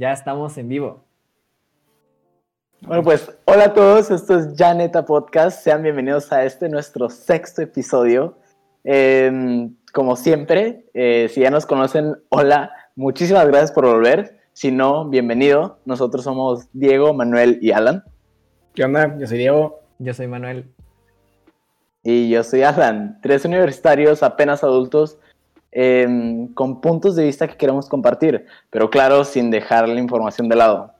Ya 0.00 0.12
estamos 0.12 0.56
en 0.56 0.66
vivo. 0.66 1.04
Bueno, 2.80 3.02
pues 3.02 3.36
hola 3.44 3.64
a 3.64 3.74
todos, 3.74 4.10
esto 4.10 4.38
es 4.38 4.56
Janeta 4.56 5.04
Podcast. 5.04 5.62
Sean 5.62 5.82
bienvenidos 5.82 6.32
a 6.32 6.42
este 6.46 6.70
nuestro 6.70 7.10
sexto 7.10 7.60
episodio. 7.60 8.38
Em, 8.82 9.76
como 9.92 10.16
siempre, 10.16 10.86
eh, 10.94 11.28
si 11.30 11.42
ya 11.42 11.50
nos 11.50 11.66
conocen, 11.66 12.16
hola, 12.30 12.72
muchísimas 12.96 13.46
gracias 13.46 13.72
por 13.72 13.84
volver. 13.84 14.40
Si 14.54 14.72
no, 14.72 15.06
bienvenido. 15.06 15.80
Nosotros 15.84 16.24
somos 16.24 16.68
Diego, 16.72 17.12
Manuel 17.12 17.58
y 17.60 17.72
Alan. 17.72 18.02
¿Qué 18.74 18.84
onda? 18.84 19.18
Yo 19.18 19.26
soy 19.26 19.36
Diego. 19.36 19.80
Yo 19.98 20.14
soy 20.14 20.28
Manuel. 20.28 20.64
Y 22.02 22.30
yo 22.30 22.42
soy 22.42 22.62
Alan. 22.62 23.18
Tres 23.20 23.44
universitarios 23.44 24.22
apenas 24.22 24.64
adultos 24.64 25.18
em, 25.72 26.48
con 26.54 26.80
puntos 26.80 27.16
de 27.16 27.24
vista 27.24 27.46
que 27.48 27.56
queremos 27.56 27.88
compartir, 27.88 28.46
pero 28.70 28.90
claro, 28.90 29.24
sin 29.24 29.50
dejar 29.50 29.88
la 29.88 30.00
información 30.00 30.48
de 30.48 30.56
lado. 30.56 30.92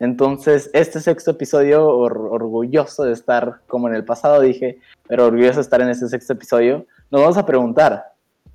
Entonces, 0.00 0.70
este 0.74 1.00
sexto 1.00 1.32
episodio, 1.32 1.88
orgulloso 1.88 3.04
de 3.04 3.12
estar 3.12 3.60
como 3.66 3.88
en 3.88 3.94
el 3.94 4.04
pasado 4.04 4.40
dije, 4.40 4.78
pero 5.08 5.26
orgulloso 5.26 5.56
de 5.56 5.62
estar 5.62 5.80
en 5.80 5.88
este 5.88 6.06
sexto 6.08 6.34
episodio, 6.34 6.86
nos 7.10 7.20
vamos 7.22 7.36
a 7.36 7.46
preguntar, 7.46 8.12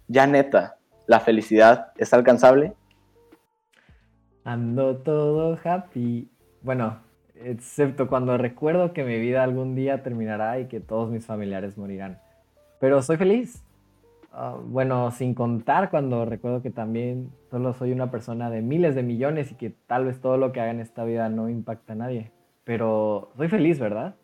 ya 0.08 0.26
neta, 0.26 0.78
¿la 1.06 1.20
felicidad 1.20 1.92
es 1.98 2.14
alcanzable? 2.14 2.74
Ando 4.46 4.98
todo 4.98 5.58
happy. 5.64 6.30
Bueno, 6.62 7.00
excepto 7.36 8.08
cuando 8.08 8.38
recuerdo 8.38 8.94
que 8.94 9.04
mi 9.04 9.20
vida 9.20 9.44
algún 9.44 9.76
día 9.76 10.04
terminará 10.04 10.60
y 10.60 10.68
que 10.68 10.80
todos 10.80 11.10
mis 11.10 11.26
familiares 11.26 11.78
morirán. 11.78 12.20
Pero 12.80 13.02
soy 13.02 13.18
feliz. 13.18 13.64
Ah, 14.36 14.58
bueno, 14.60 15.12
sin 15.12 15.36
contar 15.36 15.92
cuando 15.92 16.26
recuerdo 16.26 16.64
que 16.64 16.72
también 16.72 17.32
solo 17.52 17.74
soy 17.74 17.92
una 17.92 18.10
persona 18.10 18.50
de 18.50 18.64
miles 18.64 18.96
de 18.96 19.04
millones 19.04 19.52
y 19.52 19.56
que 19.56 19.70
tal 19.70 20.06
vez 20.06 20.20
todo 20.22 20.38
lo 20.38 20.52
que 20.52 20.60
haga 20.60 20.72
en 20.72 20.80
esta 20.80 21.04
vida 21.04 21.30
no 21.30 21.50
impacta 21.50 21.94
a 21.94 21.98
nadie. 21.98 22.32
Pero 22.64 23.30
soy 23.38 23.48
feliz, 23.48 23.80
¿verdad? 23.80 24.16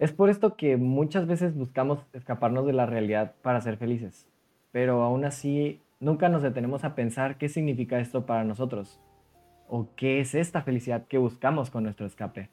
Es 0.00 0.10
por 0.10 0.30
esto 0.30 0.56
que 0.56 0.76
muchas 0.76 1.28
veces 1.28 1.54
buscamos 1.54 2.04
escaparnos 2.12 2.66
de 2.66 2.72
la 2.72 2.86
realidad 2.86 3.34
para 3.40 3.60
ser 3.60 3.76
felices. 3.76 4.28
Pero 4.72 5.02
aún 5.04 5.24
así, 5.24 5.80
nunca 6.00 6.28
nos 6.28 6.42
detenemos 6.42 6.82
a 6.82 6.96
pensar 6.96 7.38
qué 7.38 7.48
significa 7.48 8.00
esto 8.00 8.26
para 8.26 8.42
nosotros. 8.42 9.00
O 9.68 9.90
qué 9.94 10.18
es 10.18 10.34
esta 10.34 10.62
felicidad 10.62 11.06
que 11.06 11.18
buscamos 11.18 11.70
con 11.70 11.84
nuestro 11.84 12.04
escape. 12.04 12.50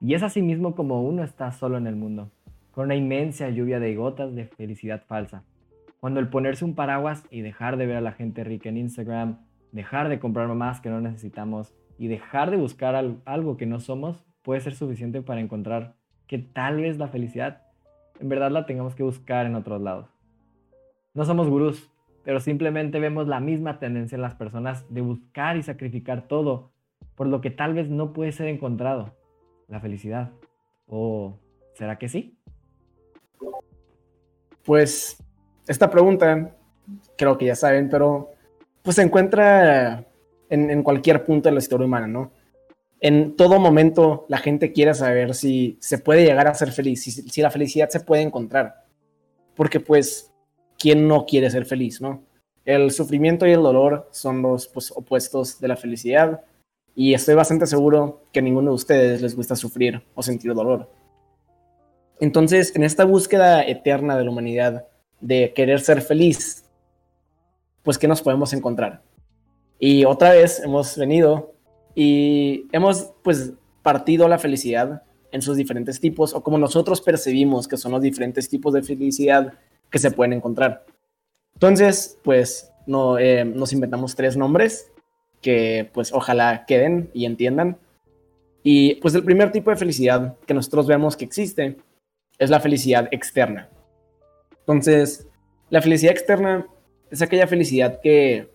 Y 0.00 0.14
es 0.14 0.22
así 0.22 0.42
mismo 0.42 0.76
como 0.76 1.02
uno 1.02 1.24
está 1.24 1.50
solo 1.50 1.76
en 1.76 1.88
el 1.88 1.96
mundo, 1.96 2.30
con 2.70 2.84
una 2.84 2.94
inmensa 2.94 3.48
lluvia 3.48 3.80
de 3.80 3.96
gotas 3.96 4.32
de 4.36 4.44
felicidad 4.44 5.02
falsa 5.08 5.42
cuando 6.00 6.20
el 6.20 6.28
ponerse 6.28 6.64
un 6.64 6.74
paraguas 6.74 7.24
y 7.30 7.40
dejar 7.40 7.76
de 7.76 7.86
ver 7.86 7.96
a 7.96 8.00
la 8.00 8.12
gente 8.12 8.44
rica 8.44 8.68
en 8.68 8.76
Instagram, 8.76 9.38
dejar 9.72 10.08
de 10.08 10.18
comprar 10.18 10.48
más 10.48 10.80
que 10.80 10.90
no 10.90 11.00
necesitamos 11.00 11.74
y 11.98 12.08
dejar 12.08 12.50
de 12.50 12.56
buscar 12.56 12.94
algo 13.24 13.56
que 13.56 13.66
no 13.66 13.80
somos 13.80 14.24
puede 14.42 14.60
ser 14.60 14.74
suficiente 14.74 15.22
para 15.22 15.40
encontrar 15.40 15.96
que 16.26 16.38
tal 16.38 16.80
vez 16.80 16.98
la 16.98 17.08
felicidad 17.08 17.62
en 18.20 18.28
verdad 18.28 18.50
la 18.50 18.66
tengamos 18.66 18.94
que 18.94 19.02
buscar 19.02 19.46
en 19.46 19.54
otros 19.54 19.80
lados. 19.80 20.08
No 21.14 21.24
somos 21.24 21.48
gurús, 21.48 21.90
pero 22.24 22.40
simplemente 22.40 23.00
vemos 23.00 23.28
la 23.28 23.40
misma 23.40 23.78
tendencia 23.78 24.16
en 24.16 24.22
las 24.22 24.34
personas 24.34 24.92
de 24.92 25.00
buscar 25.00 25.56
y 25.56 25.62
sacrificar 25.62 26.28
todo 26.28 26.72
por 27.14 27.26
lo 27.26 27.40
que 27.40 27.50
tal 27.50 27.74
vez 27.74 27.88
no 27.88 28.12
puede 28.12 28.32
ser 28.32 28.48
encontrado, 28.48 29.16
la 29.66 29.80
felicidad. 29.80 30.30
¿O 30.86 31.38
será 31.74 31.98
que 31.98 32.08
sí? 32.08 32.38
Pues 34.64 35.24
esta 35.68 35.90
pregunta, 35.90 36.56
creo 37.16 37.36
que 37.38 37.46
ya 37.46 37.54
saben, 37.54 37.88
pero 37.88 38.30
pues 38.82 38.96
se 38.96 39.02
encuentra 39.02 40.04
en, 40.48 40.82
cualquier 40.82 41.24
punto 41.24 41.48
de 41.48 41.54
la 41.54 41.58
historia 41.58 41.86
humana, 41.86 42.06
¿no? 42.06 42.32
En 43.00 43.36
todo 43.36 43.60
momento 43.60 44.24
la 44.28 44.38
gente 44.38 44.72
quiere 44.72 44.94
saber 44.94 45.34
si 45.34 45.76
se 45.80 45.98
puede 45.98 46.24
llegar 46.24 46.48
a 46.48 46.54
ser 46.54 46.72
feliz, 46.72 47.04
si, 47.04 47.42
la 47.42 47.50
felicidad 47.50 47.90
se 47.90 48.00
puede 48.00 48.22
encontrar. 48.22 48.86
Porque 49.54 49.78
pues, 49.78 50.32
¿quién 50.78 51.06
no 51.06 51.26
quiere 51.26 51.50
ser 51.50 51.66
feliz, 51.66 52.00
no? 52.00 52.24
El 52.64 52.90
sufrimiento 52.90 53.46
y 53.46 53.52
el 53.52 53.62
dolor 53.62 54.08
son 54.10 54.42
los 54.42 54.68
pues, 54.68 54.90
opuestos 54.90 55.60
de 55.60 55.68
la 55.68 55.76
felicidad 55.76 56.42
y 56.94 57.14
estoy 57.14 57.34
bastante 57.34 57.66
seguro 57.66 58.24
que 58.32 58.42
ninguno 58.42 58.70
de 58.70 58.74
ustedes 58.74 59.22
les 59.22 59.36
gusta 59.36 59.54
sufrir 59.54 60.02
o 60.14 60.22
sentir 60.22 60.52
dolor. 60.54 60.90
Entonces, 62.20 62.74
en 62.74 62.82
esta 62.82 63.04
búsqueda 63.04 63.62
eterna 63.62 64.16
de 64.16 64.24
la 64.24 64.30
humanidad, 64.30 64.88
de 65.20 65.52
querer 65.54 65.80
ser 65.80 66.02
feliz, 66.02 66.64
pues 67.82 67.98
¿qué 67.98 68.08
nos 68.08 68.22
podemos 68.22 68.52
encontrar? 68.52 69.02
Y 69.78 70.04
otra 70.04 70.30
vez 70.30 70.60
hemos 70.60 70.96
venido 70.96 71.54
y 71.94 72.66
hemos 72.72 73.12
pues 73.22 73.52
partido 73.82 74.28
la 74.28 74.38
felicidad 74.38 75.02
en 75.32 75.42
sus 75.42 75.56
diferentes 75.56 76.00
tipos 76.00 76.34
o 76.34 76.42
como 76.42 76.58
nosotros 76.58 77.00
percibimos 77.00 77.68
que 77.68 77.76
son 77.76 77.92
los 77.92 78.02
diferentes 78.02 78.48
tipos 78.48 78.72
de 78.72 78.82
felicidad 78.82 79.54
que 79.90 79.98
se 79.98 80.10
pueden 80.10 80.32
encontrar. 80.32 80.84
Entonces, 81.54 82.18
pues 82.22 82.72
no, 82.86 83.18
eh, 83.18 83.44
nos 83.44 83.72
inventamos 83.72 84.14
tres 84.14 84.36
nombres 84.36 84.90
que 85.40 85.90
pues 85.92 86.12
ojalá 86.12 86.64
queden 86.66 87.10
y 87.14 87.24
entiendan. 87.24 87.78
Y 88.62 88.96
pues 88.96 89.14
el 89.14 89.24
primer 89.24 89.52
tipo 89.52 89.70
de 89.70 89.76
felicidad 89.76 90.36
que 90.46 90.54
nosotros 90.54 90.86
vemos 90.86 91.16
que 91.16 91.24
existe 91.24 91.76
es 92.38 92.50
la 92.50 92.60
felicidad 92.60 93.08
externa. 93.10 93.68
Entonces, 94.68 95.26
la 95.70 95.80
felicidad 95.80 96.12
externa 96.12 96.66
es 97.10 97.22
aquella 97.22 97.46
felicidad 97.46 98.00
que, 98.02 98.52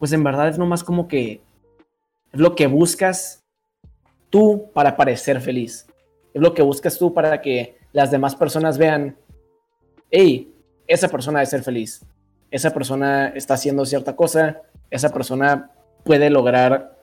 pues 0.00 0.12
en 0.12 0.24
verdad 0.24 0.48
es 0.48 0.58
nomás 0.58 0.82
como 0.82 1.06
que 1.06 1.40
es 2.32 2.40
lo 2.40 2.56
que 2.56 2.66
buscas 2.66 3.44
tú 4.28 4.72
para 4.74 4.96
parecer 4.96 5.40
feliz. 5.40 5.86
Es 6.32 6.42
lo 6.42 6.52
que 6.52 6.62
buscas 6.62 6.98
tú 6.98 7.14
para 7.14 7.40
que 7.40 7.78
las 7.92 8.10
demás 8.10 8.34
personas 8.34 8.76
vean, 8.76 9.16
hey, 10.10 10.52
esa 10.88 11.08
persona 11.08 11.38
debe 11.38 11.50
ser 11.50 11.62
feliz. 11.62 12.04
Esa 12.50 12.74
persona 12.74 13.28
está 13.28 13.54
haciendo 13.54 13.86
cierta 13.86 14.16
cosa. 14.16 14.62
Esa 14.90 15.10
persona 15.10 15.70
puede 16.02 16.28
lograr 16.28 16.98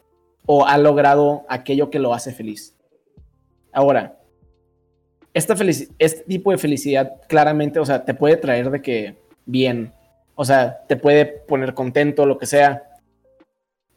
o 0.46 0.68
ha 0.68 0.78
logrado 0.78 1.46
aquello 1.48 1.90
que 1.90 2.00
lo 2.00 2.14
hace 2.14 2.34
feliz. 2.34 2.76
Ahora, 3.72 4.21
esta 5.34 5.56
este 6.00 6.24
tipo 6.24 6.52
de 6.52 6.58
felicidad 6.58 7.22
claramente, 7.28 7.80
o 7.80 7.86
sea, 7.86 8.04
te 8.04 8.14
puede 8.14 8.38
traer 8.38 8.70
de 8.70 8.82
que 8.82 9.16
bien, 9.46 9.94
o 10.36 10.46
sea, 10.46 10.86
te 10.88 10.96
puede 10.96 11.26
poner 11.26 11.74
contento, 11.74 12.26
lo 12.26 12.38
que 12.38 12.46
sea, 12.46 12.84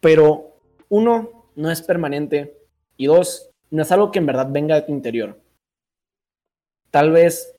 pero 0.00 0.58
uno, 0.88 1.46
no 1.56 1.70
es 1.70 1.82
permanente. 1.82 2.56
Y 2.96 3.06
dos, 3.06 3.50
no 3.70 3.82
es 3.82 3.90
algo 3.90 4.10
que 4.10 4.18
en 4.18 4.26
verdad 4.26 4.48
venga 4.50 4.74
de 4.74 4.82
tu 4.82 4.92
interior. 4.92 5.40
Tal 6.90 7.10
vez 7.10 7.56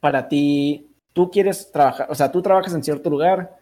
para 0.00 0.28
ti, 0.28 0.88
tú 1.12 1.30
quieres 1.30 1.70
trabajar, 1.72 2.06
o 2.10 2.14
sea, 2.14 2.30
tú 2.30 2.42
trabajas 2.42 2.74
en 2.74 2.84
cierto 2.84 3.10
lugar 3.10 3.58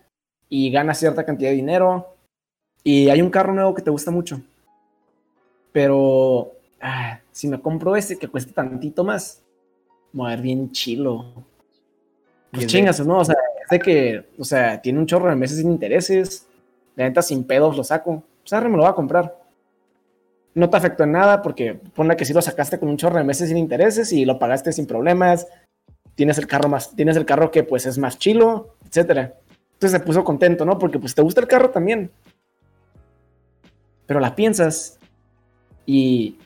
y 0.49 0.71
ganas 0.71 0.99
cierta 0.99 1.25
cantidad 1.25 1.51
de 1.51 1.57
dinero 1.57 2.17
y 2.83 3.09
hay 3.09 3.23
un 3.23 3.31
carro 3.31 3.55
nuevo 3.55 3.75
que 3.75 3.83
te 3.83 3.91
gusta 3.91 4.11
mucho, 4.11 4.41
pero 5.73 6.53
ah, 6.85 7.21
si 7.33 7.49
me 7.49 7.61
compro 7.61 7.97
ese 7.97 8.19
que 8.19 8.29
cueste 8.29 8.53
tantito 8.53 9.03
más, 9.03 9.43
voy 10.13 10.27
a 10.27 10.37
ver 10.37 10.43
bien 10.43 10.71
chilo. 10.71 11.25
Pues 12.53 12.67
chingas, 12.67 13.05
¿no? 13.05 13.19
O 13.19 13.25
sea, 13.25 13.35
es 13.65 13.69
de 13.71 13.79
que, 13.81 14.29
o 14.39 14.45
sea, 14.45 14.81
tiene 14.81 15.01
un 15.01 15.07
chorro 15.07 15.29
de 15.29 15.35
meses 15.35 15.59
sin 15.59 15.71
intereses, 15.71 16.47
de 16.95 17.03
venta 17.03 17.23
sin 17.23 17.45
pedos 17.45 17.77
lo 17.77 17.83
saco, 17.83 18.23
pues 18.43 18.53
ahora 18.53 18.69
me 18.69 18.77
lo 18.77 18.83
voy 18.83 18.91
a 18.91 18.95
comprar. 18.95 19.37
No 20.55 20.71
te 20.71 20.77
afectó 20.77 21.03
en 21.03 21.13
nada 21.13 21.43
porque 21.43 21.75
ponle 21.75 22.17
que 22.17 22.25
si 22.25 22.33
lo 22.33 22.43
sacaste 22.43 22.79
con 22.79 22.89
un 22.89 22.97
chorro 22.97 23.17
de 23.17 23.25
meses 23.25 23.49
sin 23.49 23.57
intereses 23.57 24.13
y 24.13 24.25
lo 24.25 24.39
pagaste 24.39 24.71
sin 24.71 24.87
problemas, 24.87 25.49
tienes 26.15 26.39
el 26.39 26.47
carro 26.47 26.69
más, 26.69 26.95
tienes 26.95 27.17
el 27.17 27.25
carro 27.25 27.51
que 27.51 27.65
pues 27.65 27.87
es 27.87 27.99
más 27.99 28.19
chilo, 28.19 28.77
etcétera. 28.87 29.35
Entonces 29.73 29.99
se 29.99 30.07
puso 30.07 30.23
contento, 30.23 30.65
¿no? 30.65 30.79
Porque 30.79 31.01
pues 31.01 31.15
te 31.15 31.23
gusta 31.23 31.41
el 31.41 31.49
carro 31.49 31.71
también. 31.71 32.11
Pero 34.07 34.21
la 34.21 34.37
piensas 34.37 34.99
y 35.87 36.39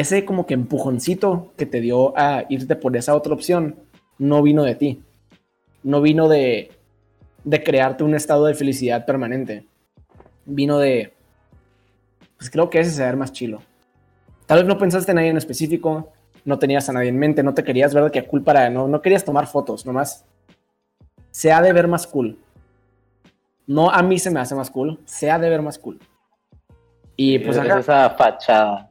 ese 0.00 0.26
como 0.26 0.44
que 0.46 0.52
empujoncito 0.52 1.52
que 1.56 1.64
te 1.64 1.80
dio 1.80 2.16
a 2.18 2.44
irte 2.50 2.76
por 2.76 2.94
esa 2.98 3.14
otra 3.14 3.32
opción 3.32 3.76
no 4.18 4.42
vino 4.42 4.62
de 4.62 4.74
ti. 4.74 5.02
No 5.82 6.02
vino 6.02 6.28
de, 6.28 6.70
de 7.44 7.62
crearte 7.62 8.04
un 8.04 8.14
estado 8.14 8.44
de 8.44 8.52
felicidad 8.52 9.06
permanente. 9.06 9.64
Vino 10.44 10.78
de, 10.78 11.14
pues 12.36 12.50
creo 12.50 12.68
que 12.68 12.80
ese 12.80 12.90
se 12.90 13.02
ver 13.02 13.16
más 13.16 13.32
chilo. 13.32 13.62
Tal 14.44 14.58
vez 14.58 14.66
no 14.66 14.76
pensaste 14.76 15.12
en 15.12 15.16
nadie 15.16 15.30
en 15.30 15.38
específico, 15.38 16.12
no 16.44 16.58
tenías 16.58 16.88
a 16.90 16.92
nadie 16.92 17.08
en 17.08 17.18
mente, 17.18 17.42
no 17.42 17.54
te 17.54 17.64
querías 17.64 17.94
ver 17.94 18.04
de 18.04 18.10
qué 18.10 18.26
cool 18.26 18.42
para, 18.42 18.68
no, 18.68 18.88
no 18.88 19.00
querías 19.00 19.24
tomar 19.24 19.46
fotos, 19.46 19.86
nomás. 19.86 20.26
Se 21.30 21.52
ha 21.52 21.62
de 21.62 21.72
ver 21.72 21.88
más 21.88 22.06
cool. 22.06 22.38
No 23.66 23.90
a 23.90 24.02
mí 24.02 24.18
se 24.18 24.30
me 24.30 24.40
hace 24.40 24.54
más 24.54 24.70
cool, 24.70 25.00
se 25.06 25.30
ha 25.30 25.38
de 25.38 25.48
ver 25.48 25.62
más 25.62 25.78
cool. 25.78 25.98
Y 27.16 27.38
pues 27.38 27.56
esa 27.56 28.10
fachada. 28.10 28.90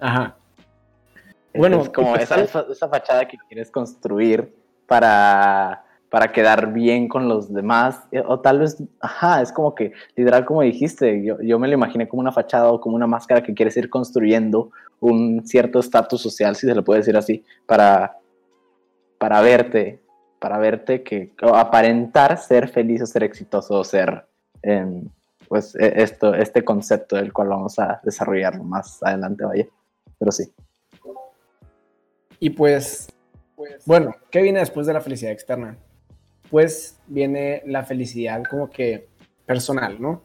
Ajá. 0.00 0.36
Bueno, 1.54 1.82
es 1.82 1.90
como 1.90 2.16
esa, 2.16 2.40
esa, 2.40 2.88
fachada 2.88 3.26
que 3.26 3.36
quieres 3.48 3.70
construir 3.70 4.54
para 4.86 5.84
para 6.10 6.32
quedar 6.32 6.72
bien 6.72 7.08
con 7.08 7.28
los 7.28 7.52
demás, 7.52 8.02
eh, 8.10 8.22
o 8.26 8.40
tal 8.40 8.58
vez, 8.58 8.82
ajá, 9.00 9.40
es 9.40 9.52
como 9.52 9.74
que, 9.76 9.92
literal, 10.16 10.44
como 10.44 10.62
dijiste, 10.62 11.24
yo, 11.24 11.40
yo 11.40 11.58
me 11.58 11.68
lo 11.68 11.74
imaginé 11.74 12.08
como 12.08 12.20
una 12.20 12.32
fachada 12.32 12.70
o 12.72 12.80
como 12.80 12.96
una 12.96 13.06
máscara 13.06 13.42
que 13.42 13.54
quieres 13.54 13.76
ir 13.76 13.88
construyendo 13.88 14.70
un 14.98 15.46
cierto 15.46 15.78
estatus 15.78 16.20
social, 16.20 16.56
si 16.56 16.66
se 16.66 16.74
le 16.74 16.82
puede 16.82 17.00
decir 17.00 17.16
así, 17.16 17.44
para, 17.64 18.18
para 19.18 19.40
verte, 19.40 20.02
para 20.40 20.58
verte 20.58 21.04
que, 21.04 21.32
aparentar 21.54 22.36
ser 22.38 22.68
feliz 22.68 23.02
o 23.02 23.06
ser 23.06 23.22
exitoso 23.22 23.78
o 23.78 23.84
ser, 23.84 24.26
em, 24.62 25.08
pues, 25.48 25.76
e, 25.76 26.02
esto, 26.02 26.34
este 26.34 26.64
concepto 26.64 27.14
del 27.16 27.32
cual 27.32 27.48
vamos 27.48 27.78
a 27.78 28.00
desarrollar 28.02 28.60
más 28.60 29.00
adelante, 29.04 29.44
vaya, 29.44 29.66
pero 30.20 30.30
sí. 30.30 30.52
Y 32.38 32.50
pues, 32.50 33.08
bueno, 33.84 34.14
¿qué 34.30 34.40
viene 34.40 34.60
después 34.60 34.86
de 34.86 34.92
la 34.92 35.00
felicidad 35.00 35.32
externa? 35.32 35.76
pues 36.50 36.98
viene 37.06 37.62
la 37.64 37.84
felicidad 37.84 38.42
como 38.50 38.68
que 38.68 39.08
personal, 39.46 40.00
¿no? 40.00 40.22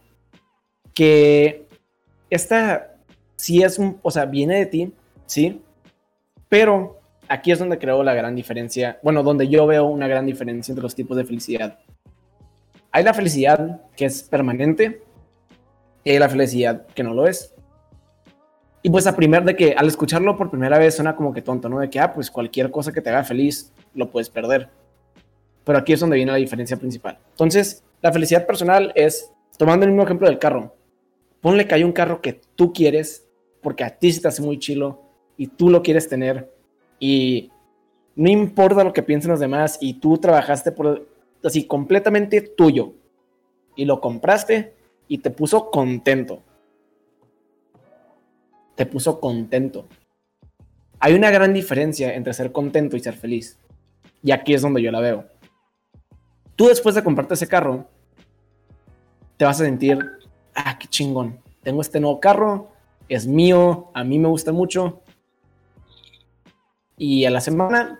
Que 0.93 1.67
esta 2.29 2.95
sí 3.35 3.61
es 3.63 3.77
un, 3.77 3.99
o 4.01 4.11
sea, 4.11 4.25
viene 4.25 4.57
de 4.57 4.65
ti, 4.65 4.93
sí, 5.27 5.61
pero 6.49 6.99
aquí 7.27 7.51
es 7.51 7.59
donde 7.59 7.77
creo 7.77 8.03
la 8.03 8.15
gran 8.15 8.35
diferencia, 8.35 8.99
bueno, 9.03 9.23
donde 9.23 9.47
yo 9.47 9.67
veo 9.67 9.85
una 9.85 10.07
gran 10.07 10.25
diferencia 10.25 10.71
entre 10.71 10.83
los 10.83 10.95
tipos 10.95 11.15
de 11.15 11.25
felicidad. 11.25 11.79
Hay 12.91 13.03
la 13.03 13.13
felicidad 13.13 13.81
que 13.95 14.05
es 14.05 14.23
permanente 14.23 15.03
y 16.03 16.11
hay 16.11 16.19
la 16.19 16.29
felicidad 16.29 16.87
que 16.87 17.03
no 17.03 17.13
lo 17.13 17.27
es. 17.27 17.53
Y 18.85 18.89
pues 18.91 19.07
a 19.07 19.15
primer 19.15 19.43
de 19.43 19.55
que 19.55 19.73
al 19.73 19.87
escucharlo 19.87 20.37
por 20.37 20.51
primera 20.51 20.77
vez 20.77 20.93
suena 20.93 21.15
como 21.15 21.33
que 21.33 21.41
tonto, 21.41 21.67
¿no? 21.67 21.79
De 21.79 21.89
que, 21.89 21.99
ah, 21.99 22.13
pues 22.13 22.29
cualquier 22.29 22.69
cosa 22.69 22.93
que 22.93 23.01
te 23.01 23.09
haga 23.09 23.23
feliz 23.23 23.73
lo 23.95 24.11
puedes 24.11 24.29
perder. 24.29 24.69
Pero 25.63 25.79
aquí 25.79 25.93
es 25.93 26.01
donde 26.01 26.17
viene 26.17 26.31
la 26.31 26.37
diferencia 26.37 26.77
principal. 26.77 27.17
Entonces, 27.31 27.83
la 28.03 28.13
felicidad 28.13 28.45
personal 28.45 28.91
es, 28.93 29.31
tomando 29.57 29.87
el 29.87 29.91
mismo 29.91 30.03
ejemplo 30.03 30.27
del 30.27 30.37
carro, 30.37 30.75
ponle 31.41 31.67
que 31.67 31.73
hay 31.73 31.83
un 31.83 31.93
carro 31.93 32.21
que 32.21 32.39
tú 32.53 32.73
quieres 32.73 33.27
porque 33.59 33.83
a 33.83 33.89
ti 33.89 34.11
se 34.11 34.21
te 34.21 34.27
hace 34.27 34.43
muy 34.43 34.59
chilo 34.59 35.01
y 35.35 35.47
tú 35.47 35.71
lo 35.71 35.81
quieres 35.81 36.07
tener 36.07 36.53
y 36.99 37.49
no 38.15 38.29
importa 38.29 38.83
lo 38.83 38.93
que 38.93 39.01
piensen 39.01 39.31
los 39.31 39.39
demás 39.39 39.79
y 39.81 39.95
tú 39.95 40.19
trabajaste 40.19 40.71
por 40.71 41.07
así 41.43 41.65
completamente 41.65 42.39
tuyo 42.39 42.93
y 43.75 43.85
lo 43.85 43.99
compraste 43.99 44.75
y 45.07 45.17
te 45.17 45.31
puso 45.31 45.71
contento. 45.71 46.43
Te 48.75 48.85
puso 48.85 49.19
contento. 49.19 49.87
Hay 50.99 51.13
una 51.13 51.31
gran 51.31 51.53
diferencia 51.53 52.13
entre 52.13 52.33
ser 52.33 52.51
contento 52.51 52.95
y 52.95 52.99
ser 52.99 53.15
feliz. 53.15 53.57
Y 54.23 54.31
aquí 54.31 54.53
es 54.53 54.61
donde 54.61 54.81
yo 54.81 54.91
la 54.91 54.99
veo 54.99 55.25
tú 56.55 56.67
después 56.67 56.95
de 56.95 57.03
comprarte 57.03 57.33
ese 57.33 57.47
carro, 57.47 57.87
te 59.37 59.45
vas 59.45 59.59
a 59.59 59.65
sentir, 59.65 59.99
ah, 60.53 60.77
qué 60.79 60.87
chingón, 60.87 61.39
tengo 61.63 61.81
este 61.81 61.99
nuevo 61.99 62.19
carro, 62.19 62.71
es 63.09 63.27
mío, 63.27 63.91
a 63.93 64.03
mí 64.03 64.17
me 64.19 64.27
gusta 64.27 64.51
mucho. 64.51 65.01
Y 66.97 67.25
a 67.25 67.29
la 67.29 67.41
semana, 67.41 67.99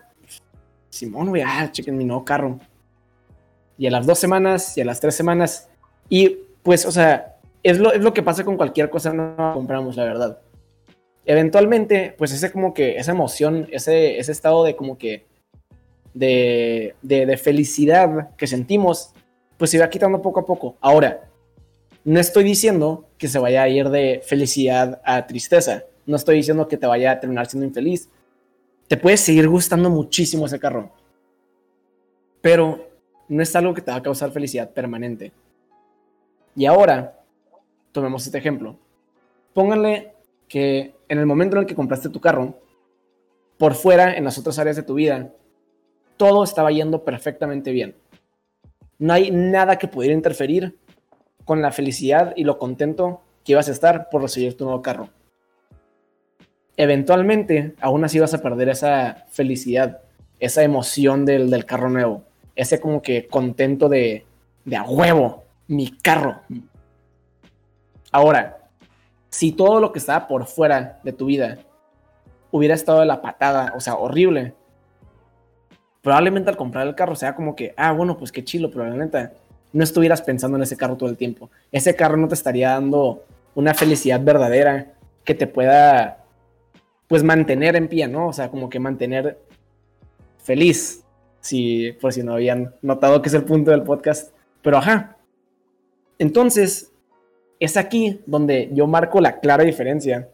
Simón, 0.88 1.28
voy 1.28 1.42
ah, 1.42 1.70
chequen 1.70 1.96
mi 1.96 2.04
nuevo 2.04 2.24
carro. 2.24 2.58
Y 3.78 3.86
a 3.86 3.90
las 3.90 4.06
dos 4.06 4.18
semanas, 4.18 4.76
y 4.78 4.80
a 4.80 4.86
las 4.86 5.00
tres 5.00 5.14
semanas. 5.14 5.68
Y 6.08 6.38
pues, 6.62 6.86
o 6.86 6.90
sea, 6.90 7.36
es 7.62 7.78
lo, 7.78 7.92
es 7.92 8.00
lo 8.00 8.14
que 8.14 8.22
pasa 8.22 8.42
con 8.42 8.56
cualquier 8.56 8.88
cosa 8.88 9.10
que 9.10 9.18
no 9.18 9.52
compramos, 9.52 9.96
la 9.96 10.04
verdad. 10.04 10.38
Eventualmente, 11.26 12.14
pues 12.16 12.32
ese 12.32 12.52
como 12.52 12.72
que, 12.72 12.96
esa 12.96 13.10
emoción, 13.10 13.68
ese, 13.72 14.18
ese 14.18 14.30
estado 14.30 14.62
de 14.62 14.76
como 14.76 14.96
que 14.96 15.26
de, 16.14 17.40
felicidad 17.42 18.34
que 18.36 18.46
sentimos, 18.46 19.12
pues 19.58 19.72
se 19.72 19.78
va 19.78 19.90
quitando 19.90 20.22
poco 20.22 20.40
a 20.40 20.46
poco. 20.46 20.76
Ahora, 20.80 21.28
no 22.04 22.20
estoy 22.20 22.44
diciendo 22.44 23.08
que 23.18 23.26
se 23.26 23.40
vaya 23.40 23.62
a 23.62 23.68
ir 23.68 23.90
de 23.90 24.22
felicidad 24.24 25.02
a 25.04 25.26
tristeza. 25.26 25.84
No 26.06 26.14
estoy 26.16 26.36
diciendo 26.36 26.68
que 26.68 26.76
te 26.76 26.86
vaya 26.86 27.10
a 27.10 27.20
terminar 27.20 27.46
siendo 27.46 27.66
infeliz. 27.66 28.08
Te 28.86 28.96
puede 28.96 29.16
seguir 29.16 29.48
gustando 29.48 29.90
muchísimo 29.90 30.46
ese 30.46 30.60
carro. 30.60 30.92
Pero 32.40 32.88
no 33.28 33.42
es 33.42 33.56
algo 33.56 33.74
que 33.74 33.82
te 33.82 33.90
va 33.90 33.96
a 33.96 34.02
causar 34.02 34.30
felicidad 34.30 34.70
permanente. 34.70 35.32
Y 36.54 36.66
ahora, 36.66 37.20
tomemos 37.90 38.24
este 38.24 38.38
ejemplo. 38.38 38.78
Pónganle 39.52 40.12
que 40.48 40.95
en 41.08 41.18
el 41.18 41.26
momento 41.26 41.56
en 41.56 41.62
el 41.62 41.66
que 41.66 41.74
compraste 41.74 42.08
tu 42.08 42.20
carro, 42.20 42.58
por 43.58 43.74
fuera, 43.74 44.14
en 44.14 44.24
las 44.24 44.38
otras 44.38 44.58
áreas 44.58 44.76
de 44.76 44.82
tu 44.82 44.94
vida, 44.94 45.32
todo 46.16 46.44
estaba 46.44 46.70
yendo 46.70 47.04
perfectamente 47.04 47.72
bien. 47.72 47.96
No 48.98 49.12
hay 49.12 49.30
nada 49.30 49.76
que 49.76 49.88
pudiera 49.88 50.14
interferir 50.14 50.78
con 51.44 51.62
la 51.62 51.72
felicidad 51.72 52.32
y 52.36 52.44
lo 52.44 52.58
contento 52.58 53.22
que 53.44 53.52
ibas 53.52 53.68
a 53.68 53.72
estar 53.72 54.08
por 54.10 54.22
recibir 54.22 54.56
tu 54.56 54.64
nuevo 54.64 54.82
carro. 54.82 55.10
Eventualmente, 56.76 57.74
aún 57.80 58.04
así 58.04 58.18
vas 58.18 58.34
a 58.34 58.42
perder 58.42 58.68
esa 58.68 59.24
felicidad, 59.30 60.00
esa 60.40 60.62
emoción 60.62 61.24
del, 61.24 61.64
carro 61.64 61.88
nuevo, 61.88 62.24
ese 62.54 62.80
como 62.80 63.00
que 63.00 63.26
contento 63.28 63.88
de, 63.88 64.26
de 64.64 64.76
a 64.76 64.82
huevo, 64.82 65.44
mi 65.68 65.90
carro. 65.90 66.40
Ahora, 68.12 68.65
si 69.30 69.52
todo 69.52 69.80
lo 69.80 69.92
que 69.92 69.98
estaba 69.98 70.28
por 70.28 70.46
fuera 70.46 71.00
de 71.02 71.12
tu 71.12 71.26
vida 71.26 71.58
hubiera 72.50 72.74
estado 72.74 73.00
de 73.00 73.06
la 73.06 73.20
patada, 73.20 73.72
o 73.76 73.80
sea, 73.80 73.96
horrible, 73.96 74.54
probablemente 76.02 76.50
al 76.50 76.56
comprar 76.56 76.86
el 76.86 76.94
carro 76.94 77.16
sea 77.16 77.34
como 77.34 77.56
que, 77.56 77.74
ah, 77.76 77.92
bueno, 77.92 78.16
pues 78.16 78.30
qué 78.32 78.44
chilo, 78.44 78.70
probablemente 78.70 79.30
no 79.72 79.84
estuvieras 79.84 80.22
pensando 80.22 80.56
en 80.56 80.62
ese 80.62 80.76
carro 80.76 80.96
todo 80.96 81.10
el 81.10 81.16
tiempo. 81.16 81.50
Ese 81.72 81.94
carro 81.96 82.16
no 82.16 82.28
te 82.28 82.34
estaría 82.34 82.70
dando 82.70 83.24
una 83.54 83.74
felicidad 83.74 84.20
verdadera 84.22 84.94
que 85.24 85.34
te 85.34 85.46
pueda, 85.46 86.24
pues, 87.08 87.22
mantener 87.22 87.76
en 87.76 87.88
pie, 87.88 88.06
¿no? 88.08 88.28
O 88.28 88.32
sea, 88.32 88.50
como 88.50 88.70
que 88.70 88.78
mantener 88.78 89.38
feliz, 90.38 91.02
si, 91.40 91.92
por 92.00 92.12
si 92.12 92.22
no 92.22 92.34
habían 92.34 92.74
notado 92.82 93.20
que 93.20 93.28
es 93.28 93.34
el 93.34 93.44
punto 93.44 93.70
del 93.70 93.82
podcast. 93.82 94.32
Pero 94.62 94.78
ajá. 94.78 95.16
Entonces, 96.18 96.92
es 97.60 97.76
aquí 97.76 98.20
donde 98.26 98.70
yo 98.72 98.86
marco 98.86 99.20
la 99.20 99.40
clara 99.40 99.64
diferencia 99.64 100.30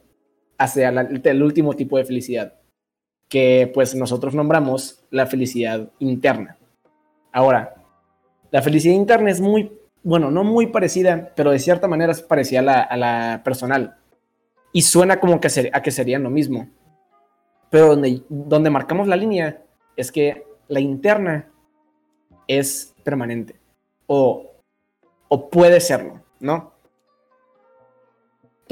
hacia 0.58 0.88
el 0.88 1.42
último 1.42 1.74
tipo 1.74 1.98
de 1.98 2.04
felicidad 2.04 2.54
que 3.32 3.70
pues 3.72 3.94
nosotros 3.94 4.34
nombramos 4.34 5.02
la 5.08 5.24
felicidad 5.24 5.88
interna. 6.00 6.58
Ahora, 7.32 7.76
la 8.50 8.60
felicidad 8.60 8.94
interna 8.94 9.30
es 9.30 9.40
muy, 9.40 9.72
bueno, 10.02 10.30
no 10.30 10.44
muy 10.44 10.66
parecida, 10.66 11.32
pero 11.34 11.50
de 11.50 11.58
cierta 11.58 11.88
manera 11.88 12.12
es 12.12 12.20
parecida 12.20 12.60
a 12.82 12.96
la, 12.98 13.40
personal. 13.42 13.96
Y 14.74 14.82
suena 14.82 15.19
como 15.19 15.41
que 15.41 15.48
a 15.72 15.81
que 15.81 15.91
serían 15.91 16.22
lo 16.22 16.29
mismo. 16.29 16.69
Pero 17.70 17.86
donde, 17.88 18.22
donde 18.29 18.69
marcamos 18.69 19.08
la 19.08 19.17
línea 19.17 19.62
es 19.96 20.12
que 20.12 20.44
la 20.69 20.81
interna 20.81 21.50
es 22.46 22.94
permanente. 23.02 23.58
O, 24.08 24.56
o 25.29 25.48
puede 25.48 25.81
serlo, 25.81 26.20
¿no? 26.38 26.71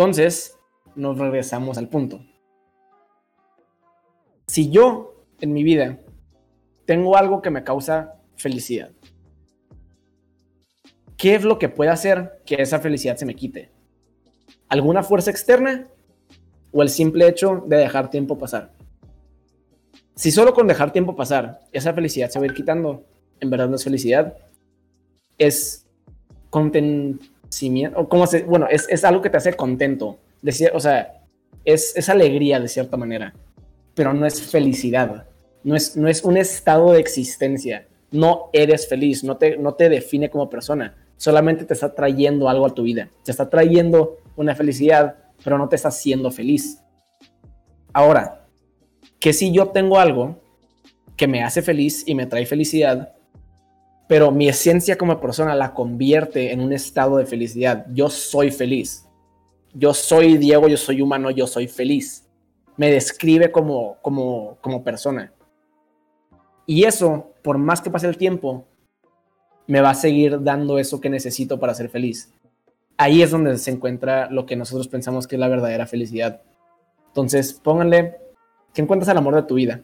Entonces, 0.00 0.58
nos 0.94 1.18
regresamos 1.18 1.76
al 1.76 1.90
punto 1.90 2.20
si 4.50 4.68
yo 4.68 5.14
en 5.40 5.52
mi 5.52 5.62
vida 5.62 6.00
tengo 6.84 7.16
algo 7.16 7.40
que 7.40 7.50
me 7.50 7.62
causa 7.62 8.14
felicidad, 8.34 8.90
¿qué 11.16 11.36
es 11.36 11.44
lo 11.44 11.56
que 11.56 11.68
puede 11.68 11.90
hacer 11.90 12.42
que 12.44 12.56
esa 12.56 12.80
felicidad 12.80 13.16
se 13.16 13.26
me 13.26 13.36
quite? 13.36 13.70
¿Alguna 14.68 15.04
fuerza 15.04 15.30
externa 15.30 15.86
o 16.72 16.82
el 16.82 16.88
simple 16.88 17.28
hecho 17.28 17.62
de 17.68 17.76
dejar 17.76 18.10
tiempo 18.10 18.38
pasar? 18.38 18.72
Si 20.16 20.32
solo 20.32 20.52
con 20.52 20.66
dejar 20.66 20.92
tiempo 20.92 21.14
pasar 21.14 21.60
esa 21.70 21.92
felicidad 21.92 22.28
se 22.28 22.40
va 22.40 22.44
a 22.44 22.48
ir 22.48 22.54
quitando, 22.54 23.04
en 23.38 23.50
verdad 23.50 23.68
no 23.68 23.76
es 23.76 23.84
felicidad, 23.84 24.36
es 25.38 25.86
contencimiento, 26.50 27.39
o 27.96 28.08
como 28.08 28.26
se, 28.26 28.42
bueno, 28.42 28.66
es, 28.70 29.04
algo 29.04 29.22
que 29.22 29.30
te 29.30 29.36
hace 29.36 29.54
contento, 29.54 30.18
o 30.72 30.80
sea, 30.80 31.20
es, 31.64 31.94
es 31.96 32.08
alegría 32.08 32.58
de 32.60 32.68
cierta 32.68 32.96
manera 32.96 33.34
pero 34.00 34.14
no 34.14 34.24
es 34.24 34.42
felicidad. 34.42 35.26
No 35.62 35.76
es, 35.76 35.94
no 35.94 36.08
es 36.08 36.24
un 36.24 36.38
estado 36.38 36.92
de 36.92 37.00
existencia. 37.00 37.86
No 38.10 38.48
eres 38.52 38.88
feliz, 38.88 39.22
no 39.22 39.36
te, 39.36 39.58
no 39.58 39.74
te 39.74 39.90
define 39.90 40.30
como 40.30 40.48
persona. 40.48 40.96
Solamente 41.18 41.66
te 41.66 41.74
está 41.74 41.94
trayendo 41.94 42.48
algo 42.48 42.66
a 42.66 42.74
tu 42.74 42.82
vida. 42.82 43.10
Te 43.24 43.30
está 43.30 43.50
trayendo 43.50 44.16
una 44.36 44.54
felicidad, 44.54 45.16
pero 45.44 45.58
no 45.58 45.68
te 45.68 45.76
está 45.76 45.88
haciendo 45.88 46.30
feliz. 46.30 46.82
Ahora, 47.92 48.46
que 49.18 49.34
si 49.34 49.52
yo 49.52 49.68
tengo 49.68 49.98
algo 49.98 50.40
que 51.14 51.28
me 51.28 51.42
hace 51.42 51.60
feliz 51.60 52.04
y 52.06 52.14
me 52.14 52.24
trae 52.24 52.46
felicidad, 52.46 53.12
pero 54.10 54.32
mi 54.32 54.48
esencia 54.48 54.98
como 54.98 55.20
persona 55.20 55.54
la 55.54 55.72
convierte 55.72 56.52
en 56.52 56.60
un 56.60 56.72
estado 56.72 57.18
de 57.18 57.26
felicidad. 57.26 57.86
Yo 57.94 58.10
soy 58.10 58.50
feliz. 58.50 59.06
Yo 59.72 59.94
soy 59.94 60.36
Diego, 60.36 60.66
yo 60.66 60.76
soy 60.76 61.00
humano, 61.00 61.30
yo 61.30 61.46
soy 61.46 61.68
feliz 61.68 62.26
me 62.80 62.90
describe 62.90 63.52
como, 63.52 63.98
como, 64.00 64.56
como 64.62 64.82
persona. 64.82 65.34
Y 66.64 66.84
eso, 66.84 67.34
por 67.42 67.58
más 67.58 67.82
que 67.82 67.90
pase 67.90 68.06
el 68.06 68.16
tiempo, 68.16 68.64
me 69.66 69.82
va 69.82 69.90
a 69.90 69.94
seguir 69.94 70.42
dando 70.42 70.78
eso 70.78 70.98
que 70.98 71.10
necesito 71.10 71.60
para 71.60 71.74
ser 71.74 71.90
feliz. 71.90 72.32
Ahí 72.96 73.20
es 73.20 73.32
donde 73.32 73.58
se 73.58 73.70
encuentra 73.70 74.30
lo 74.30 74.46
que 74.46 74.56
nosotros 74.56 74.88
pensamos 74.88 75.26
que 75.26 75.36
es 75.36 75.40
la 75.40 75.48
verdadera 75.48 75.86
felicidad. 75.86 76.40
Entonces, 77.08 77.52
pónganle 77.52 78.16
que 78.72 78.80
encuentras 78.80 79.10
el 79.10 79.18
amor 79.18 79.34
de 79.34 79.42
tu 79.42 79.56
vida. 79.56 79.82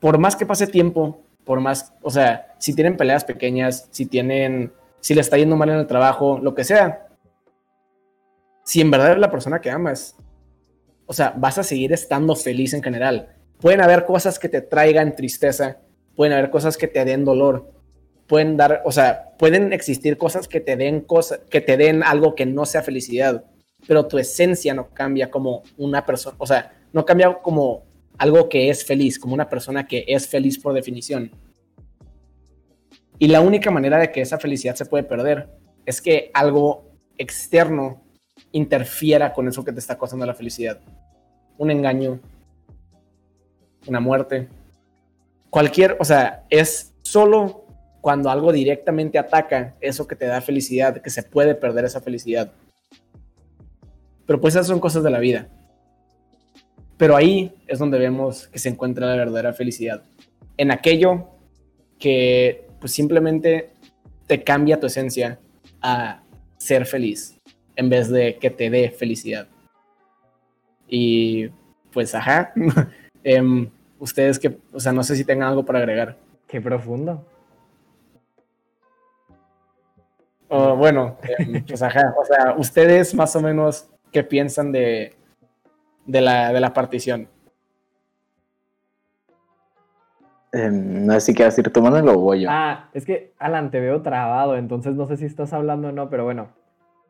Por 0.00 0.18
más 0.18 0.34
que 0.34 0.46
pase 0.46 0.66
tiempo, 0.66 1.22
por 1.44 1.60
más, 1.60 1.94
o 2.02 2.10
sea, 2.10 2.54
si 2.58 2.74
tienen 2.74 2.96
peleas 2.96 3.24
pequeñas, 3.24 3.88
si 3.90 4.06
tienen, 4.06 4.72
si 5.00 5.14
le 5.14 5.20
está 5.20 5.36
yendo 5.36 5.56
mal 5.56 5.70
en 5.70 5.76
el 5.76 5.86
trabajo, 5.86 6.38
lo 6.38 6.54
que 6.54 6.64
sea, 6.64 7.06
si 8.64 8.80
en 8.80 8.90
verdad 8.90 9.12
es 9.12 9.18
la 9.18 9.30
persona 9.30 9.60
que 9.60 9.70
amas, 9.70 10.16
o 11.06 11.12
sea, 11.12 11.34
vas 11.36 11.58
a 11.58 11.64
seguir 11.64 11.92
estando 11.92 12.36
feliz 12.36 12.72
en 12.72 12.82
general. 12.82 13.34
Pueden 13.60 13.80
haber 13.80 14.04
cosas 14.04 14.38
que 14.38 14.48
te 14.48 14.60
traigan 14.60 15.16
tristeza, 15.16 15.78
pueden 16.14 16.34
haber 16.34 16.50
cosas 16.50 16.76
que 16.76 16.86
te 16.86 17.04
den 17.04 17.24
dolor, 17.24 17.72
pueden 18.28 18.56
dar, 18.56 18.82
o 18.84 18.92
sea, 18.92 19.32
pueden 19.38 19.72
existir 19.72 20.16
cosas 20.16 20.46
que 20.46 20.60
te 20.60 20.76
den 20.76 21.00
cosas, 21.00 21.40
que 21.50 21.60
te 21.60 21.76
den 21.76 22.04
algo 22.04 22.36
que 22.36 22.46
no 22.46 22.64
sea 22.64 22.82
felicidad, 22.82 23.44
pero 23.88 24.06
tu 24.06 24.18
esencia 24.18 24.72
no 24.72 24.90
cambia 24.90 25.30
como 25.30 25.64
una 25.76 26.06
persona, 26.06 26.36
o 26.38 26.46
sea, 26.46 26.72
no 26.92 27.04
cambia 27.04 27.34
como 27.42 27.89
algo 28.20 28.50
que 28.50 28.68
es 28.68 28.84
feliz, 28.84 29.18
como 29.18 29.32
una 29.32 29.48
persona 29.48 29.86
que 29.86 30.04
es 30.06 30.28
feliz 30.28 30.58
por 30.58 30.74
definición. 30.74 31.30
Y 33.18 33.28
la 33.28 33.40
única 33.40 33.70
manera 33.70 33.96
de 33.96 34.12
que 34.12 34.20
esa 34.20 34.38
felicidad 34.38 34.74
se 34.74 34.84
puede 34.84 35.04
perder 35.04 35.48
es 35.86 36.02
que 36.02 36.30
algo 36.34 36.84
externo 37.16 38.02
interfiera 38.52 39.32
con 39.32 39.48
eso 39.48 39.64
que 39.64 39.72
te 39.72 39.78
está 39.78 39.96
causando 39.96 40.26
la 40.26 40.34
felicidad. 40.34 40.80
Un 41.56 41.70
engaño, 41.70 42.20
una 43.86 44.00
muerte, 44.00 44.48
cualquier, 45.48 45.96
o 45.98 46.04
sea, 46.04 46.44
es 46.50 46.92
solo 47.00 47.64
cuando 48.02 48.28
algo 48.28 48.52
directamente 48.52 49.18
ataca 49.18 49.76
eso 49.80 50.06
que 50.06 50.16
te 50.16 50.26
da 50.26 50.42
felicidad, 50.42 51.00
que 51.00 51.08
se 51.08 51.22
puede 51.22 51.54
perder 51.54 51.86
esa 51.86 52.02
felicidad. 52.02 52.52
Pero 54.26 54.42
pues 54.42 54.54
esas 54.54 54.66
son 54.66 54.78
cosas 54.78 55.02
de 55.02 55.10
la 55.10 55.20
vida. 55.20 55.48
Pero 57.00 57.16
ahí 57.16 57.50
es 57.66 57.78
donde 57.78 57.98
vemos 57.98 58.46
que 58.48 58.58
se 58.58 58.68
encuentra 58.68 59.06
la 59.06 59.16
verdadera 59.16 59.54
felicidad. 59.54 60.02
En 60.58 60.70
aquello 60.70 61.28
que 61.98 62.66
pues 62.78 62.92
simplemente 62.92 63.70
te 64.26 64.44
cambia 64.44 64.78
tu 64.78 64.86
esencia 64.86 65.38
a 65.80 66.22
ser 66.58 66.84
feliz 66.84 67.38
en 67.74 67.88
vez 67.88 68.10
de 68.10 68.36
que 68.36 68.50
te 68.50 68.68
dé 68.68 68.90
felicidad. 68.90 69.48
Y 70.88 71.48
pues, 71.90 72.14
ajá. 72.14 72.52
Em, 73.24 73.70
ustedes 73.98 74.38
que, 74.38 74.58
o 74.72 74.80
sea, 74.80 74.92
no 74.92 75.02
sé 75.02 75.16
si 75.16 75.24
tengan 75.24 75.48
algo 75.48 75.64
para 75.64 75.78
agregar. 75.78 76.18
Qué 76.46 76.60
profundo. 76.60 77.24
bueno, 80.48 81.16
em, 81.38 81.64
pues 81.64 81.80
ajá, 81.80 82.14
o 82.18 82.24
sea, 82.24 82.54
ustedes 82.58 83.14
más 83.14 83.34
o 83.36 83.40
menos 83.40 83.88
qué 84.10 84.22
piensan 84.22 84.72
de, 84.72 85.14
de, 86.06 86.20
la, 86.20 86.52
de 86.52 86.60
la 86.60 86.72
partición. 86.72 87.28
Em, 90.52 91.06
no 91.06 91.12
sé 91.14 91.20
si 91.20 91.34
quieres 91.34 91.54
decir 91.54 91.72
tú, 91.72 91.80
lo 91.80 92.18
voy 92.18 92.42
yo. 92.42 92.48
Ah, 92.50 92.90
es 92.92 93.04
que, 93.04 93.32
Alan, 93.38 93.70
te 93.70 93.78
veo 93.78 94.02
trabado, 94.02 94.56
entonces 94.56 94.94
no 94.94 95.06
sé 95.06 95.16
si 95.16 95.24
estás 95.24 95.52
hablando 95.52 95.88
o 95.88 95.92
no, 95.92 96.10
pero 96.10 96.24
bueno. 96.24 96.48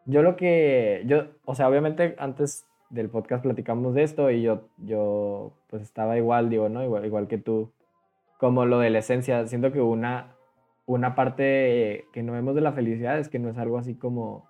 Yo 0.07 0.23
lo 0.23 0.37
que, 0.37 1.03
yo, 1.07 1.27
o 1.45 1.55
sea, 1.55 1.69
obviamente 1.69 2.17
antes 2.19 2.67
del 2.91 3.09
podcast 3.09 3.43
platicamos 3.43 3.95
de 3.95 4.03
esto 4.03 4.31
y 4.31 4.43
yo, 4.43 4.69
yo 4.79 5.53
pues 5.69 5.83
estaba 5.83 6.17
igual, 6.19 6.51
digo, 6.51 6.69
¿no? 6.69 6.83
Igual, 6.83 7.07
igual 7.07 7.29
que 7.29 7.39
tú, 7.39 7.73
como 8.39 8.67
lo 8.67 8.79
de 8.81 8.91
la 8.91 8.99
esencia. 8.99 9.47
Siento 9.47 9.73
que 9.73 9.81
una, 9.81 10.37
una 10.87 11.15
parte 11.15 12.07
que 12.13 12.23
no 12.23 12.33
vemos 12.33 12.55
de 12.55 12.61
la 12.61 12.73
felicidad 12.73 13.19
es 13.19 13.29
que 13.29 13.39
no 13.39 13.49
es 13.49 13.59
algo 13.59 13.79
así 13.79 13.95
como, 13.95 14.50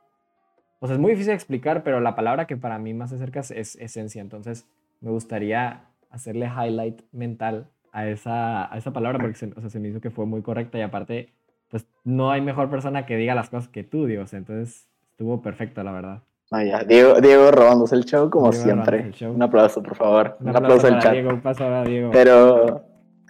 o 0.81 0.87
sea, 0.87 0.97
es 0.97 1.01
muy 1.01 1.13
difícil 1.13 1.29
de 1.29 1.35
explicar, 1.35 1.83
pero 1.83 2.01
la 2.01 2.17
palabra 2.17 2.47
que 2.47 2.57
para 2.57 2.79
mí 2.79 2.95
más 2.95 3.11
se 3.11 3.17
acerca 3.17 3.41
es 3.41 3.77
esencia. 3.77 4.21
Entonces, 4.21 4.67
me 5.01 5.11
gustaría 5.11 5.83
hacerle 6.11 6.47
highlight 6.47 7.03
mental 7.13 7.69
a 7.93 8.07
esa, 8.09 8.73
a 8.73 8.77
esa 8.79 8.93
palabra 8.93 9.19
porque 9.19 9.37
se, 9.37 9.47
o 9.57 9.61
sea, 9.61 9.71
se 9.71 9.79
me 9.81 9.89
hizo 9.89 10.01
que 10.01 10.11
fue 10.11 10.27
muy 10.27 10.43
correcta 10.43 10.79
y 10.79 10.83
aparte, 10.83 11.33
pues 11.69 11.87
no 12.05 12.31
hay 12.31 12.41
mejor 12.41 12.71
persona 12.71 13.07
que 13.07 13.17
diga 13.17 13.35
las 13.35 13.51
cosas 13.51 13.69
que 13.69 13.85
tú, 13.85 14.07
digo, 14.07 14.25
entonces 14.33 14.89
estuvo 15.11 15.43
perfecto, 15.43 15.83
la 15.83 15.93
verdad. 15.93 16.23
Vaya, 16.51 16.83
Diego, 16.83 17.21
Diego 17.21 17.53
robándose 17.53 17.95
el 17.95 18.05
show 18.05 18.29
como 18.29 18.51
siempre. 18.53 19.13
Un 19.21 19.41
aplauso, 19.41 19.83
por 19.83 19.95
favor. 19.95 20.37
Un, 20.41 20.49
aplauso, 20.49 20.89
al 20.89 20.99
chat. 20.99 21.13
Diego, 21.13 21.41
Diego. 21.87 22.11
Pero, 22.11 22.85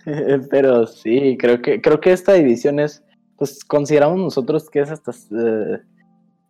pero 0.50 0.86
sí, 0.86 1.36
creo 1.38 1.60
que, 1.60 1.82
creo 1.82 2.00
que 2.00 2.12
esta 2.12 2.34
edición 2.36 2.80
es, 2.80 3.04
pues 3.36 3.62
consideramos 3.62 4.18
nosotros 4.18 4.70
que 4.70 4.80
es 4.80 4.90
hasta, 4.90 5.12
eh, 5.12 5.80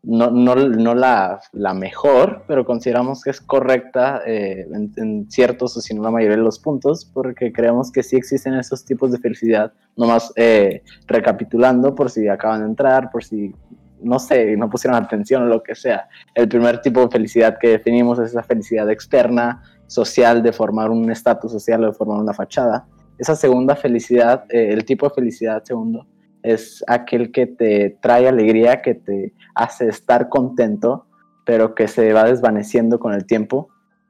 no, 0.02 0.30
no, 0.30 0.94
la, 0.94 1.40
mejor, 1.74 2.44
pero 2.46 2.64
consideramos 2.64 3.22
que 3.22 3.30
es 3.30 3.40
correcta 3.40 4.22
eh, 4.26 4.66
en, 4.96 5.30
ciertos 5.30 5.76
o 5.76 5.80
si 5.80 5.94
no 5.94 6.02
la 6.02 6.10
mayoría 6.10 6.36
de 6.36 6.42
los 6.42 6.58
puntos, 6.58 7.04
porque 7.04 7.52
creemos 7.52 7.92
que 7.92 8.02
sí 8.02 8.16
existen 8.16 8.54
esos 8.54 8.84
tipos 8.84 9.12
de 9.12 9.18
felicidad. 9.18 9.72
Nomás 9.96 10.32
eh, 10.36 10.82
recapitulando, 11.06 11.94
por 11.94 12.10
si 12.10 12.28
acaban 12.28 12.60
de 12.60 12.66
entrar, 12.66 13.10
por 13.10 13.24
si 13.24 13.54
no 14.02 14.18
sé, 14.18 14.56
no 14.56 14.70
pusieron 14.70 15.02
atención 15.02 15.42
o 15.42 15.46
lo 15.46 15.62
que 15.62 15.74
sea. 15.74 16.08
El 16.34 16.48
primer 16.48 16.80
tipo 16.80 17.00
de 17.00 17.08
felicidad 17.08 17.58
que 17.60 17.68
definimos 17.68 18.18
es 18.18 18.30
esa 18.30 18.42
felicidad 18.42 18.88
externa, 18.90 19.62
social, 19.86 20.42
de 20.42 20.52
formar 20.52 20.90
un 20.90 21.10
estatus 21.10 21.52
social 21.52 21.84
o 21.84 21.88
de 21.88 21.92
formar 21.92 22.20
una 22.20 22.32
fachada. 22.32 22.86
Esa 23.18 23.36
segunda 23.36 23.76
felicidad, 23.76 24.44
eh, 24.48 24.72
el 24.72 24.84
tipo 24.84 25.06
de 25.06 25.14
felicidad 25.14 25.62
segundo, 25.64 26.06
es 26.42 26.84
aquel 26.86 27.32
que 27.32 27.46
te 27.46 27.96
trae 28.00 28.28
alegría, 28.28 28.82
que 28.82 28.94
te 28.94 29.32
hace 29.54 29.88
estar 29.88 30.28
contento, 30.28 31.06
pero 31.44 31.74
que 31.74 31.88
se 31.88 32.12
va 32.12 32.24
desvaneciendo 32.24 32.98
con 32.98 33.12
el 33.12 33.26
tiempo. 33.26 33.68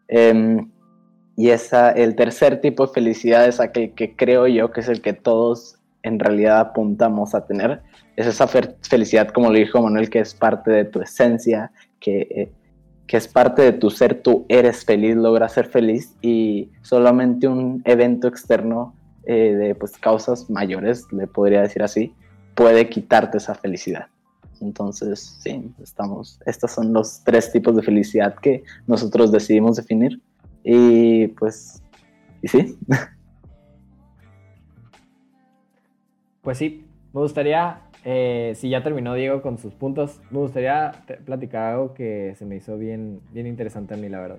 Em, 0.08 0.70
y 1.36 1.50
esa, 1.50 1.90
el 1.90 2.16
tercer 2.16 2.60
tipo 2.60 2.86
de 2.86 2.92
felicidad 2.92 3.46
es 3.46 3.60
aquel 3.60 3.94
que 3.94 4.14
creo 4.16 4.46
yo 4.46 4.72
que 4.72 4.80
es 4.80 4.88
el 4.88 5.00
que 5.00 5.12
todos 5.12 5.78
en 6.02 6.18
realidad 6.18 6.60
apuntamos 6.60 7.34
a 7.34 7.46
tener, 7.46 7.82
es 8.16 8.26
esa 8.26 8.46
felicidad, 8.46 9.28
como 9.28 9.50
le 9.50 9.60
dijo 9.60 9.80
Manuel, 9.80 10.10
que 10.10 10.20
es 10.20 10.34
parte 10.34 10.70
de 10.70 10.84
tu 10.84 11.00
esencia, 11.00 11.72
que, 12.00 12.20
eh, 12.30 12.52
que 13.06 13.16
es 13.16 13.28
parte 13.28 13.62
de 13.62 13.72
tu 13.72 13.90
ser, 13.90 14.22
tú 14.22 14.44
eres 14.48 14.84
feliz, 14.84 15.16
logras 15.16 15.52
ser 15.52 15.66
feliz 15.66 16.14
y 16.20 16.70
solamente 16.82 17.48
un 17.48 17.82
evento 17.84 18.28
externo 18.28 18.94
eh, 19.24 19.54
de 19.54 19.74
pues, 19.74 19.96
causas 19.98 20.50
mayores, 20.50 21.06
le 21.12 21.26
podría 21.26 21.62
decir 21.62 21.82
así, 21.82 22.14
puede 22.54 22.88
quitarte 22.88 23.38
esa 23.38 23.54
felicidad. 23.54 24.06
Entonces, 24.60 25.38
sí, 25.42 25.72
estamos, 25.82 26.38
estos 26.44 26.70
son 26.72 26.92
los 26.92 27.22
tres 27.24 27.50
tipos 27.50 27.74
de 27.74 27.82
felicidad 27.82 28.34
que 28.36 28.62
nosotros 28.86 29.32
decidimos 29.32 29.76
definir 29.76 30.20
y 30.62 31.28
pues, 31.28 31.82
y 32.42 32.48
sí. 32.48 32.78
Pues 36.42 36.56
sí, 36.56 36.86
me 37.12 37.20
gustaría, 37.20 37.82
eh, 38.02 38.54
si 38.56 38.70
ya 38.70 38.82
terminó 38.82 39.12
Diego 39.12 39.42
con 39.42 39.58
sus 39.58 39.74
puntos, 39.74 40.20
me 40.30 40.38
gustaría 40.38 40.92
platicar 41.26 41.74
algo 41.74 41.92
que 41.92 42.34
se 42.38 42.46
me 42.46 42.56
hizo 42.56 42.78
bien, 42.78 43.20
bien 43.30 43.46
interesante 43.46 43.92
a 43.92 43.98
mí, 43.98 44.08
la 44.08 44.20
verdad. 44.20 44.38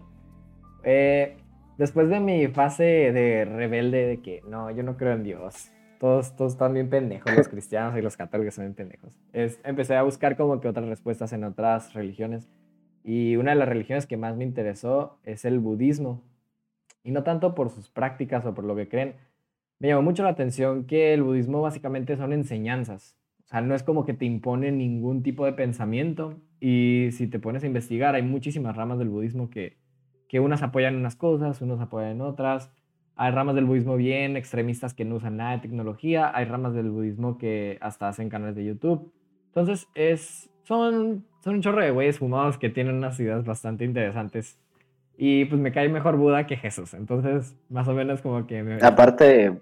Eh, 0.83 1.37
después 1.77 2.09
de 2.09 2.19
mi 2.19 2.47
fase 2.47 2.83
de 2.83 3.45
rebelde 3.45 4.07
de 4.07 4.19
que 4.19 4.41
no, 4.47 4.71
yo 4.71 4.81
no 4.81 4.97
creo 4.97 5.13
en 5.13 5.23
Dios, 5.23 5.69
todos, 6.01 6.35
todos 6.35 6.53
están 6.53 6.73
bien 6.73 6.89
pendejos, 6.89 7.31
los 7.37 7.47
cristianos 7.47 7.95
y 7.95 8.01
los 8.01 8.17
católicos 8.17 8.55
son 8.55 8.65
bien 8.65 8.73
pendejos. 8.73 9.19
Es, 9.33 9.61
empecé 9.63 9.95
a 9.95 10.01
buscar 10.01 10.35
como 10.35 10.59
que 10.59 10.67
otras 10.67 10.87
respuestas 10.87 11.31
en 11.31 11.43
otras 11.43 11.93
religiones 11.93 12.49
y 13.03 13.35
una 13.35 13.51
de 13.51 13.57
las 13.57 13.69
religiones 13.69 14.07
que 14.07 14.17
más 14.17 14.35
me 14.35 14.43
interesó 14.43 15.19
es 15.23 15.45
el 15.45 15.59
budismo. 15.59 16.23
Y 17.03 17.11
no 17.11 17.21
tanto 17.21 17.53
por 17.53 17.69
sus 17.69 17.91
prácticas 17.91 18.43
o 18.47 18.55
por 18.55 18.63
lo 18.63 18.75
que 18.75 18.89
creen, 18.89 19.13
me 19.77 19.89
llamó 19.89 20.01
mucho 20.01 20.23
la 20.23 20.29
atención 20.29 20.85
que 20.85 21.13
el 21.13 21.21
budismo 21.21 21.61
básicamente 21.61 22.17
son 22.17 22.33
enseñanzas. 22.33 23.15
O 23.45 23.47
sea, 23.47 23.61
no 23.61 23.75
es 23.75 23.83
como 23.83 24.03
que 24.03 24.15
te 24.15 24.25
impone 24.25 24.71
ningún 24.71 25.21
tipo 25.21 25.45
de 25.45 25.53
pensamiento. 25.53 26.33
Y 26.59 27.09
si 27.11 27.27
te 27.27 27.37
pones 27.37 27.63
a 27.63 27.67
investigar, 27.67 28.15
hay 28.15 28.23
muchísimas 28.23 28.75
ramas 28.75 28.97
del 28.97 29.09
budismo 29.09 29.51
que, 29.51 29.77
que 30.27 30.39
unas 30.39 30.63
apoyan 30.63 30.95
unas 30.95 31.15
cosas, 31.15 31.61
unos 31.61 31.79
apoyan 31.79 32.21
otras. 32.21 32.71
Hay 33.21 33.29
ramas 33.29 33.53
del 33.53 33.65
budismo 33.65 33.97
bien 33.97 34.35
extremistas 34.35 34.95
que 34.95 35.05
no 35.05 35.17
usan 35.17 35.37
nada 35.37 35.51
de 35.51 35.59
tecnología. 35.59 36.31
Hay 36.33 36.45
ramas 36.45 36.73
del 36.73 36.89
budismo 36.89 37.37
que 37.37 37.77
hasta 37.79 38.07
hacen 38.07 38.29
canales 38.29 38.55
de 38.55 38.65
YouTube. 38.65 39.13
Entonces, 39.49 39.87
es, 39.93 40.49
son, 40.63 41.23
son 41.43 41.53
un 41.53 41.61
chorro 41.61 41.83
de 41.83 41.91
güeyes 41.91 42.17
fumados 42.17 42.57
que 42.57 42.71
tienen 42.71 42.95
unas 42.95 43.19
ideas 43.19 43.45
bastante 43.45 43.85
interesantes. 43.85 44.57
Y 45.19 45.45
pues 45.45 45.61
me 45.61 45.71
cae 45.71 45.87
mejor 45.87 46.17
Buda 46.17 46.47
que 46.47 46.57
Jesús. 46.57 46.95
Entonces, 46.95 47.55
más 47.69 47.87
o 47.87 47.93
menos 47.93 48.23
como 48.23 48.47
que... 48.47 48.63
Me... 48.63 48.79
Aparte, 48.81 49.55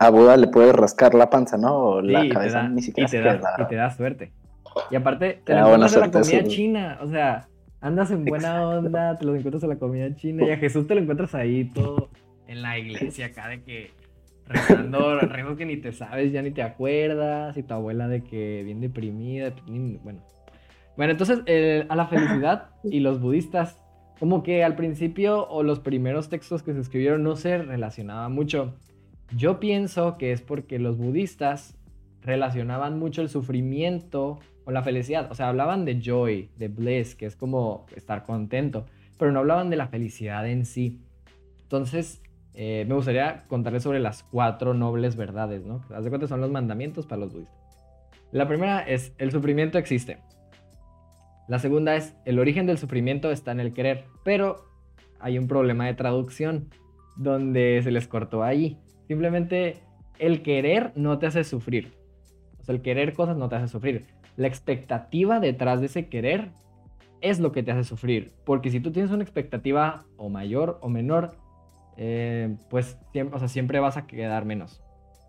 a 0.00 0.10
Buda 0.10 0.36
le 0.36 0.48
puedes 0.48 0.74
rascar 0.74 1.14
la 1.14 1.30
panza, 1.30 1.56
¿no? 1.56 1.76
O 1.76 2.02
la 2.02 2.28
cabeza 2.28 2.68
ni 2.68 2.82
siquiera 2.82 3.06
y 3.08 3.12
te, 3.12 3.20
da, 3.20 3.40
y 3.58 3.64
te 3.68 3.76
da 3.76 3.90
suerte. 3.92 4.32
Y 4.90 4.96
aparte, 4.96 5.40
te, 5.44 5.54
lo 5.54 5.60
encuentras 5.60 5.94
en 5.94 6.00
la 6.00 6.10
comida 6.10 6.42
china. 6.42 6.98
O 7.00 7.06
sea, 7.06 7.46
andas 7.80 8.10
en 8.10 8.24
buena 8.24 8.68
onda, 8.68 9.16
te 9.16 9.24
lo 9.24 9.36
encuentras 9.36 9.62
en 9.62 9.68
la 9.68 9.78
comida 9.78 10.12
china. 10.16 10.44
Y 10.44 10.50
a 10.50 10.56
Jesús 10.56 10.88
te 10.88 10.96
lo 10.96 11.00
encuentras 11.00 11.32
ahí 11.36 11.70
todo 11.72 12.10
en 12.46 12.62
la 12.62 12.78
iglesia 12.78 13.26
acá 13.32 13.48
de 13.48 13.62
que 13.62 13.90
rezando 14.46 15.18
rezos 15.20 15.56
que 15.56 15.66
ni 15.66 15.76
te 15.76 15.92
sabes, 15.92 16.32
ya 16.32 16.42
ni 16.42 16.50
te 16.50 16.62
acuerdas, 16.62 17.56
y 17.56 17.62
tu 17.62 17.74
abuela 17.74 18.08
de 18.08 18.22
que 18.22 18.62
bien 18.64 18.80
deprimida, 18.80 19.52
bueno. 20.02 20.20
Bueno, 20.96 21.12
entonces 21.12 21.40
a 21.88 21.96
la 21.96 22.06
felicidad 22.06 22.70
y 22.84 23.00
los 23.00 23.20
budistas, 23.20 23.78
como 24.18 24.42
que 24.42 24.64
al 24.64 24.76
principio 24.76 25.46
o 25.48 25.62
los 25.62 25.80
primeros 25.80 26.28
textos 26.28 26.62
que 26.62 26.72
se 26.72 26.80
escribieron 26.80 27.22
no 27.22 27.36
se 27.36 27.58
relacionaban 27.58 28.32
mucho. 28.32 28.74
Yo 29.36 29.60
pienso 29.60 30.16
que 30.16 30.32
es 30.32 30.40
porque 30.40 30.78
los 30.78 30.96
budistas 30.96 31.76
relacionaban 32.22 32.98
mucho 32.98 33.22
el 33.22 33.28
sufrimiento 33.28 34.38
con 34.64 34.74
la 34.74 34.82
felicidad. 34.82 35.30
O 35.30 35.34
sea, 35.34 35.48
hablaban 35.48 35.84
de 35.84 36.00
joy, 36.00 36.50
de 36.56 36.68
bliss, 36.68 37.14
que 37.14 37.26
es 37.26 37.36
como 37.36 37.86
estar 37.94 38.24
contento, 38.24 38.86
pero 39.18 39.32
no 39.32 39.40
hablaban 39.40 39.70
de 39.70 39.76
la 39.76 39.88
felicidad 39.88 40.46
en 40.48 40.64
sí. 40.64 41.00
Entonces, 41.62 42.22
eh, 42.56 42.86
me 42.88 42.94
gustaría 42.94 43.44
contarles 43.48 43.82
sobre 43.82 44.00
las 44.00 44.22
cuatro 44.22 44.72
nobles 44.72 45.14
verdades, 45.14 45.64
¿no? 45.66 45.82
Haz 45.94 46.04
de 46.04 46.08
cuenta 46.08 46.26
son 46.26 46.40
los 46.40 46.50
mandamientos 46.50 47.06
para 47.06 47.20
los 47.20 47.32
budistas. 47.32 47.54
La 48.32 48.48
primera 48.48 48.80
es, 48.80 49.12
el 49.18 49.30
sufrimiento 49.30 49.76
existe. 49.76 50.18
La 51.48 51.58
segunda 51.58 51.94
es, 51.94 52.16
el 52.24 52.38
origen 52.38 52.66
del 52.66 52.78
sufrimiento 52.78 53.30
está 53.30 53.52
en 53.52 53.60
el 53.60 53.74
querer, 53.74 54.04
pero 54.24 54.64
hay 55.20 55.38
un 55.38 55.48
problema 55.48 55.86
de 55.86 55.94
traducción 55.94 56.70
donde 57.16 57.80
se 57.84 57.90
les 57.90 58.08
cortó 58.08 58.42
ahí. 58.42 58.78
Simplemente 59.06 59.82
el 60.18 60.42
querer 60.42 60.92
no 60.96 61.18
te 61.18 61.26
hace 61.26 61.44
sufrir. 61.44 61.92
O 62.58 62.64
sea, 62.64 62.74
el 62.74 62.80
querer 62.80 63.12
cosas 63.12 63.36
no 63.36 63.50
te 63.50 63.56
hace 63.56 63.68
sufrir. 63.68 64.06
La 64.36 64.48
expectativa 64.48 65.40
detrás 65.40 65.80
de 65.80 65.86
ese 65.86 66.08
querer 66.08 66.50
es 67.20 67.38
lo 67.38 67.52
que 67.52 67.62
te 67.62 67.70
hace 67.70 67.84
sufrir. 67.84 68.32
Porque 68.44 68.70
si 68.70 68.80
tú 68.80 68.92
tienes 68.92 69.12
una 69.12 69.22
expectativa 69.22 70.04
o 70.16 70.30
mayor 70.30 70.78
o 70.80 70.88
menor, 70.88 71.36
eh, 71.96 72.56
pues 72.70 72.98
siempre, 73.12 73.36
o 73.36 73.38
sea, 73.38 73.48
siempre 73.48 73.80
vas 73.80 73.96
a 73.96 74.06
quedar 74.06 74.44
menos. 74.44 74.82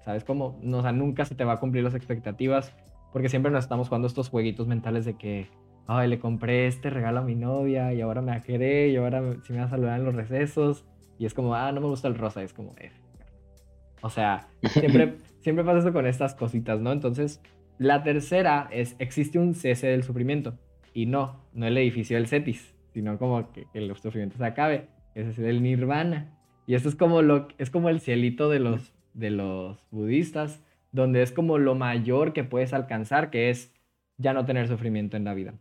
¿Sabes 0.04 0.24
cómo? 0.24 0.58
No, 0.62 0.80
o 0.80 0.82
sea, 0.82 0.92
nunca 0.92 1.26
se 1.26 1.36
te 1.36 1.44
va 1.44 1.54
a 1.54 1.60
cumplir 1.60 1.84
las 1.84 1.96
expectativas. 1.96 2.74
Porque 3.12 3.30
siempre 3.30 3.52
nos 3.52 3.64
estamos 3.64 3.88
jugando 3.88 4.08
estos 4.08 4.30
jueguitos 4.30 4.68
mentales 4.68 5.06
de 5.06 5.18
que, 5.18 5.48
ay, 5.88 6.08
le 6.08 6.20
compré 6.20 6.68
este 6.68 6.90
regalo 6.90 7.20
a 7.20 7.24
mi 7.24 7.36
novia 7.36 7.94
y 7.94 8.02
ahora 8.02 8.22
me 8.22 8.32
va 8.32 8.38
a 8.38 8.44
querer 8.44 8.90
y 8.90 8.98
ahora 8.98 9.22
si 9.44 9.54
me 9.54 9.60
va 9.60 9.66
a 9.66 9.70
saludar 9.70 10.00
en 10.00 10.06
los 10.06 10.16
recesos. 10.16 10.86
Y 11.18 11.26
es 11.26 11.34
como, 11.34 11.56
ah, 11.56 11.72
no 11.72 11.82
me 11.82 11.88
gusta 11.88 12.08
el 12.08 12.16
rosa. 12.16 12.44
es 12.44 12.54
como, 12.54 12.76
eh, 12.80 12.92
o 14.02 14.10
sea, 14.10 14.48
siempre, 14.64 15.16
siempre 15.42 15.66
pasa 15.66 15.80
eso 15.80 15.94
con 15.94 16.06
estas 16.06 16.36
cositas, 16.36 16.80
¿no? 16.80 16.92
Entonces, 16.92 17.42
la 17.80 18.04
tercera 18.04 18.68
es, 18.72 18.96
existe 19.00 19.40
un 19.40 19.56
cese 19.56 19.88
del 19.88 20.04
sufrimiento. 20.04 20.58
Y 20.94 21.06
no, 21.06 21.44
no 21.54 21.68
el 21.68 21.78
edificio 21.78 22.18
del 22.18 22.28
Cetis, 22.28 22.76
sino 22.94 23.18
como 23.18 23.52
que, 23.52 23.68
el 23.74 23.96
sufrimiento 23.96 24.38
se 24.38 24.46
acabe. 24.46 24.90
Ese 25.16 25.32
es 25.32 25.40
el 25.40 25.64
nirvana. 25.64 26.37
Y 26.68 26.76
esto 26.76 26.90
es 26.90 26.96
como, 26.96 27.24
lo, 27.24 27.48
es 27.58 27.72
como 27.72 27.90
el 27.90 28.02
cielito 28.02 28.50
de 28.50 28.60
los, 28.60 28.94
de 29.14 29.32
los 29.32 29.80
budistas, 29.90 30.62
donde 30.92 31.24
es 31.24 31.32
como 31.32 31.58
lo 31.58 31.76
mayor 31.76 32.34
que 32.34 32.44
puedes 32.44 32.74
alcanzar, 32.74 33.30
que 33.30 33.50
es 33.50 33.74
ya 34.18 34.34
no 34.34 34.46
tener 34.46 34.68
sufrimiento 34.68 35.16
en 35.16 35.24
la 35.24 35.34
vida. 35.34 35.54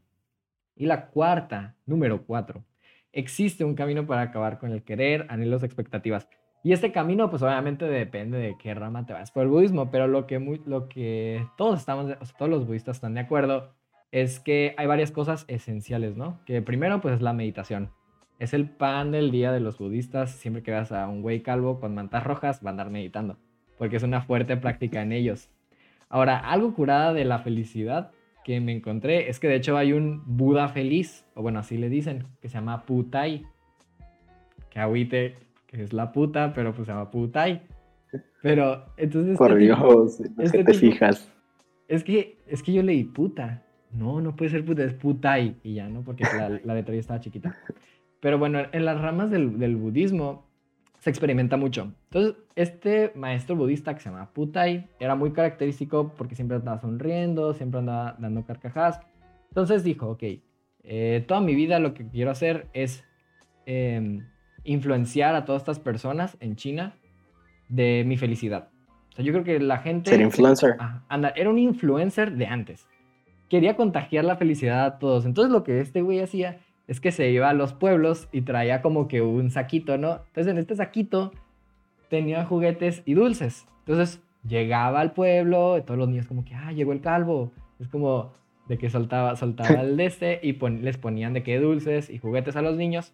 Y 0.74 0.86
la 0.86 1.06
cuarta, 1.06 1.76
número 1.86 2.26
cuatro, 2.26 2.64
existe 3.12 3.64
un 3.64 3.76
camino 3.76 4.04
para 4.06 4.22
acabar 4.22 4.58
con 4.58 4.72
el 4.72 4.82
querer, 4.82 5.26
anhelos, 5.30 5.62
expectativas. 5.62 6.28
Y 6.64 6.72
este 6.72 6.90
camino, 6.90 7.30
pues 7.30 7.40
obviamente 7.42 7.84
depende 7.84 8.38
de 8.38 8.56
qué 8.58 8.74
rama 8.74 9.06
te 9.06 9.12
vas 9.12 9.30
por 9.30 9.44
el 9.44 9.48
budismo, 9.48 9.90
pero 9.92 10.08
lo 10.08 10.26
que, 10.26 10.40
muy, 10.40 10.60
lo 10.66 10.88
que 10.88 11.46
todos 11.56 11.78
estamos, 11.78 12.12
todos 12.36 12.50
los 12.50 12.66
budistas 12.66 12.96
están 12.96 13.14
de 13.14 13.20
acuerdo 13.20 13.70
es 14.10 14.40
que 14.40 14.74
hay 14.76 14.88
varias 14.88 15.12
cosas 15.12 15.44
esenciales, 15.46 16.16
¿no? 16.16 16.40
Que 16.46 16.62
primero, 16.62 17.00
pues 17.00 17.14
es 17.14 17.22
la 17.22 17.32
meditación. 17.32 17.90
Es 18.38 18.52
el 18.54 18.68
pan 18.68 19.12
del 19.12 19.30
día 19.30 19.52
de 19.52 19.60
los 19.60 19.78
budistas. 19.78 20.30
Siempre 20.32 20.62
que 20.62 20.70
veas 20.70 20.92
a 20.92 21.08
un 21.08 21.22
güey 21.22 21.40
calvo 21.40 21.80
con 21.80 21.94
mantas 21.94 22.24
rojas, 22.24 22.60
va 22.64 22.70
a 22.70 22.72
andar 22.72 22.90
meditando, 22.90 23.38
porque 23.78 23.96
es 23.96 24.02
una 24.02 24.22
fuerte 24.22 24.56
práctica 24.56 25.02
en 25.02 25.12
ellos. 25.12 25.48
Ahora, 26.08 26.38
algo 26.38 26.74
curada 26.74 27.12
de 27.12 27.24
la 27.24 27.38
felicidad 27.38 28.12
que 28.44 28.60
me 28.60 28.72
encontré 28.72 29.28
es 29.28 29.40
que 29.40 29.48
de 29.48 29.56
hecho 29.56 29.76
hay 29.76 29.92
un 29.92 30.22
Buda 30.24 30.68
feliz, 30.68 31.26
o 31.34 31.42
bueno, 31.42 31.58
así 31.58 31.76
le 31.76 31.88
dicen, 31.88 32.26
que 32.40 32.48
se 32.48 32.54
llama 32.54 32.84
Putai. 32.84 33.44
Que 34.70 34.78
agüite 34.78 35.46
que 35.66 35.82
es 35.82 35.92
la 35.92 36.12
puta, 36.12 36.52
pero 36.54 36.72
pues 36.72 36.86
se 36.86 36.92
llama 36.92 37.10
putai. 37.10 37.62
Pero 38.42 38.84
entonces... 38.96 39.36
Por 39.36 39.52
este 39.52 39.64
Dios, 39.64 40.20
este 40.38 40.64
te 40.64 40.74
fijas. 40.74 41.30
Es 41.88 42.04
que, 42.04 42.38
es 42.46 42.62
que 42.62 42.72
yo 42.72 42.82
leí 42.82 43.04
puta. 43.04 43.62
No, 43.92 44.20
no 44.20 44.36
puede 44.36 44.50
ser 44.50 44.64
puta, 44.64 44.84
es 44.84 44.94
putai. 44.94 45.56
Y 45.62 45.74
ya, 45.74 45.88
¿no? 45.88 46.02
Porque 46.02 46.24
la, 46.24 46.60
la 46.62 46.74
letra 46.74 46.94
ya 46.94 47.00
estaba 47.00 47.20
chiquita. 47.20 47.56
Pero 48.26 48.40
bueno, 48.40 48.58
en 48.72 48.84
las 48.84 49.00
ramas 49.00 49.30
del, 49.30 49.56
del, 49.56 49.76
budismo 49.76 50.48
se 50.98 51.10
experimenta 51.10 51.56
mucho. 51.56 51.92
Entonces, 52.10 52.34
este 52.56 53.12
maestro 53.14 53.54
budista 53.54 53.94
que 53.94 54.00
se 54.00 54.10
llama 54.10 54.32
Putai 54.32 54.88
era 54.98 55.14
muy 55.14 55.30
característico 55.30 56.12
porque 56.18 56.34
siempre 56.34 56.56
andaba 56.56 56.80
sonriendo, 56.80 57.54
siempre 57.54 57.78
andaba 57.78 58.16
dando 58.18 58.44
carcajadas. 58.44 58.98
Entonces 59.50 59.84
dijo, 59.84 60.08
ok, 60.08 60.24
eh, 60.82 61.24
toda 61.28 61.40
mi 61.40 61.54
vida 61.54 61.78
lo 61.78 61.94
que 61.94 62.08
quiero 62.08 62.32
hacer 62.32 62.66
es 62.72 63.04
eh, 63.64 64.18
influenciar 64.64 65.36
a 65.36 65.44
todas 65.44 65.62
estas 65.62 65.78
personas 65.78 66.36
en 66.40 66.56
China 66.56 66.96
de 67.68 68.02
mi 68.04 68.16
felicidad. 68.16 68.70
O 69.12 69.14
sea, 69.14 69.24
yo 69.24 69.32
creo 69.34 69.44
que 69.44 69.60
la 69.60 69.78
gente... 69.78 70.10
Ser 70.10 70.20
influencer. 70.20 70.74
anda, 71.06 71.28
era 71.36 71.48
un 71.48 71.60
influencer 71.60 72.32
de 72.32 72.46
antes. 72.48 72.88
Quería 73.48 73.76
contagiar 73.76 74.24
la 74.24 74.34
felicidad 74.34 74.84
a 74.84 74.98
todos. 74.98 75.26
Entonces 75.26 75.52
lo 75.52 75.62
que 75.62 75.80
este 75.80 76.02
güey 76.02 76.18
hacía 76.18 76.58
es 76.88 77.00
que 77.00 77.12
se 77.12 77.30
iba 77.30 77.48
a 77.48 77.54
los 77.54 77.72
pueblos 77.72 78.28
y 78.32 78.42
traía 78.42 78.82
como 78.82 79.08
que 79.08 79.22
un 79.22 79.50
saquito, 79.50 79.98
¿no? 79.98 80.20
Entonces 80.28 80.48
en 80.48 80.58
este 80.58 80.76
saquito 80.76 81.32
tenía 82.08 82.44
juguetes 82.44 83.02
y 83.04 83.14
dulces. 83.14 83.66
Entonces 83.80 84.22
llegaba 84.46 85.00
al 85.00 85.12
pueblo, 85.12 85.78
y 85.78 85.82
todos 85.82 85.98
los 85.98 86.08
niños 86.08 86.26
como 86.26 86.44
que, 86.44 86.54
ah, 86.54 86.72
llegó 86.72 86.92
el 86.92 87.00
calvo. 87.00 87.52
Es 87.80 87.88
como 87.88 88.32
de 88.68 88.78
que 88.78 88.90
soltaba, 88.90 89.36
soltaba 89.36 89.80
el 89.80 89.96
de 89.96 90.06
este 90.06 90.40
y 90.42 90.52
les 90.52 90.98
ponían 90.98 91.32
de 91.32 91.42
qué 91.42 91.58
dulces 91.58 92.10
y 92.10 92.18
juguetes 92.18 92.56
a 92.56 92.62
los 92.62 92.76
niños 92.76 93.12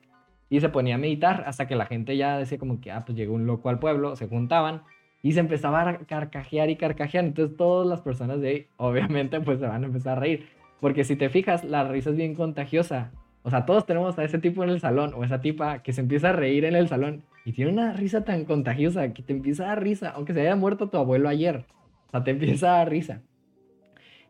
y 0.53 0.61
se 0.61 0.69
ponía 0.69 0.97
a 0.97 0.99
meditar 0.99 1.45
hasta 1.47 1.67
que 1.67 1.77
la 1.77 1.87
gente 1.87 2.17
ya 2.17 2.37
decía 2.39 2.59
como 2.59 2.79
que, 2.81 2.91
ah, 2.91 3.05
pues 3.07 3.17
llegó 3.17 3.35
un 3.35 3.47
loco 3.47 3.71
al 3.71 3.79
pueblo, 3.79 4.17
se 4.17 4.29
juntaban 4.29 4.83
y 5.23 5.33
se 5.33 5.41
empezaba 5.41 5.89
a 5.89 5.99
carcajear 6.01 6.69
y 6.69 6.77
carcajear. 6.77 7.25
Entonces 7.25 7.57
todas 7.57 7.87
las 7.87 8.03
personas 8.03 8.41
de 8.43 8.49
ahí, 8.49 8.67
obviamente, 8.77 9.41
pues 9.41 9.61
se 9.61 9.67
van 9.67 9.83
a 9.83 9.87
empezar 9.87 10.19
a 10.19 10.21
reír. 10.21 10.47
Porque 10.79 11.05
si 11.05 11.17
te 11.17 11.31
fijas, 11.31 11.65
la 11.65 11.89
risa 11.89 12.11
es 12.11 12.17
bien 12.17 12.35
contagiosa. 12.35 13.13
O 13.43 13.51
sea, 13.51 13.67
todos 13.67 13.87
tenemos 13.87 14.19
a 14.19 14.25
ese 14.25 14.39
tipo 14.39 14.63
en 14.63 14.71
el 14.71 14.81
salón 14.81 15.13
o 15.15 15.25
esa 15.25 15.41
tipa 15.41 15.83
que 15.83 15.93
se 15.93 16.01
empieza 16.01 16.31
a 16.31 16.33
reír 16.33 16.65
en 16.65 16.77
el 16.77 16.89
salón 16.89 17.25
y 17.45 17.53
tiene 17.53 17.73
una 17.73 17.93
risa 17.93 18.25
tan 18.25 18.45
contagiosa 18.45 19.13
que 19.13 19.23
te 19.23 19.33
empieza 19.33 19.65
a 19.65 19.69
dar 19.69 19.83
risa, 19.83 20.11
aunque 20.11 20.33
se 20.33 20.43
haya 20.43 20.55
muerto 20.55 20.89
tu 20.89 20.97
abuelo 20.97 21.29
ayer. 21.29 21.65
O 22.07 22.11
sea, 22.11 22.23
te 22.23 22.31
empieza 22.31 22.75
a 22.75 22.79
dar 22.79 22.91
risa. 22.91 23.23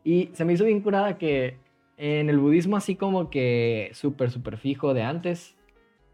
Y 0.03 0.29
se 0.33 0.45
me 0.45 0.53
hizo 0.53 0.65
bien 0.65 0.81
curada 0.81 1.17
que 1.17 1.57
en 1.97 2.29
el 2.29 2.39
budismo 2.39 2.75
así 2.75 2.95
como 2.95 3.29
que 3.29 3.91
súper, 3.93 4.31
súper 4.31 4.57
fijo 4.57 4.93
de 4.93 5.03
antes, 5.03 5.55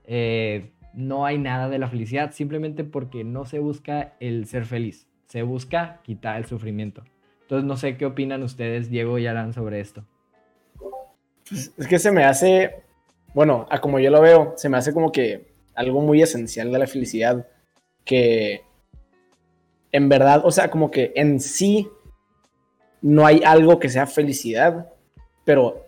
eh, 0.05 0.71
no 0.93 1.25
hay 1.25 1.37
nada 1.37 1.69
de 1.69 1.79
la 1.79 1.87
felicidad, 1.87 2.31
simplemente 2.31 2.83
porque 2.83 3.23
no 3.23 3.45
se 3.45 3.59
busca 3.59 4.15
el 4.19 4.45
ser 4.45 4.65
feliz, 4.65 5.07
se 5.27 5.43
busca 5.43 6.01
quitar 6.03 6.37
el 6.37 6.45
sufrimiento. 6.45 7.03
Entonces 7.43 7.65
no 7.65 7.77
sé 7.77 7.97
qué 7.97 8.05
opinan 8.05 8.43
ustedes, 8.43 8.89
Diego 8.89 9.17
y 9.17 9.27
Alan, 9.27 9.53
sobre 9.53 9.79
esto. 9.79 10.05
Pues, 11.47 11.73
es 11.77 11.87
que 11.87 11.97
se 11.97 12.11
me 12.11 12.23
hace, 12.23 12.83
bueno, 13.33 13.67
a 13.69 13.79
como 13.79 13.99
yo 13.99 14.09
lo 14.11 14.21
veo, 14.21 14.53
se 14.57 14.69
me 14.69 14.77
hace 14.77 14.93
como 14.93 15.11
que 15.11 15.47
algo 15.75 16.01
muy 16.01 16.21
esencial 16.21 16.71
de 16.71 16.79
la 16.79 16.87
felicidad, 16.87 17.47
que 18.03 18.63
en 19.91 20.09
verdad, 20.09 20.41
o 20.43 20.51
sea, 20.51 20.69
como 20.69 20.91
que 20.91 21.13
en 21.15 21.39
sí 21.39 21.87
no 23.01 23.25
hay 23.25 23.41
algo 23.45 23.79
que 23.79 23.89
sea 23.89 24.07
felicidad, 24.07 24.91
pero 25.45 25.87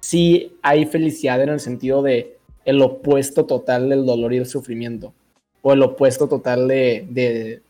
sí 0.00 0.56
hay 0.62 0.86
felicidad 0.86 1.42
en 1.42 1.50
el 1.50 1.60
sentido 1.60 2.02
de 2.02 2.38
el 2.64 2.82
opuesto 2.82 3.46
total 3.46 3.88
del 3.88 4.06
dolor 4.06 4.32
y 4.32 4.38
el 4.38 4.46
sufrimiento. 4.46 5.14
O 5.62 5.72
el 5.72 5.82
opuesto 5.82 6.28
total 6.28 6.68
de, 6.68 7.62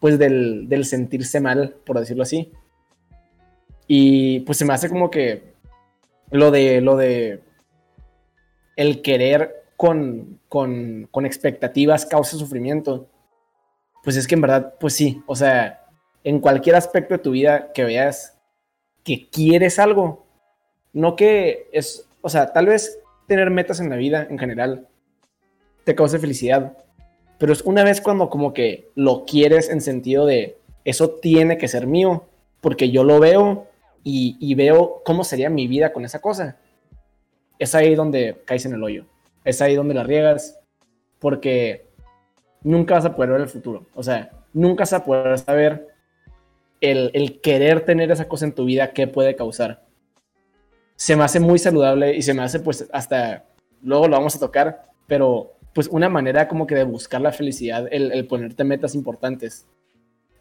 pues 0.00 0.18
del, 0.18 0.84
sentirse 0.84 1.40
mal, 1.40 1.76
por 1.84 1.98
decirlo 1.98 2.22
así. 2.22 2.52
Y 3.86 4.40
pues 4.40 4.58
se 4.58 4.64
me 4.64 4.74
hace 4.74 4.88
como 4.88 5.10
que 5.10 5.54
lo 6.30 6.50
de, 6.50 6.80
lo 6.80 6.96
de 6.96 7.40
el 8.78 9.02
querer 9.02 9.64
con, 9.76 10.40
con, 10.48 11.08
con 11.10 11.26
expectativas 11.26 12.06
causa 12.06 12.38
sufrimiento. 12.38 13.08
Pues 14.04 14.16
es 14.16 14.28
que 14.28 14.36
en 14.36 14.40
verdad, 14.40 14.74
pues 14.78 14.94
sí, 14.94 15.20
o 15.26 15.34
sea, 15.34 15.84
en 16.22 16.38
cualquier 16.38 16.76
aspecto 16.76 17.14
de 17.14 17.18
tu 17.18 17.32
vida 17.32 17.72
que 17.72 17.84
veas 17.84 18.38
que 19.02 19.28
quieres 19.28 19.78
algo, 19.80 20.26
no 20.92 21.16
que 21.16 21.68
es, 21.72 22.08
o 22.20 22.28
sea, 22.28 22.52
tal 22.52 22.66
vez 22.66 23.00
tener 23.26 23.50
metas 23.50 23.80
en 23.80 23.90
la 23.90 23.96
vida 23.96 24.26
en 24.30 24.38
general 24.38 24.86
te 25.82 25.96
cause 25.96 26.18
felicidad. 26.20 26.76
Pero 27.38 27.52
es 27.52 27.62
una 27.62 27.82
vez 27.82 28.00
cuando 28.00 28.30
como 28.30 28.52
que 28.54 28.90
lo 28.94 29.24
quieres 29.24 29.70
en 29.70 29.80
sentido 29.80 30.24
de 30.24 30.56
eso 30.84 31.10
tiene 31.10 31.58
que 31.58 31.66
ser 31.66 31.86
mío, 31.86 32.28
porque 32.60 32.90
yo 32.90 33.02
lo 33.02 33.18
veo 33.18 33.66
y, 34.04 34.54
veo 34.54 35.02
cómo 35.04 35.24
sería 35.24 35.50
mi 35.50 35.66
vida 35.66 35.92
con 35.92 36.04
esa 36.04 36.20
cosa. 36.20 36.56
Es 37.58 37.74
ahí 37.74 37.94
donde 37.94 38.42
caes 38.44 38.66
en 38.66 38.74
el 38.74 38.82
hoyo. 38.82 39.06
Es 39.44 39.60
ahí 39.62 39.74
donde 39.74 39.94
la 39.94 40.04
riegas, 40.04 40.58
porque 41.18 41.86
nunca 42.62 42.94
vas 42.94 43.04
a 43.04 43.14
poder 43.14 43.32
ver 43.32 43.40
el 43.40 43.48
futuro. 43.48 43.86
O 43.94 44.02
sea, 44.02 44.30
nunca 44.52 44.82
vas 44.82 44.92
a 44.92 45.04
poder 45.04 45.38
saber 45.38 45.88
el, 46.80 47.10
el 47.14 47.40
querer 47.40 47.84
tener 47.84 48.10
esa 48.10 48.28
cosa 48.28 48.44
en 48.44 48.52
tu 48.52 48.64
vida, 48.64 48.92
qué 48.92 49.06
puede 49.06 49.34
causar. 49.34 49.84
Se 50.96 51.16
me 51.16 51.24
hace 51.24 51.40
muy 51.40 51.58
saludable 51.58 52.16
y 52.16 52.22
se 52.22 52.34
me 52.34 52.42
hace 52.42 52.60
pues 52.60 52.88
hasta, 52.92 53.44
luego 53.82 54.08
lo 54.08 54.16
vamos 54.16 54.36
a 54.36 54.40
tocar, 54.40 54.82
pero 55.06 55.54
pues 55.72 55.88
una 55.88 56.08
manera 56.08 56.48
como 56.48 56.66
que 56.66 56.74
de 56.74 56.84
buscar 56.84 57.20
la 57.20 57.32
felicidad, 57.32 57.86
el, 57.90 58.26
ponerte 58.26 58.64
metas 58.64 58.94
importantes. 58.94 59.66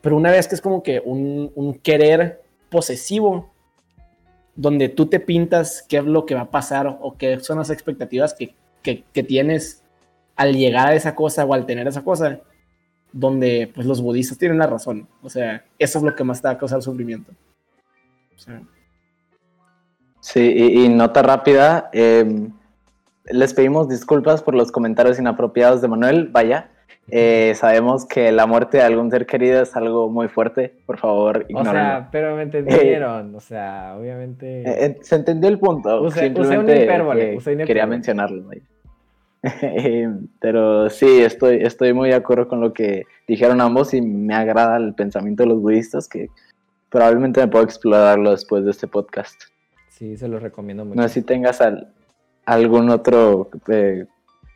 Pero 0.02 0.18
una 0.18 0.32
vez 0.32 0.48
que 0.48 0.56
es 0.56 0.62
como 0.62 0.82
que 0.82 1.00
un 1.00 1.80
querer 1.84 2.42
posesivo, 2.70 3.52
donde 4.58 4.90
tú 4.90 5.06
te 5.06 5.20
pintas 5.20 5.86
qué 5.88 6.00
es 6.00 6.04
lo 6.04 6.26
que 6.26 6.36
va 6.36 6.42
a 6.42 6.52
pasar 6.52 6.98
o 7.00 7.16
qué 7.16 7.40
son 7.40 7.60
las 7.60 7.70
expectativas 7.70 8.34
que, 8.34 8.56
que, 8.84 9.24
tienes 9.24 9.84
al 10.36 10.56
llegar 10.56 10.88
a 10.88 10.96
esa 10.96 11.16
cosa 11.16 11.46
o 11.46 11.54
al 11.54 11.66
tener 11.66 11.88
esa 11.88 12.04
cosa, 12.04 12.40
donde 13.14 13.72
pues 13.74 13.86
los 13.86 14.02
budistas 14.02 14.38
tienen 14.38 14.58
la 14.58 14.68
razón. 14.68 15.08
O 15.22 15.30
sea, 15.30 15.64
eso 15.78 16.00
es 16.00 16.04
lo 16.04 16.16
que 16.16 16.24
más 16.24 16.42
te 16.42 16.48
va 16.48 16.56
a 16.56 16.58
causar 16.58 16.82
sufrimiento. 16.82 17.32
Sí, 20.22 20.40
y, 20.40 20.86
y 20.86 20.90
nota 20.90 21.22
rápida, 21.22 21.90
eh, 21.94 22.50
les 23.26 23.54
pedimos 23.54 23.88
disculpas 23.88 24.42
por 24.42 24.56
los 24.56 24.72
comentarios 24.72 25.20
inapropiados 25.20 25.82
de 25.82 25.88
Manuel, 25.88 26.30
vaya. 26.30 26.72
Eh, 27.10 27.54
sabemos 27.56 28.06
que 28.06 28.32
la 28.32 28.46
muerte 28.46 28.78
de 28.78 28.84
algún 28.84 29.10
ser 29.12 29.26
querido 29.26 29.62
es 29.62 29.76
algo 29.76 30.10
muy 30.10 30.28
fuerte, 30.28 30.74
por 30.86 30.98
favor, 30.98 31.38
O 31.38 31.46
ignórenlo. 31.50 31.72
sea, 31.72 32.10
pero 32.12 32.36
me 32.36 32.44
entendieron. 32.44 33.34
O 33.36 33.40
sea, 33.40 33.96
obviamente. 33.98 34.62
Eh, 34.62 34.86
eh, 34.86 34.98
se 35.02 35.16
entendió 35.16 35.50
el 35.50 35.60
punto, 35.60 36.02
Usé- 36.02 36.08
usé 36.08 36.20
simplemente 36.26 36.74
una 36.74 36.84
hipérbole, 36.84 37.32
que 37.32 37.38
usé 37.38 37.54
una 37.56 37.64
quería 37.66 37.84
hipérbole. 37.84 37.96
mencionarlo. 37.98 38.44
vaya. 38.44 38.62
Eh, 39.62 40.10
Pero 40.40 40.90
sí, 40.90 41.22
estoy, 41.22 41.58
estoy 41.62 41.94
muy 41.94 42.10
de 42.10 42.16
acuerdo 42.16 42.48
con 42.48 42.60
lo 42.60 42.74
que 42.74 43.04
dijeron 43.28 43.62
ambos 43.62 43.94
y 43.94 44.02
me 44.02 44.34
agrada 44.36 44.78
el 44.78 44.94
pensamiento 44.94 45.44
de 45.44 45.50
los 45.50 45.62
budistas 45.62 46.08
que 46.10 46.28
probablemente 46.90 47.40
me 47.40 47.48
puedo 47.48 47.64
explorarlo 47.64 48.32
después 48.32 48.66
de 48.66 48.72
este 48.72 48.88
podcast. 48.88 49.40
Sí, 49.90 50.18
se 50.18 50.28
los 50.28 50.42
recomiendo 50.42 50.84
mucho. 50.86 51.00
No 51.00 51.08
sé 51.08 51.14
si 51.16 51.22
tengas 51.22 51.62
al- 51.62 51.88
algún 52.46 52.90
otro 52.90 53.50
eh, 53.70 54.06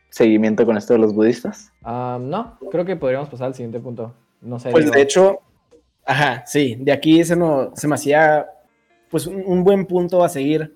seguimiento 0.09 0.65
con 0.65 0.77
esto 0.77 0.93
de 0.93 0.99
los 0.99 1.13
budistas. 1.13 1.70
Ah, 1.83 2.17
no, 2.21 2.57
creo 2.69 2.85
que 2.85 2.95
podríamos 2.95 3.29
pasar 3.29 3.47
al 3.47 3.55
siguiente 3.55 3.79
punto. 3.79 4.13
No 4.41 4.59
sé. 4.59 4.71
Pues 4.71 4.85
digo, 4.85 4.95
de 4.95 5.01
hecho, 5.01 5.39
ajá, 6.05 6.43
sí, 6.45 6.75
de 6.79 6.91
aquí 6.91 7.23
se, 7.23 7.35
no, 7.35 7.71
se 7.75 7.87
me 7.87 7.95
hacía 7.95 8.47
pues 9.09 9.27
un, 9.27 9.43
un 9.45 9.63
buen 9.63 9.85
punto 9.85 10.23
a 10.23 10.29
seguir. 10.29 10.75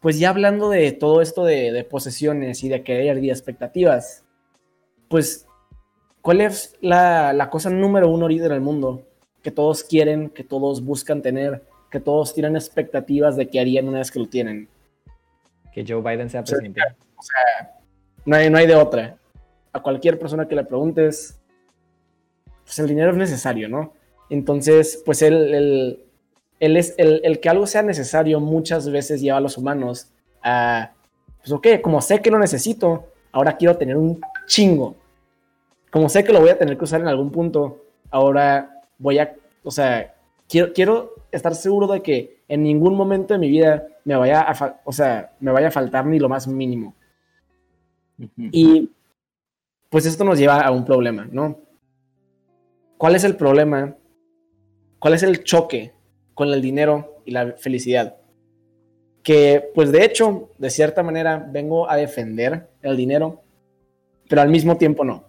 Pues 0.00 0.18
ya 0.18 0.30
hablando 0.30 0.68
de 0.68 0.92
todo 0.92 1.22
esto 1.22 1.44
de, 1.44 1.70
de 1.70 1.84
posesiones 1.84 2.64
y 2.64 2.68
de 2.68 2.82
querer 2.82 3.18
y 3.18 3.26
de 3.26 3.32
expectativas, 3.32 4.24
pues, 5.08 5.46
¿cuál 6.20 6.40
es 6.40 6.76
la, 6.80 7.32
la 7.32 7.50
cosa 7.50 7.70
número 7.70 8.08
uno 8.08 8.22
ahorita 8.24 8.46
en 8.46 8.52
el 8.52 8.60
mundo? 8.60 9.02
Que 9.42 9.50
todos 9.52 9.84
quieren, 9.84 10.30
que 10.30 10.42
todos 10.42 10.84
buscan 10.84 11.22
tener, 11.22 11.62
que 11.90 12.00
todos 12.00 12.34
tienen 12.34 12.56
expectativas 12.56 13.36
de 13.36 13.48
qué 13.48 13.60
harían 13.60 13.86
una 13.88 13.98
vez 13.98 14.10
que 14.10 14.18
lo 14.18 14.26
tienen. 14.28 14.68
que 15.72 15.84
Joe 15.86 16.02
Biden 16.02 16.28
sea 16.30 16.42
presidente. 16.42 16.80
No 18.24 18.36
hay, 18.36 18.50
no 18.50 18.58
hay 18.58 18.66
de 18.66 18.74
otra. 18.74 19.16
A 19.72 19.82
cualquier 19.82 20.18
persona 20.18 20.46
que 20.46 20.54
le 20.54 20.64
preguntes, 20.64 21.40
pues 22.64 22.78
el 22.78 22.88
dinero 22.88 23.10
es 23.10 23.16
necesario, 23.16 23.68
¿no? 23.68 23.92
Entonces, 24.30 25.02
pues 25.04 25.22
el, 25.22 25.54
el, 25.54 26.04
el 26.60 26.76
es, 26.76 26.94
el, 26.96 27.20
el 27.24 27.40
que 27.40 27.48
algo 27.48 27.66
sea 27.66 27.82
necesario 27.82 28.40
muchas 28.40 28.90
veces 28.90 29.20
lleva 29.20 29.38
a 29.38 29.40
los 29.40 29.58
humanos 29.58 30.10
a, 30.42 30.92
pues 31.38 31.52
ok, 31.52 31.66
como 31.82 32.00
sé 32.00 32.20
que 32.20 32.30
lo 32.30 32.38
necesito, 32.38 33.08
ahora 33.32 33.56
quiero 33.56 33.76
tener 33.76 33.96
un 33.96 34.20
chingo. 34.46 34.94
Como 35.90 36.08
sé 36.08 36.24
que 36.24 36.32
lo 36.32 36.40
voy 36.40 36.50
a 36.50 36.58
tener 36.58 36.78
que 36.78 36.84
usar 36.84 37.00
en 37.00 37.08
algún 37.08 37.30
punto, 37.30 37.84
ahora 38.10 38.82
voy 38.98 39.18
a, 39.18 39.34
o 39.62 39.70
sea, 39.70 40.14
quiero, 40.48 40.72
quiero 40.72 41.14
estar 41.30 41.54
seguro 41.54 41.86
de 41.86 42.00
que 42.02 42.42
en 42.48 42.62
ningún 42.62 42.94
momento 42.94 43.34
de 43.34 43.40
mi 43.40 43.48
vida 43.48 43.86
me 44.04 44.16
vaya 44.16 44.42
a, 44.42 44.80
o 44.84 44.92
sea, 44.92 45.32
me 45.40 45.50
vaya 45.50 45.68
a 45.68 45.72
faltar 45.72 46.06
ni 46.06 46.18
lo 46.18 46.28
más 46.28 46.46
mínimo. 46.46 46.94
Y 48.36 48.90
pues 49.92 50.06
esto 50.06 50.24
nos 50.24 50.38
lleva 50.38 50.58
a 50.62 50.70
un 50.70 50.86
problema, 50.86 51.28
¿no? 51.30 51.60
¿Cuál 52.96 53.14
es 53.14 53.24
el 53.24 53.36
problema? 53.36 53.94
¿Cuál 54.98 55.12
es 55.12 55.22
el 55.22 55.44
choque 55.44 55.92
con 56.32 56.48
el 56.48 56.62
dinero 56.62 57.22
y 57.26 57.30
la 57.32 57.52
felicidad? 57.58 58.16
Que 59.22 59.70
pues 59.74 59.92
de 59.92 60.02
hecho, 60.02 60.48
de 60.56 60.70
cierta 60.70 61.02
manera, 61.02 61.46
vengo 61.46 61.90
a 61.90 61.96
defender 61.96 62.70
el 62.80 62.96
dinero, 62.96 63.42
pero 64.30 64.40
al 64.40 64.48
mismo 64.48 64.78
tiempo 64.78 65.04
no. 65.04 65.24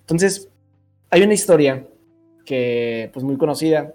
Entonces, 0.00 0.48
hay 1.10 1.22
una 1.22 1.34
historia 1.34 1.86
que 2.46 3.10
pues 3.12 3.22
muy 3.22 3.36
conocida, 3.36 3.92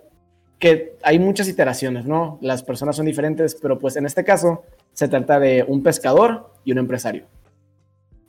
que 0.59 0.97
hay 1.01 1.17
muchas 1.17 1.47
iteraciones, 1.47 2.05
¿no? 2.05 2.37
Las 2.41 2.61
personas 2.61 2.95
son 2.95 3.07
diferentes, 3.07 3.55
pero 3.55 3.79
pues 3.79 3.95
en 3.95 4.05
este 4.05 4.23
caso 4.23 4.65
se 4.93 5.07
trata 5.07 5.39
de 5.39 5.65
un 5.67 5.81
pescador 5.81 6.53
y 6.63 6.73
un 6.73 6.77
empresario. 6.77 7.25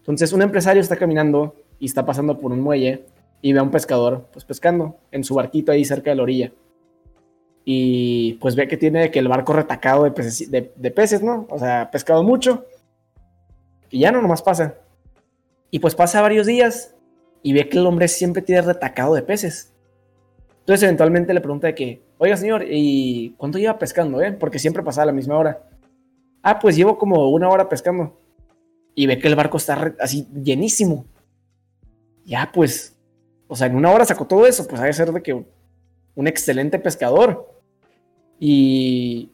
Entonces, 0.08 0.32
un 0.32 0.40
empresario 0.40 0.80
está 0.80 0.96
caminando 0.96 1.54
y 1.78 1.84
está 1.84 2.06
pasando 2.06 2.38
por 2.38 2.50
un 2.50 2.62
muelle 2.62 3.04
y 3.42 3.52
ve 3.52 3.58
a 3.58 3.62
un 3.62 3.70
pescador, 3.70 4.26
pues 4.32 4.42
pescando 4.42 4.96
en 5.12 5.22
su 5.22 5.34
barquito 5.34 5.70
ahí 5.70 5.84
cerca 5.84 6.08
de 6.08 6.16
la 6.16 6.22
orilla. 6.22 6.52
Y 7.66 8.32
pues 8.40 8.56
ve 8.56 8.66
que 8.66 8.78
tiene 8.78 9.10
que 9.10 9.18
el 9.18 9.28
barco 9.28 9.52
retacado 9.52 10.04
de 10.04 10.10
peces, 10.10 10.50
de, 10.50 10.90
peces, 10.90 11.22
¿no? 11.22 11.46
O 11.50 11.58
sea, 11.58 11.90
pescado 11.90 12.22
mucho. 12.22 12.64
Y 13.90 14.00
ya 14.00 14.10
no, 14.10 14.22
nomás 14.22 14.40
pasa. 14.40 14.76
Y 15.70 15.78
pues 15.78 15.94
pasa 15.94 16.22
varios 16.22 16.46
días 16.46 16.94
y 17.42 17.52
ve 17.52 17.68
que 17.68 17.76
el 17.76 17.86
hombre 17.86 18.08
siempre 18.08 18.40
tiene 18.40 18.62
retacado 18.62 19.14
de 19.14 19.20
peces. 19.20 19.74
Entonces, 20.60 20.84
eventualmente 20.84 21.34
le 21.34 21.42
pregunta 21.42 21.66
de 21.66 21.74
que, 21.74 22.02
oiga, 22.16 22.38
señor, 22.38 22.64
¿y 22.66 23.34
cuánto 23.36 23.58
lleva 23.58 23.78
pescando, 23.78 24.22
eh? 24.22 24.32
Porque 24.32 24.58
siempre 24.58 24.82
pasa 24.82 25.02
a 25.02 25.06
la 25.06 25.12
misma 25.12 25.36
hora. 25.36 25.68
Ah, 26.42 26.58
pues 26.58 26.76
llevo 26.76 26.96
como 26.96 27.28
una 27.28 27.50
hora 27.50 27.68
pescando 27.68 28.16
y 28.98 29.06
ve 29.06 29.16
que 29.16 29.28
el 29.28 29.36
barco 29.36 29.58
está 29.58 29.94
así 30.00 30.26
llenísimo. 30.34 31.04
Ya, 32.24 32.50
pues, 32.52 32.98
o 33.46 33.54
sea, 33.54 33.68
en 33.68 33.76
una 33.76 33.92
hora 33.92 34.04
sacó 34.04 34.26
todo 34.26 34.44
eso, 34.44 34.66
pues 34.66 34.80
ha 34.80 34.86
de 34.86 34.92
ser 34.92 35.12
de 35.12 35.22
que 35.22 35.46
un 36.16 36.26
excelente 36.26 36.80
pescador. 36.80 37.48
Y, 38.40 39.30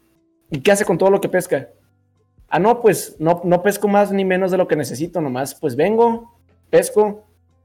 ¿y 0.51 0.61
qué 0.61 0.71
hace 0.71 0.85
con 0.85 0.99
todo 0.99 1.09
lo 1.09 1.19
que 1.19 1.31
pesca? 1.31 1.71
Ah, 2.47 2.59
no, 2.59 2.83
pues 2.83 3.17
no, 3.19 3.41
no 3.43 3.63
pesco 3.63 3.89
más 3.89 4.13
ni 4.13 4.23
menos 4.23 4.51
de 4.51 4.59
lo 4.59 4.69
que 4.69 4.77
necesito, 4.77 5.23
nomás 5.23 5.55
pues 5.55 5.77
vengo, 5.77 6.37
pesco 6.69 7.25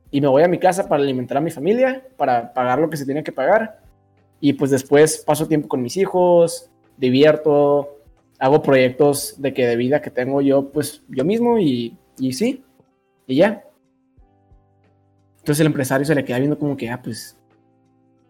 y 0.10 0.22
me 0.22 0.30
voy 0.30 0.44
a 0.44 0.48
mi 0.48 0.58
casa 0.58 0.88
para 0.88 1.04
alimentar 1.04 1.40
a 1.40 1.42
mi 1.42 1.52
familia, 1.52 2.08
para 2.16 2.54
pagar 2.54 2.80
lo 2.80 2.90
que 2.90 2.96
se 2.96 3.04
tiene 3.06 3.26
que 3.26 3.34
pagar. 3.34 3.82
Y 4.40 4.54
pues 4.54 4.72
después 4.72 5.18
paso 5.18 5.50
tiempo 5.50 5.68
con 5.68 5.82
mis 5.82 5.98
hijos, 5.98 6.72
divierto, 6.96 7.99
hago 8.39 8.63
proyectos 8.63 9.36
de 9.38 9.54
que 9.54 9.67
de 9.67 9.75
vida 9.75 10.02
que 10.02 10.10
tengo 10.10 10.41
yo, 10.41 10.71
pues 10.71 11.04
yo 11.10 11.25
mismo 11.25 11.60
y, 11.60 11.97
y 12.17 12.34
sí, 12.34 12.63
y 13.28 13.36
ya. 13.36 13.65
Entonces 15.39 15.60
el 15.62 15.67
empresario 15.67 16.06
se 16.06 16.15
le 16.15 16.23
queda 16.23 16.39
viendo 16.39 16.58
como 16.58 16.75
que, 16.78 16.89
ah, 16.89 17.02
pues, 17.02 17.38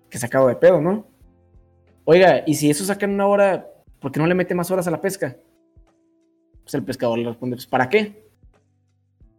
que 0.09 0.17
sacado 0.17 0.47
de 0.47 0.55
pedo, 0.55 0.81
¿no? 0.81 1.05
Oiga, 2.05 2.43
y 2.45 2.55
si 2.55 2.69
eso 2.69 2.83
saca 2.83 3.05
en 3.05 3.13
una 3.13 3.27
hora, 3.27 3.67
¿por 3.99 4.11
qué 4.11 4.19
no 4.19 4.25
le 4.25 4.33
mete 4.33 4.55
más 4.55 4.71
horas 4.71 4.87
a 4.87 4.91
la 4.91 4.99
pesca? 4.99 5.37
Pues 6.63 6.73
el 6.73 6.83
pescador 6.83 7.19
le 7.19 7.27
responde, 7.27 7.55
pues, 7.55 7.67
¿para 7.67 7.87
qué? 7.87 8.29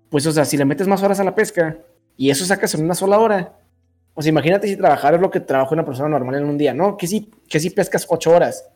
Pues, 0.09 0.27
o 0.27 0.33
sea, 0.33 0.45
si 0.45 0.57
le 0.57 0.65
metes 0.65 0.87
más 0.87 1.03
horas 1.03 1.19
a 1.21 1.25
la 1.25 1.35
pesca 1.35 1.79
y 2.17 2.31
eso 2.31 2.45
sacas 2.45 2.75
en 2.75 2.85
una 2.85 2.95
sola 2.95 3.19
hora, 3.19 3.57
o 4.15 4.23
sea, 4.23 4.31
imagínate 4.31 4.69
si 4.69 4.77
trabajar 4.77 5.15
es 5.15 5.21
lo 5.21 5.31
que 5.31 5.41
trabaja 5.41 5.75
una 5.75 5.85
persona 5.85 6.09
normal 6.09 6.37
en 6.37 6.45
un 6.45 6.59
día, 6.59 6.75
¿no? 6.75 6.97
Que 6.97 7.07
si, 7.07 7.31
que 7.49 7.59
si 7.59 7.71
pescas 7.71 8.07
ocho 8.09 8.33
horas. 8.33 8.69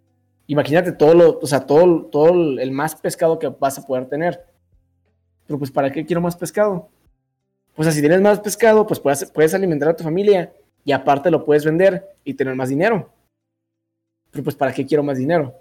Imagínate 0.46 0.92
todo 0.92 1.14
lo, 1.14 1.38
o 1.38 1.46
sea, 1.46 1.60
todo, 1.60 2.06
todo 2.06 2.30
el 2.30 2.70
más 2.70 2.94
pescado 2.96 3.38
que 3.38 3.48
vas 3.48 3.78
a 3.78 3.86
poder 3.86 4.06
tener. 4.06 4.44
Pero 5.46 5.58
pues, 5.58 5.70
¿para 5.70 5.90
qué 5.90 6.04
quiero 6.04 6.20
más 6.20 6.36
pescado? 6.36 6.88
Pues 7.74 7.92
si 7.92 8.00
tienes 8.00 8.20
más 8.20 8.40
pescado, 8.40 8.86
pues 8.86 9.00
puedes, 9.00 9.30
puedes 9.30 9.54
alimentar 9.54 9.88
a 9.88 9.96
tu 9.96 10.04
familia 10.04 10.52
y 10.84 10.92
aparte 10.92 11.30
lo 11.30 11.44
puedes 11.44 11.64
vender 11.64 12.16
y 12.24 12.34
tener 12.34 12.54
más 12.54 12.68
dinero. 12.68 13.10
Pero 14.30 14.44
pues, 14.44 14.56
¿para 14.56 14.72
qué 14.72 14.86
quiero 14.86 15.02
más 15.02 15.18
dinero? 15.18 15.54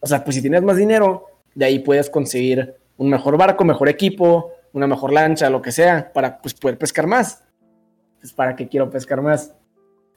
O 0.00 0.06
sea, 0.06 0.22
pues 0.22 0.36
si 0.36 0.42
tienes 0.42 0.62
más 0.62 0.76
dinero, 0.76 1.26
de 1.54 1.64
ahí 1.64 1.78
puedes 1.78 2.10
conseguir 2.10 2.76
un 2.98 3.08
mejor 3.08 3.36
barco, 3.36 3.64
mejor 3.64 3.88
equipo, 3.88 4.52
una 4.72 4.86
mejor 4.86 5.12
lancha, 5.12 5.50
lo 5.50 5.62
que 5.62 5.72
sea, 5.72 6.12
para 6.12 6.40
pues 6.40 6.54
poder 6.54 6.78
pescar 6.78 7.06
más. 7.06 7.42
Pues, 8.20 8.32
¿para 8.32 8.54
qué 8.54 8.68
quiero 8.68 8.90
pescar 8.90 9.22
más? 9.22 9.54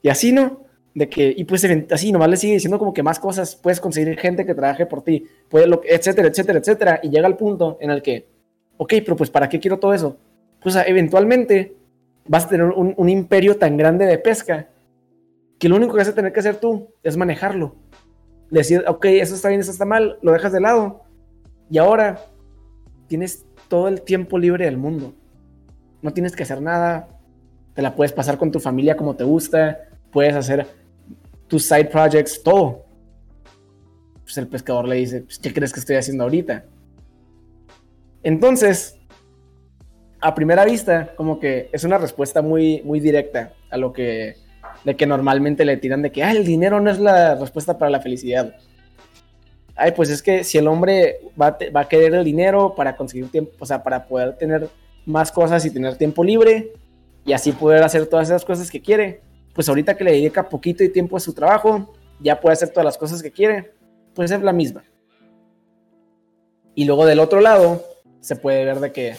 Y 0.02 0.10
así, 0.10 0.32
¿no? 0.32 0.66
De 0.94 1.08
que, 1.08 1.34
y 1.36 1.44
pues 1.44 1.66
así 1.92 2.12
nomás 2.12 2.30
le 2.30 2.38
sigue 2.38 2.54
diciendo 2.54 2.80
como 2.80 2.94
que 2.94 3.04
más 3.04 3.20
cosas, 3.20 3.56
puedes 3.56 3.80
conseguir 3.80 4.18
gente 4.18 4.46
que 4.46 4.56
trabaje 4.56 4.86
por 4.86 5.04
ti, 5.04 5.26
puede 5.48 5.68
lo, 5.68 5.82
etcétera, 5.86 6.28
etcétera, 6.28 6.60
etcétera, 6.60 7.00
y 7.04 7.10
llega 7.10 7.28
al 7.28 7.38
punto 7.38 7.78
en 7.80 7.92
el 7.92 8.02
que, 8.02 8.28
ok, 8.78 8.94
pero 9.06 9.16
pues 9.16 9.30
¿para 9.30 9.48
qué 9.48 9.60
quiero 9.60 9.78
todo 9.78 9.94
eso? 9.94 10.18
Pues 10.62 10.76
eventualmente 10.88 11.76
vas 12.28 12.46
a 12.46 12.50
tener 12.50 12.66
un, 12.66 12.94
un 12.98 13.10
imperio 13.10 13.58
tan 13.58 13.78
grande 13.78 14.06
de 14.06 14.18
pesca 14.18 14.68
que 15.60 15.70
lo 15.70 15.76
único 15.76 15.94
que 15.94 16.00
vas 16.00 16.08
a 16.10 16.16
tener 16.16 16.34
que 16.34 16.40
hacer 16.40 16.56
tú 16.56 16.88
es 17.04 17.18
manejarlo. 17.18 17.76
Decir, 18.50 18.84
ok, 18.88 19.06
eso 19.06 19.36
está 19.36 19.50
bien, 19.50 19.62
eso 19.62 19.72
está 19.72 19.86
mal, 19.86 20.18
lo 20.22 20.32
dejas 20.32 20.52
de 20.52 20.62
lado. 20.62 21.04
Y 21.70 21.78
ahora 21.78 22.20
tienes 23.08 23.46
todo 23.68 23.88
el 23.88 24.02
tiempo 24.02 24.40
libre 24.40 24.66
del 24.66 24.78
mundo. 24.78 25.14
no 26.02 26.14
tienes 26.14 26.34
que 26.34 26.44
hacer 26.44 26.62
nada, 26.62 27.10
te 27.74 27.82
la 27.82 27.94
puedes 27.94 28.14
pasar 28.14 28.38
con 28.38 28.52
tu 28.52 28.60
familia 28.62 28.96
como 28.96 29.18
te 29.18 29.26
gusta, 29.26 29.80
puedes 30.12 30.34
hacer 30.34 30.66
tus 31.50 31.66
side 31.66 31.86
projects, 31.86 32.42
todo. 32.42 32.86
Pues 34.24 34.38
el 34.38 34.48
pescador 34.48 34.88
le 34.88 34.96
dice, 34.96 35.22
pues, 35.22 35.40
¿qué 35.40 35.52
crees 35.52 35.74
que 35.74 35.80
estoy 35.82 35.98
haciendo 35.98 36.24
ahorita? 36.24 36.64
Entonces, 38.24 38.98
a 40.22 40.36
primera 40.36 40.64
vista, 40.64 41.14
como 41.16 41.40
que 41.40 41.70
es 41.74 41.84
una 41.84 41.98
respuesta 41.98 42.42
muy, 42.42 42.82
muy 42.84 43.00
directa 43.00 43.54
a 43.72 43.78
lo 43.78 43.92
que, 43.92 44.36
de 44.86 44.96
que 44.96 45.08
normalmente 45.08 45.66
le 45.66 45.78
tiran 45.78 46.02
de 46.02 46.12
que, 46.12 46.22
el 46.22 46.46
dinero 46.46 46.80
no 46.80 46.92
es 46.92 47.00
la 47.00 47.36
respuesta 47.36 47.78
para 47.78 47.90
la 47.90 48.00
felicidad. 48.00 48.56
Ay, 49.76 49.94
pues 49.94 50.10
es 50.10 50.22
que 50.22 50.44
si 50.44 50.58
el 50.58 50.68
hombre 50.68 51.20
va, 51.42 51.58
va 51.76 51.82
a 51.82 51.88
querer 51.88 52.14
el 52.14 52.24
dinero 52.24 52.76
para 52.76 52.96
conseguir 52.96 53.32
tiempo, 53.32 53.54
o 53.60 53.66
sea, 53.66 53.82
para 53.82 54.06
poder 54.06 54.38
tener 54.38 54.70
más 55.06 55.32
cosas 55.32 55.66
y 55.66 55.72
tener 55.72 55.96
tiempo 55.96 56.24
libre 56.24 56.74
y 57.26 57.34
así 57.34 57.52
poder 57.54 57.82
hacer 57.82 58.06
todas 58.06 58.28
esas 58.28 58.46
cosas 58.46 58.70
que 58.70 58.82
quiere, 58.82 59.22
pues 59.60 59.68
ahorita 59.68 59.98
que 59.98 60.06
le 60.06 60.14
dedica 60.14 60.48
poquito 60.48 60.86
de 60.86 60.90
tiempo 60.90 61.18
a 61.18 61.20
su 61.20 61.34
trabajo, 61.34 61.94
ya 62.22 62.40
puede 62.40 62.54
hacer 62.54 62.70
todas 62.70 62.86
las 62.86 62.98
cosas 62.98 63.22
que 63.22 63.30
quiere, 63.30 63.74
pues 64.16 64.32
es 64.32 64.42
la 64.42 64.54
misma. 64.54 64.86
Y 66.76 66.86
luego 66.86 67.06
del 67.06 67.20
otro 67.20 67.42
lado, 67.42 67.84
se 68.22 68.38
puede 68.38 68.64
ver 68.64 68.80
de 68.80 68.94
que, 68.94 69.18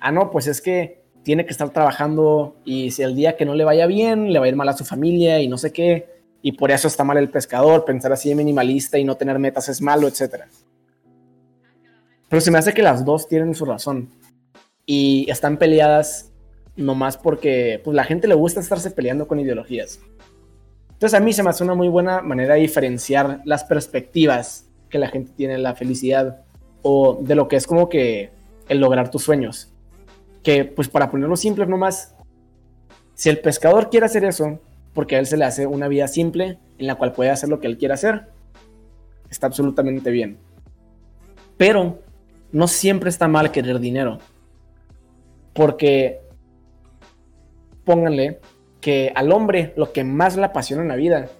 ah, 0.00 0.10
no, 0.10 0.32
pues 0.32 0.48
es 0.48 0.60
que 0.60 1.04
tiene 1.22 1.46
que 1.46 1.52
estar 1.52 1.70
trabajando 1.70 2.56
y 2.64 2.90
si 2.90 3.04
el 3.04 3.14
día 3.14 3.36
que 3.36 3.44
no 3.44 3.54
le 3.54 3.62
vaya 3.62 3.86
bien, 3.86 4.32
le 4.32 4.40
va 4.40 4.46
a 4.46 4.48
ir 4.48 4.56
mal 4.56 4.68
a 4.68 4.76
su 4.76 4.84
familia 4.84 5.40
y 5.40 5.46
no 5.46 5.56
sé 5.56 5.72
qué, 5.72 6.20
y 6.42 6.50
por 6.50 6.72
eso 6.72 6.88
está 6.88 7.04
mal 7.04 7.18
el 7.18 7.30
pescador, 7.30 7.84
pensar 7.84 8.12
así 8.12 8.28
de 8.28 8.34
minimalista 8.34 8.98
y 8.98 9.04
no 9.04 9.14
tener 9.14 9.38
metas 9.38 9.68
es 9.68 9.80
malo, 9.80 10.08
etc. 10.08 10.46
Pero 12.28 12.40
se 12.40 12.50
me 12.50 12.58
hace 12.58 12.74
que 12.74 12.82
las 12.82 13.04
dos 13.04 13.28
tienen 13.28 13.54
su 13.54 13.64
razón 13.64 14.10
y 14.84 15.30
están 15.30 15.58
peleadas 15.58 16.32
nomás 16.76 17.16
porque 17.16 17.80
pues, 17.82 17.94
la 17.94 18.04
gente 18.04 18.28
le 18.28 18.34
gusta 18.34 18.60
estarse 18.60 18.90
peleando 18.90 19.26
con 19.26 19.40
ideologías. 19.40 20.00
Entonces 20.92 21.18
a 21.18 21.22
mí 21.22 21.32
se 21.32 21.42
me 21.42 21.50
hace 21.50 21.64
una 21.64 21.74
muy 21.74 21.88
buena 21.88 22.22
manera 22.22 22.54
de 22.54 22.60
diferenciar 22.60 23.40
las 23.44 23.64
perspectivas 23.64 24.66
que 24.88 24.98
la 24.98 25.08
gente 25.08 25.32
tiene 25.36 25.54
de 25.54 25.58
la 25.60 25.74
felicidad 25.74 26.42
o 26.82 27.18
de 27.20 27.34
lo 27.34 27.48
que 27.48 27.56
es 27.56 27.66
como 27.66 27.88
que 27.88 28.30
el 28.68 28.78
lograr 28.78 29.10
tus 29.10 29.22
sueños. 29.22 29.72
Que 30.42 30.64
pues 30.64 30.88
para 30.88 31.10
ponerlo 31.10 31.36
simple 31.36 31.66
nomás, 31.66 32.14
si 33.14 33.28
el 33.28 33.40
pescador 33.40 33.90
quiere 33.90 34.06
hacer 34.06 34.24
eso, 34.24 34.60
porque 34.94 35.16
a 35.16 35.18
él 35.18 35.26
se 35.26 35.36
le 35.36 35.44
hace 35.44 35.66
una 35.66 35.88
vida 35.88 36.08
simple 36.08 36.58
en 36.78 36.86
la 36.86 36.94
cual 36.94 37.12
puede 37.12 37.30
hacer 37.30 37.48
lo 37.48 37.60
que 37.60 37.66
él 37.66 37.76
quiera 37.76 37.94
hacer, 37.94 38.28
está 39.28 39.46
absolutamente 39.46 40.10
bien. 40.10 40.38
Pero 41.56 41.98
no 42.52 42.68
siempre 42.68 43.10
está 43.10 43.28
mal 43.28 43.50
querer 43.50 43.80
dinero. 43.80 44.18
Porque 45.52 46.20
pónganle 47.86 48.40
que 48.82 49.12
al 49.14 49.32
hombre 49.32 49.72
lo 49.76 49.92
que 49.92 50.04
más 50.04 50.36
le 50.36 50.44
apasiona 50.44 50.82
en 50.82 50.88
la 50.88 50.96
vida 50.96 51.30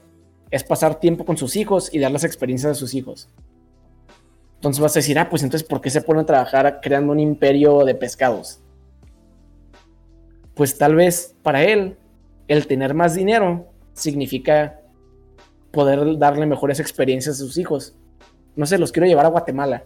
es 0.51 0.65
pasar 0.65 1.01
tiempo 1.01 1.27
con 1.27 1.37
sus 1.37 1.57
hijos 1.57 1.93
y 1.93 1.99
dar 1.99 2.11
las 2.11 2.25
experiencias 2.25 2.73
a 2.73 2.75
sus 2.75 2.95
hijos. 2.95 3.29
Entonces 4.55 4.81
vas 4.81 4.97
a 4.97 5.01
decir, 5.01 5.19
ah, 5.19 5.29
pues 5.29 5.43
entonces, 5.43 5.69
¿por 5.69 5.83
qué 5.83 5.91
se 5.91 6.01
pone 6.01 6.21
a 6.21 6.27
trabajar 6.27 6.81
creando 6.81 7.13
un 7.13 7.21
imperio 7.21 7.85
de 7.85 7.95
pescados? 7.95 8.61
Pues 10.55 10.79
tal 10.79 10.95
vez 10.95 11.35
para 11.43 11.63
él, 11.63 11.99
el 12.49 12.67
tener 12.67 12.95
más 12.95 13.15
dinero 13.15 13.67
significa 13.93 14.81
poder 15.73 16.17
darle 16.19 16.47
mejores 16.47 16.81
experiencias 16.81 17.37
a 17.37 17.45
sus 17.45 17.59
hijos. 17.59 17.97
No 18.55 18.65
sé, 18.65 18.79
los 18.79 18.93
quiero 18.93 19.07
llevar 19.07 19.27
a 19.27 19.31
Guatemala. 19.31 19.85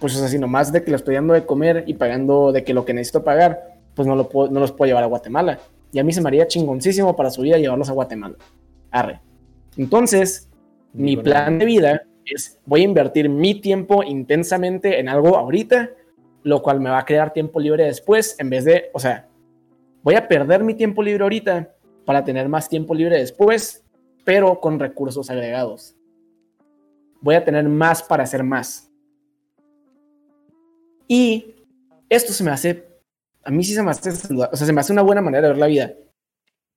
Pues 0.00 0.16
o 0.16 0.18
sea, 0.18 0.28
si 0.28 0.38
nomás 0.38 0.72
de 0.72 0.82
que 0.82 0.90
le 0.90 0.96
estoy 0.96 1.14
dando 1.14 1.34
de 1.34 1.46
comer 1.46 1.84
y 1.86 1.94
pagando 1.94 2.50
de 2.50 2.64
que 2.64 2.74
lo 2.74 2.84
que 2.84 2.94
necesito 2.94 3.22
pagar, 3.22 3.75
pues 3.96 4.06
no, 4.06 4.14
lo 4.14 4.28
puedo, 4.28 4.50
no 4.50 4.60
los 4.60 4.70
puedo 4.70 4.88
llevar 4.88 5.02
a 5.02 5.08
Guatemala. 5.08 5.58
Y 5.90 5.98
a 5.98 6.04
mí 6.04 6.12
se 6.12 6.20
me 6.20 6.28
haría 6.28 6.46
chingoncísimo 6.46 7.16
para 7.16 7.30
su 7.30 7.42
vida 7.42 7.56
llevarlos 7.56 7.88
a 7.88 7.94
Guatemala. 7.94 8.36
Arre. 8.90 9.20
Entonces, 9.76 10.48
mi 10.92 11.16
plan 11.16 11.58
de 11.58 11.64
vida 11.64 12.02
es 12.24 12.58
voy 12.66 12.82
a 12.82 12.84
invertir 12.84 13.28
mi 13.28 13.60
tiempo 13.60 14.02
intensamente 14.02 15.00
en 15.00 15.08
algo 15.08 15.36
ahorita, 15.36 15.90
lo 16.42 16.62
cual 16.62 16.80
me 16.80 16.90
va 16.90 16.98
a 16.98 17.04
crear 17.04 17.32
tiempo 17.32 17.58
libre 17.58 17.84
después, 17.84 18.36
en 18.38 18.50
vez 18.50 18.64
de, 18.64 18.90
o 18.92 18.98
sea, 18.98 19.28
voy 20.02 20.14
a 20.14 20.28
perder 20.28 20.62
mi 20.62 20.74
tiempo 20.74 21.02
libre 21.02 21.22
ahorita 21.22 21.74
para 22.04 22.24
tener 22.24 22.48
más 22.48 22.68
tiempo 22.68 22.94
libre 22.94 23.18
después, 23.18 23.84
pero 24.24 24.60
con 24.60 24.78
recursos 24.78 25.30
agregados. 25.30 25.96
Voy 27.20 27.34
a 27.34 27.44
tener 27.44 27.68
más 27.68 28.02
para 28.02 28.24
hacer 28.24 28.44
más. 28.44 28.90
Y 31.08 31.54
esto 32.08 32.32
se 32.32 32.44
me 32.44 32.50
hace, 32.50 32.86
a 33.46 33.50
mí 33.50 33.62
sí 33.64 33.74
se 33.74 33.82
me 33.82 33.90
hace, 33.90 34.92
una 34.92 35.02
buena 35.02 35.22
manera 35.22 35.42
de 35.42 35.54
ver 35.54 35.58
la 35.58 35.66
vida. 35.66 35.94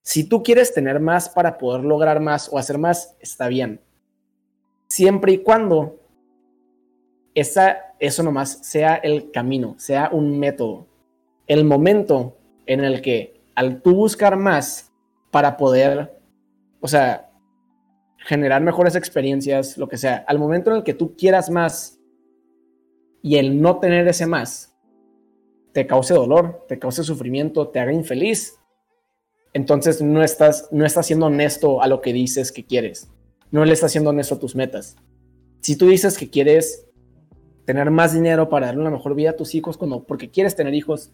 Si 0.03 0.23
tú 0.23 0.43
quieres 0.43 0.73
tener 0.73 0.99
más 0.99 1.29
para 1.29 1.57
poder 1.57 1.83
lograr 1.83 2.19
más 2.19 2.47
o 2.51 2.57
hacer 2.57 2.77
más, 2.77 3.17
está 3.19 3.47
bien 3.47 3.81
siempre 4.89 5.33
y 5.33 5.37
cuando 5.37 5.99
esa, 7.33 7.93
eso 7.99 8.23
nomás 8.23 8.59
sea 8.63 8.95
el 8.95 9.31
camino, 9.31 9.75
sea 9.77 10.09
un 10.11 10.37
método. 10.37 10.87
El 11.47 11.63
momento 11.63 12.37
en 12.65 12.83
el 12.83 13.01
que 13.01 13.39
al 13.55 13.81
tú 13.81 13.95
buscar 13.95 14.35
más 14.35 14.91
para 15.31 15.57
poder, 15.57 16.19
o 16.81 16.87
sea, 16.87 17.31
generar 18.17 18.61
mejores 18.61 18.95
experiencias, 18.95 19.77
lo 19.77 19.87
que 19.87 19.97
sea, 19.97 20.25
al 20.27 20.39
momento 20.39 20.71
en 20.71 20.77
el 20.77 20.83
que 20.83 20.93
tú 20.93 21.15
quieras 21.15 21.49
más 21.49 21.99
y 23.21 23.37
el 23.37 23.61
no 23.61 23.79
tener 23.79 24.07
ese 24.07 24.25
más 24.25 24.68
te 25.73 25.87
cause 25.87 26.13
dolor, 26.13 26.65
te 26.67 26.79
cause 26.79 27.03
sufrimiento, 27.03 27.69
te 27.69 27.79
haga 27.79 27.93
infeliz, 27.93 28.59
entonces 29.53 30.01
no 30.01 30.23
estás, 30.23 30.69
no 30.71 30.85
estás 30.85 31.07
siendo 31.07 31.27
honesto 31.27 31.81
a 31.81 31.87
lo 31.87 32.01
que 32.01 32.13
dices 32.13 32.51
que 32.51 32.65
quieres 32.65 33.09
no 33.51 33.65
le 33.65 33.73
estás 33.73 33.91
haciendo 33.91 34.11
honesto 34.11 34.35
a 34.35 34.39
tus 34.39 34.55
metas. 34.55 34.95
Si 35.61 35.75
tú 35.75 35.87
dices 35.87 36.17
que 36.17 36.29
quieres 36.29 36.87
tener 37.65 37.91
más 37.91 38.13
dinero 38.13 38.49
para 38.49 38.67
darle 38.67 38.81
una 38.81 38.91
mejor 38.91 39.15
vida 39.15 39.31
a 39.31 39.35
tus 39.35 39.55
hijos, 39.55 39.77
cuando, 39.77 40.03
porque 40.03 40.29
quieres 40.29 40.55
tener 40.55 40.73
hijos, 40.73 41.11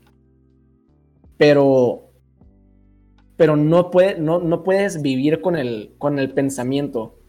pero, 1.37 2.11
pero 3.35 3.55
no, 3.55 3.91
no, 4.19 4.39
no 4.39 4.63
puedes 4.63 5.01
vivir 5.01 5.41
con 5.41 5.55
el, 5.55 5.93
con 5.97 6.19
el 6.19 6.33
pensamiento 6.33 7.19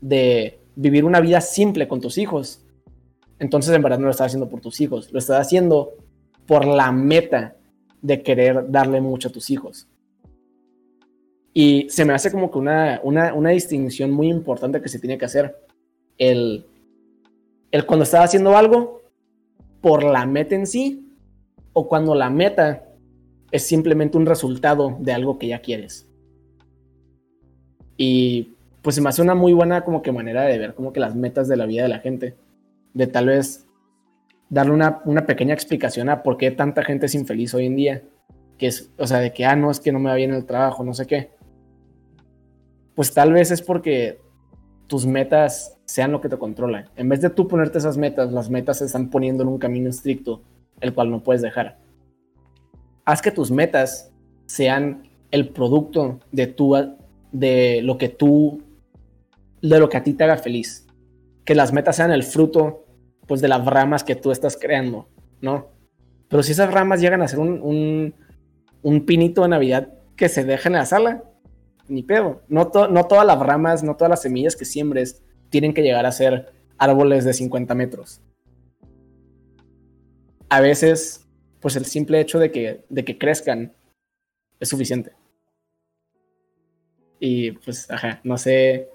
de 0.00 0.60
vivir 0.76 1.04
una 1.04 1.20
vida 1.20 1.40
simple 1.40 1.88
con 1.88 2.00
tus 2.00 2.16
hijos. 2.18 2.64
Entonces 3.38 3.74
en 3.74 3.82
verdad 3.82 3.98
no 3.98 4.06
lo 4.06 4.10
estás 4.10 4.28
haciendo 4.28 4.48
por 4.48 4.60
tus 4.60 4.80
hijos, 4.80 5.12
lo 5.12 5.18
estás 5.18 5.40
haciendo 5.40 5.94
por 6.50 6.66
la 6.66 6.90
meta 6.90 7.54
de 8.02 8.24
querer 8.24 8.72
darle 8.72 9.00
mucho 9.00 9.28
a 9.28 9.30
tus 9.30 9.50
hijos. 9.50 9.86
Y 11.54 11.88
se 11.90 12.04
me 12.04 12.12
hace 12.12 12.32
como 12.32 12.50
que 12.50 12.58
una, 12.58 13.00
una, 13.04 13.50
distinción 13.50 14.10
muy 14.10 14.28
importante 14.28 14.82
que 14.82 14.88
se 14.88 14.98
tiene 14.98 15.16
que 15.16 15.26
hacer. 15.26 15.54
El, 16.18 16.66
el 17.70 17.86
cuando 17.86 18.02
estás 18.02 18.24
haciendo 18.24 18.56
algo 18.56 19.00
por 19.80 20.02
la 20.02 20.26
meta 20.26 20.56
en 20.56 20.66
sí 20.66 21.14
o 21.72 21.86
cuando 21.86 22.16
la 22.16 22.30
meta 22.30 22.82
es 23.52 23.64
simplemente 23.64 24.18
un 24.18 24.26
resultado 24.26 24.96
de 24.98 25.12
algo 25.12 25.38
que 25.38 25.46
ya 25.46 25.60
quieres. 25.60 26.08
Y 27.96 28.56
pues 28.82 28.96
se 28.96 29.02
me 29.02 29.08
hace 29.08 29.22
una 29.22 29.36
muy 29.36 29.52
buena 29.52 29.84
como 29.84 30.02
que 30.02 30.10
manera 30.10 30.42
de 30.42 30.58
ver 30.58 30.74
como 30.74 30.92
que 30.92 30.98
las 30.98 31.14
metas 31.14 31.46
de 31.46 31.56
la 31.56 31.66
vida 31.66 31.84
de 31.84 31.90
la 31.90 32.00
gente. 32.00 32.34
De 32.92 33.06
tal 33.06 33.26
vez 33.26 33.68
darle 34.50 34.72
una, 34.72 35.00
una 35.06 35.24
pequeña 35.24 35.54
explicación 35.54 36.10
a 36.10 36.22
por 36.22 36.36
qué 36.36 36.50
tanta 36.50 36.84
gente 36.84 37.06
es 37.06 37.14
infeliz 37.14 37.54
hoy 37.54 37.66
en 37.66 37.76
día. 37.76 38.02
Que 38.58 38.66
es, 38.66 38.90
o 38.98 39.06
sea, 39.06 39.20
de 39.20 39.32
que, 39.32 39.46
ah, 39.46 39.56
no, 39.56 39.70
es 39.70 39.80
que 39.80 39.90
no 39.90 39.98
me 39.98 40.10
va 40.10 40.16
bien 40.16 40.34
el 40.34 40.44
trabajo, 40.44 40.84
no 40.84 40.92
sé 40.92 41.06
qué 41.06 41.30
pues 43.00 43.14
tal 43.14 43.32
vez 43.32 43.50
es 43.50 43.62
porque 43.62 44.20
tus 44.86 45.06
metas 45.06 45.78
sean 45.86 46.12
lo 46.12 46.20
que 46.20 46.28
te 46.28 46.36
controlan. 46.36 46.90
En 46.96 47.08
vez 47.08 47.22
de 47.22 47.30
tú 47.30 47.48
ponerte 47.48 47.78
esas 47.78 47.96
metas, 47.96 48.30
las 48.30 48.50
metas 48.50 48.76
se 48.76 48.84
están 48.84 49.08
poniendo 49.08 49.42
en 49.42 49.48
un 49.48 49.58
camino 49.58 49.88
estricto, 49.88 50.42
el 50.80 50.92
cual 50.92 51.10
no 51.10 51.22
puedes 51.22 51.40
dejar. 51.40 51.78
Haz 53.06 53.22
que 53.22 53.30
tus 53.30 53.50
metas 53.50 54.12
sean 54.44 55.08
el 55.30 55.48
producto 55.48 56.20
de 56.30 56.46
tu, 56.48 56.76
de 57.32 57.80
lo 57.82 57.96
que 57.96 58.10
tú, 58.10 58.62
de 59.62 59.78
lo 59.78 59.88
que 59.88 59.96
a 59.96 60.02
ti 60.04 60.12
te 60.12 60.24
haga 60.24 60.36
feliz. 60.36 60.86
Que 61.46 61.54
las 61.54 61.72
metas 61.72 61.96
sean 61.96 62.12
el 62.12 62.22
fruto, 62.22 62.84
pues, 63.30 63.40
de 63.40 63.46
las 63.46 63.64
ramas 63.64 64.02
que 64.02 64.16
tú 64.16 64.32
estás 64.32 64.56
creando, 64.56 65.06
¿no? 65.40 65.68
Pero 66.28 66.42
si 66.42 66.50
esas 66.50 66.74
ramas 66.74 67.00
llegan 67.00 67.22
a 67.22 67.28
ser 67.28 67.38
un, 67.38 68.12
un, 68.82 69.06
pinito 69.06 69.42
de 69.42 69.48
Navidad 69.48 69.92
que 70.16 70.28
se 70.28 70.42
deja 70.42 70.68
en 70.68 70.72
la 70.72 70.84
sala, 70.84 71.22
ni 71.86 72.02
pedo. 72.02 72.42
No, 72.48 72.72
no 72.90 73.06
todas 73.06 73.24
las 73.24 73.38
ramas, 73.38 73.84
no 73.84 73.94
todas 73.94 74.10
las 74.10 74.22
semillas 74.22 74.56
que 74.56 74.64
siembres 74.64 75.22
tienen 75.48 75.74
que 75.74 75.82
llegar 75.82 76.06
a 76.06 76.10
ser 76.10 76.52
árboles 76.76 77.24
de 77.24 77.32
50 77.32 77.72
metros. 77.76 78.20
A 80.48 80.60
veces, 80.60 81.24
pues 81.60 81.76
el 81.76 81.84
simple 81.84 82.18
hecho 82.18 82.40
de 82.40 82.50
que, 82.50 82.84
de 82.88 83.04
que 83.04 83.16
crezcan 83.16 83.72
es 84.58 84.68
suficiente. 84.68 85.12
Y 87.20 87.52
pues, 87.52 87.88
ajá, 87.92 88.20
no 88.24 88.36
sé 88.36 88.88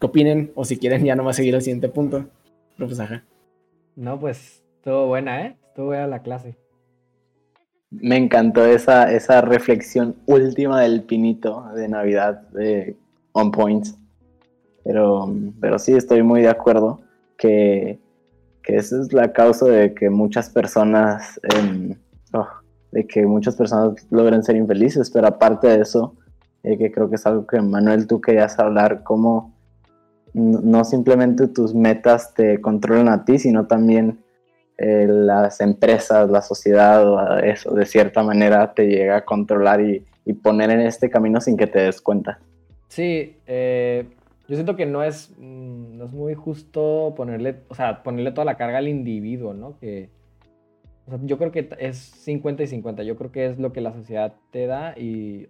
qué 0.00 0.06
opinen 0.06 0.50
o 0.54 0.64
si 0.64 0.78
quieren 0.78 1.04
ya 1.04 1.14
no 1.14 1.24
va 1.24 1.32
a 1.32 1.34
seguir 1.34 1.54
el 1.54 1.60
siguiente 1.60 1.90
punto. 1.90 2.26
Pero 2.74 2.86
pues, 2.86 2.98
ajá. 2.98 3.22
No, 3.96 4.18
pues 4.18 4.62
estuvo 4.76 5.06
buena, 5.06 5.46
¿eh? 5.46 5.56
Estuvo 5.68 5.86
buena 5.86 6.06
la 6.06 6.22
clase. 6.22 6.56
Me 7.90 8.16
encantó 8.16 8.64
esa, 8.64 9.12
esa 9.12 9.40
reflexión 9.40 10.16
última 10.26 10.80
del 10.82 11.02
pinito 11.02 11.64
de 11.74 11.88
Navidad 11.88 12.48
de 12.50 12.96
On 13.32 13.50
Point. 13.50 13.86
Pero, 14.84 15.34
pero 15.60 15.78
sí, 15.78 15.92
estoy 15.92 16.22
muy 16.22 16.42
de 16.42 16.48
acuerdo 16.48 17.00
que, 17.36 17.98
que 18.62 18.76
esa 18.76 19.00
es 19.00 19.12
la 19.12 19.32
causa 19.32 19.66
de 19.66 19.92
que 19.92 20.08
muchas 20.08 20.48
personas, 20.50 21.40
em, 21.42 21.94
oh, 22.32 22.46
de 22.92 23.06
que 23.06 23.26
muchas 23.26 23.56
personas 23.56 24.06
logren 24.10 24.42
ser 24.44 24.56
infelices. 24.56 25.10
Pero 25.10 25.26
aparte 25.26 25.66
de 25.68 25.80
eso, 25.82 26.14
eh, 26.62 26.78
que 26.78 26.92
creo 26.92 27.08
que 27.08 27.16
es 27.16 27.26
algo 27.26 27.46
que 27.46 27.60
Manuel 27.60 28.06
tú 28.06 28.20
querías 28.20 28.58
hablar, 28.58 29.02
cómo 29.02 29.59
no 30.34 30.84
simplemente 30.84 31.48
tus 31.48 31.74
metas 31.74 32.34
te 32.34 32.60
controlan 32.60 33.08
a 33.08 33.24
ti, 33.24 33.38
sino 33.38 33.66
también 33.66 34.20
eh, 34.78 35.06
las 35.06 35.60
empresas, 35.60 36.30
la 36.30 36.40
sociedad, 36.40 37.06
o 37.06 37.38
eso 37.38 37.74
de 37.74 37.84
cierta 37.84 38.22
manera 38.22 38.72
te 38.72 38.86
llega 38.86 39.18
a 39.18 39.24
controlar 39.24 39.80
y, 39.82 40.04
poner 40.42 40.70
en 40.70 40.80
este 40.82 41.10
camino 41.10 41.40
sin 41.40 41.56
que 41.56 41.66
te 41.66 41.80
des 41.80 42.00
cuenta. 42.00 42.38
Sí, 42.86 43.36
eh, 43.48 44.06
yo 44.46 44.54
siento 44.54 44.76
que 44.76 44.86
no 44.86 45.02
es, 45.02 45.34
mm, 45.36 45.98
no 45.98 46.04
es 46.04 46.12
muy 46.12 46.34
justo 46.34 47.14
ponerle, 47.16 47.56
o 47.68 47.74
sea, 47.74 48.04
ponerle 48.04 48.30
toda 48.30 48.44
la 48.44 48.56
carga 48.56 48.78
al 48.78 48.86
individuo, 48.86 49.54
¿no? 49.54 49.76
Que, 49.80 50.08
yo 51.24 51.36
creo 51.36 51.50
que 51.50 51.68
es 51.78 51.98
50 51.98 52.62
y 52.62 52.66
50, 52.68 53.02
yo 53.02 53.16
creo 53.16 53.32
que 53.32 53.46
es 53.46 53.58
lo 53.58 53.72
que 53.72 53.80
la 53.80 53.92
sociedad 53.92 54.34
te 54.50 54.66
da 54.66 54.96
y, 54.96 55.48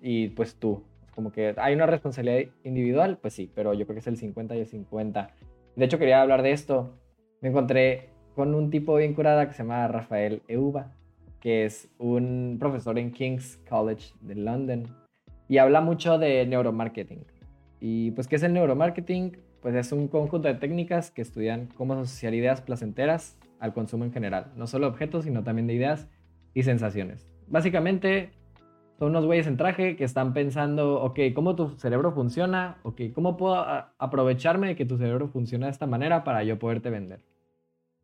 y 0.00 0.28
pues 0.30 0.56
tú. 0.56 0.82
Como 1.16 1.32
que 1.32 1.54
hay 1.56 1.74
una 1.74 1.86
responsabilidad 1.86 2.52
individual, 2.62 3.18
pues 3.20 3.34
sí, 3.34 3.50
pero 3.52 3.74
yo 3.74 3.86
creo 3.86 3.94
que 3.94 4.00
es 4.00 4.06
el 4.06 4.18
50 4.18 4.54
y 4.54 4.60
el 4.60 4.66
50. 4.66 5.30
De 5.74 5.84
hecho, 5.84 5.98
quería 5.98 6.22
hablar 6.22 6.42
de 6.42 6.52
esto. 6.52 6.94
Me 7.40 7.48
encontré 7.48 8.10
con 8.36 8.54
un 8.54 8.70
tipo 8.70 8.94
bien 8.94 9.14
curada 9.14 9.48
que 9.48 9.54
se 9.54 9.64
llama 9.64 9.88
Rafael 9.88 10.42
Euba, 10.46 10.92
que 11.40 11.64
es 11.64 11.90
un 11.98 12.58
profesor 12.60 12.98
en 12.98 13.10
King's 13.10 13.58
College 13.68 14.12
de 14.20 14.36
London 14.36 14.86
y 15.48 15.58
habla 15.58 15.80
mucho 15.80 16.18
de 16.18 16.46
neuromarketing. 16.46 17.24
Y 17.80 18.10
pues, 18.12 18.28
¿qué 18.28 18.36
es 18.36 18.42
el 18.42 18.52
neuromarketing? 18.52 19.38
Pues 19.60 19.74
es 19.74 19.92
un 19.92 20.08
conjunto 20.08 20.48
de 20.48 20.54
técnicas 20.54 21.10
que 21.10 21.22
estudian 21.22 21.66
cómo 21.76 21.94
asociar 21.94 22.34
ideas 22.34 22.60
placenteras 22.60 23.38
al 23.58 23.72
consumo 23.72 24.04
en 24.04 24.12
general, 24.12 24.52
no 24.56 24.66
solo 24.66 24.86
objetos, 24.86 25.24
sino 25.24 25.42
también 25.42 25.66
de 25.66 25.74
ideas 25.74 26.08
y 26.52 26.62
sensaciones. 26.62 27.26
Básicamente, 27.48 28.30
son 28.98 29.10
unos 29.10 29.26
güeyes 29.26 29.46
en 29.46 29.56
traje 29.56 29.96
que 29.96 30.04
están 30.04 30.32
pensando, 30.32 31.02
ok, 31.02 31.20
¿cómo 31.34 31.54
tu 31.54 31.70
cerebro 31.78 32.12
funciona? 32.12 32.78
Ok, 32.82 33.02
¿cómo 33.14 33.36
puedo 33.36 33.56
aprovecharme 33.98 34.68
de 34.68 34.76
que 34.76 34.86
tu 34.86 34.96
cerebro 34.96 35.28
funciona 35.28 35.66
de 35.66 35.72
esta 35.72 35.86
manera 35.86 36.24
para 36.24 36.42
yo 36.44 36.58
poderte 36.58 36.90
vender? 36.90 37.20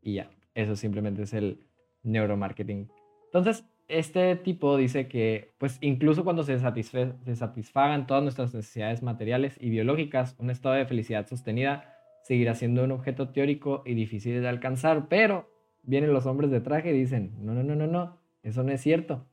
y 0.02 0.14
ya. 0.14 0.30
Eso 0.54 0.76
simplemente 0.76 1.22
es 1.22 1.32
el 1.32 1.60
neuromarketing. 2.02 2.90
Entonces, 3.26 3.64
este 3.88 4.36
tipo 4.36 4.76
dice 4.76 5.08
que, 5.08 5.54
pues 5.58 5.78
incluso 5.80 6.24
cuando 6.24 6.42
se, 6.42 6.58
se 6.58 7.36
satisfagan 7.36 8.06
todas 8.06 8.22
nuestras 8.22 8.54
necesidades 8.54 9.02
materiales 9.02 9.56
y 9.60 9.70
biológicas, 9.70 10.36
un 10.38 10.50
estado 10.50 10.74
de 10.74 10.86
felicidad 10.86 11.26
sostenida 11.26 11.96
seguirá 12.22 12.54
siendo 12.54 12.84
un 12.84 12.92
objeto 12.92 13.30
teórico 13.30 13.82
y 13.86 13.94
difícil 13.94 14.40
de 14.40 14.48
alcanzar, 14.48 15.08
pero 15.08 15.48
vienen 15.82 16.12
los 16.12 16.26
hombres 16.26 16.50
de 16.50 16.60
traje 16.60 16.90
y 16.90 16.98
dicen, 16.98 17.32
no, 17.40 17.54
no, 17.54 17.62
no, 17.62 17.74
no, 17.74 17.86
no, 17.86 18.18
eso 18.42 18.62
no 18.62 18.72
es 18.72 18.80
cierto. 18.80 19.26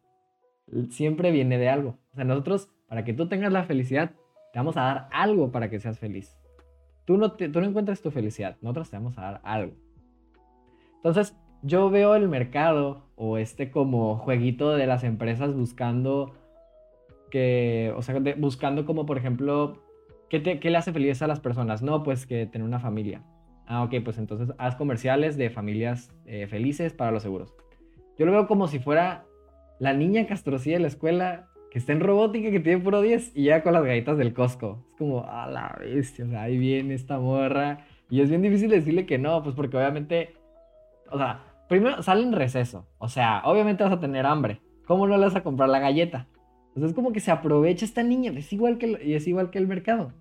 Siempre 0.89 1.31
viene 1.31 1.57
de 1.57 1.69
algo. 1.69 1.97
O 2.11 2.15
sea, 2.15 2.25
nosotros, 2.25 2.71
para 2.87 3.03
que 3.03 3.13
tú 3.13 3.27
tengas 3.27 3.51
la 3.51 3.63
felicidad, 3.63 4.11
te 4.53 4.59
vamos 4.59 4.77
a 4.77 4.81
dar 4.81 5.09
algo 5.11 5.51
para 5.51 5.69
que 5.69 5.79
seas 5.79 5.99
feliz. 5.99 6.37
Tú 7.05 7.17
no, 7.17 7.33
tú 7.33 7.59
no 7.59 7.65
encuentras 7.65 8.01
tu 8.01 8.11
felicidad, 8.11 8.57
nosotros 8.61 8.89
te 8.89 8.97
vamos 8.97 9.17
a 9.17 9.21
dar 9.21 9.41
algo. 9.43 9.73
Entonces, 10.97 11.35
yo 11.61 11.89
veo 11.89 12.15
el 12.15 12.27
mercado 12.27 13.03
o 13.15 13.37
este 13.37 13.71
como 13.71 14.17
jueguito 14.17 14.75
de 14.75 14.87
las 14.87 15.03
empresas 15.03 15.53
buscando 15.55 16.33
que, 17.29 17.93
o 17.95 18.01
sea, 18.01 18.19
buscando 18.37 18.85
como 18.85 19.05
por 19.05 19.17
ejemplo, 19.17 19.81
¿qué, 20.29 20.39
le 20.61 20.77
hace 20.77 20.93
feliz 20.93 21.21
a 21.21 21.27
las 21.27 21.39
personas? 21.39 21.81
No, 21.81 22.03
pues 22.03 22.25
que 22.25 22.45
tener 22.45 22.67
una 22.67 22.79
familia. 22.79 23.23
Ah, 23.65 23.83
ok, 23.83 23.95
pues 24.03 24.17
entonces 24.17 24.53
haz 24.57 24.75
comerciales 24.75 25.37
de 25.37 25.49
familias 25.49 26.13
eh, 26.25 26.47
felices 26.47 26.93
para 26.93 27.11
los 27.11 27.23
seguros. 27.23 27.53
Yo 28.17 28.25
lo 28.25 28.31
veo 28.31 28.47
como 28.47 28.67
si 28.67 28.79
fuera 28.79 29.25
la 29.79 29.93
niña 29.93 30.27
castrocilla 30.27 30.77
de 30.77 30.81
la 30.81 30.87
escuela 30.87 31.47
que 31.71 31.79
está 31.79 31.93
en 31.93 31.99
robótica, 31.99 32.51
que 32.51 32.59
tiene 32.59 32.81
puro 32.81 33.01
10 33.01 33.31
y 33.35 33.45
ya 33.45 33.63
con 33.63 33.73
las 33.73 33.83
galletas 33.83 34.17
del 34.17 34.33
Costco. 34.33 34.85
Es 34.89 34.95
como, 34.97 35.25
a 35.25 35.47
la 35.47 35.77
bestia, 35.79 36.25
o 36.25 36.29
sea, 36.29 36.43
ahí 36.43 36.57
viene 36.57 36.93
esta 36.93 37.19
morra. 37.19 37.85
Y 38.09 38.21
es 38.21 38.29
bien 38.29 38.41
difícil 38.41 38.69
decirle 38.69 39.05
que 39.05 39.19
no, 39.19 39.43
pues 39.43 39.55
porque 39.55 39.77
obviamente 39.77 40.33
o 41.11 41.17
sea, 41.17 41.43
primero 41.67 42.01
sale 42.01 42.23
en 42.23 42.33
receso. 42.33 42.87
O 42.97 43.09
sea, 43.09 43.41
obviamente 43.45 43.83
vas 43.83 43.93
a 43.93 43.99
tener 43.99 44.25
hambre. 44.25 44.61
¿Cómo 44.85 45.07
no 45.07 45.17
le 45.17 45.25
vas 45.25 45.35
a 45.35 45.43
comprar 45.43 45.69
la 45.69 45.79
galleta? 45.79 46.27
Entonces 46.69 46.91
es 46.91 46.95
como 46.95 47.11
que 47.11 47.19
se 47.19 47.31
aprovecha 47.31 47.85
esta 47.85 48.03
niña, 48.03 48.31
es 48.35 48.53
igual 48.53 48.77
que 48.77 48.99
y 49.03 49.15
es 49.15 49.27
igual 49.27 49.49
que 49.49 49.57
el 49.57 49.67
mercado. 49.67 50.13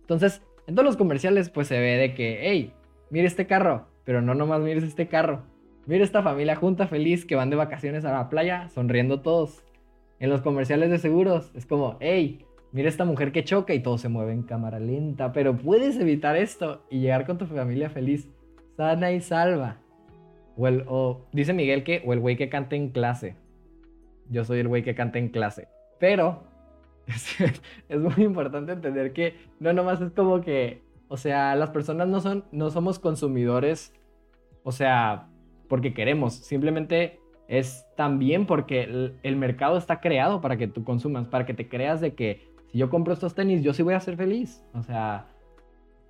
Entonces, 0.00 0.42
en 0.66 0.74
todos 0.74 0.86
los 0.86 0.96
comerciales 0.96 1.50
pues 1.50 1.68
se 1.68 1.78
ve 1.78 1.96
de 1.96 2.14
que, 2.14 2.38
hey, 2.42 2.72
mire 3.10 3.26
este 3.26 3.46
carro, 3.46 3.86
pero 4.04 4.22
no 4.22 4.34
nomás 4.34 4.60
mires 4.60 4.84
este 4.84 5.08
carro. 5.08 5.42
Mire 5.88 6.04
esta 6.04 6.22
familia 6.22 6.54
junta 6.54 6.86
feliz 6.86 7.24
que 7.24 7.34
van 7.34 7.48
de 7.48 7.56
vacaciones 7.56 8.04
a 8.04 8.12
la 8.12 8.28
playa, 8.28 8.68
sonriendo 8.68 9.22
todos. 9.22 9.64
En 10.20 10.28
los 10.28 10.42
comerciales 10.42 10.90
de 10.90 10.98
seguros 10.98 11.50
es 11.54 11.64
como, 11.64 11.96
hey, 12.00 12.44
mira 12.72 12.90
esta 12.90 13.06
mujer 13.06 13.32
que 13.32 13.42
choca 13.42 13.72
y 13.72 13.80
todo 13.80 13.96
se 13.96 14.10
mueve 14.10 14.32
en 14.32 14.42
cámara 14.42 14.80
lenta, 14.80 15.32
pero 15.32 15.56
puedes 15.56 15.98
evitar 15.98 16.36
esto 16.36 16.84
y 16.90 17.00
llegar 17.00 17.24
con 17.24 17.38
tu 17.38 17.46
familia 17.46 17.88
feliz, 17.88 18.28
sana 18.76 19.12
y 19.12 19.22
salva. 19.22 19.78
O, 20.58 20.68
el, 20.68 20.84
dice 21.32 21.54
Miguel 21.54 21.84
que, 21.84 22.02
o 22.04 22.12
el 22.12 22.20
güey 22.20 22.36
que 22.36 22.50
canta 22.50 22.76
en 22.76 22.90
clase. 22.90 23.36
Yo 24.28 24.44
soy 24.44 24.58
el 24.58 24.68
güey 24.68 24.82
que 24.82 24.94
canta 24.94 25.18
en 25.18 25.30
clase. 25.30 25.68
Pero 25.98 26.42
es, 27.88 27.98
muy 27.98 28.26
importante 28.26 28.72
entender 28.72 29.14
que 29.14 29.36
no 29.58 29.72
nomás 29.72 30.02
es 30.02 30.12
como 30.12 30.42
que, 30.42 30.82
o 31.08 31.16
sea, 31.16 31.54
las 31.54 31.70
personas 31.70 32.08
no, 32.08 32.20
son, 32.20 32.44
no 32.52 32.68
somos 32.68 32.98
consumidores, 32.98 33.94
o 34.64 34.70
sea, 34.70 35.28
porque 35.68 35.94
queremos. 35.94 36.34
Simplemente 36.34 37.20
es 37.46 37.86
también 37.96 38.46
porque 38.46 38.82
el, 39.22 39.36
mercado 39.36 39.78
está 39.78 40.00
creado 40.00 40.40
para 40.40 40.56
que 40.56 40.68
tú 40.68 40.84
consumas, 40.84 41.28
para 41.28 41.46
que 41.46 41.54
te 41.54 41.68
creas 41.68 42.00
de 42.00 42.14
que 42.14 42.48
si 42.70 42.78
yo 42.78 42.90
compro 42.90 43.14
estos 43.14 43.34
tenis, 43.34 43.62
yo 43.62 43.72
sí 43.72 43.82
voy 43.82 43.94
a 43.94 44.00
ser 44.00 44.16
feliz. 44.16 44.64
O 44.74 44.82
sea, 44.82 45.26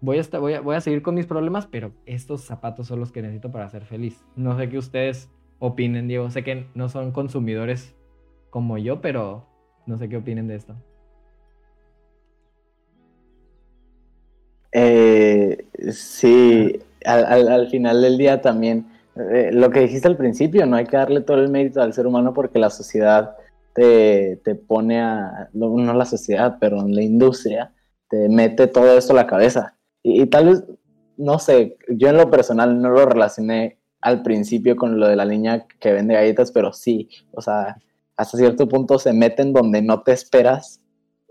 voy 0.00 0.18
a, 0.18 0.22
a, 0.22 0.60
voy 0.60 0.76
a 0.76 0.80
seguir 0.80 1.02
con 1.02 1.14
mis 1.14 1.26
problemas, 1.26 1.66
pero 1.66 1.92
estos 2.06 2.42
zapatos 2.42 2.86
son 2.86 3.00
los 3.00 3.12
que 3.12 3.22
necesito 3.22 3.52
para 3.52 3.68
ser 3.68 3.84
feliz. 3.84 4.24
No 4.36 4.56
sé 4.56 4.68
qué 4.68 4.78
ustedes 4.78 5.30
opinen, 5.58 6.08
Diego. 6.08 6.30
Sé 6.30 6.42
que 6.42 6.66
no 6.74 6.88
son 6.88 7.12
consumidores 7.12 7.94
como 8.50 8.78
yo, 8.78 9.00
pero 9.00 9.46
no 9.86 9.96
sé 9.98 10.08
qué 10.08 10.16
opinen 10.16 10.48
de 10.48 10.56
esto. 10.56 10.74
Eh, 14.72 15.64
sí, 15.90 16.78
al, 17.04 17.68
final 17.68 18.02
del 18.02 18.18
día 18.18 18.42
también, 18.42 18.86
eh, 19.18 19.50
lo 19.52 19.70
que 19.70 19.80
dijiste 19.80 20.08
al 20.08 20.16
principio, 20.16 20.66
no 20.66 20.76
hay 20.76 20.86
que 20.86 20.96
darle 20.96 21.20
todo 21.20 21.38
el 21.38 21.48
mérito 21.48 21.82
al 21.82 21.92
ser 21.92 22.06
humano 22.06 22.32
porque 22.32 22.58
la 22.58 22.70
sociedad 22.70 23.36
te, 23.74 24.40
te 24.44 24.54
pone 24.54 25.00
a, 25.00 25.48
no 25.52 25.94
la 25.94 26.04
sociedad, 26.04 26.56
pero 26.60 26.86
la 26.86 27.02
industria, 27.02 27.72
te 28.08 28.28
mete 28.28 28.66
todo 28.66 28.96
esto 28.96 29.12
a 29.12 29.16
la 29.16 29.26
cabeza. 29.26 29.76
Y, 30.02 30.26
tal 30.26 30.46
vez, 30.46 30.64
no 31.16 31.38
sé, 31.38 31.76
yo 31.88 32.08
en 32.08 32.16
lo 32.16 32.30
personal 32.30 32.80
no 32.80 32.90
lo 32.90 33.06
relacioné 33.06 33.78
al 34.00 34.22
principio 34.22 34.76
con 34.76 34.98
lo 35.00 35.08
de 35.08 35.16
la 35.16 35.24
niña 35.24 35.66
que 35.80 35.92
vende 35.92 36.14
galletas, 36.14 36.52
pero 36.52 36.72
sí, 36.72 37.08
o 37.32 37.42
sea, 37.42 37.76
hasta 38.16 38.38
cierto 38.38 38.68
punto 38.68 38.98
se 38.98 39.12
meten 39.12 39.52
donde 39.52 39.82
no 39.82 40.02
te 40.02 40.12
esperas 40.12 40.80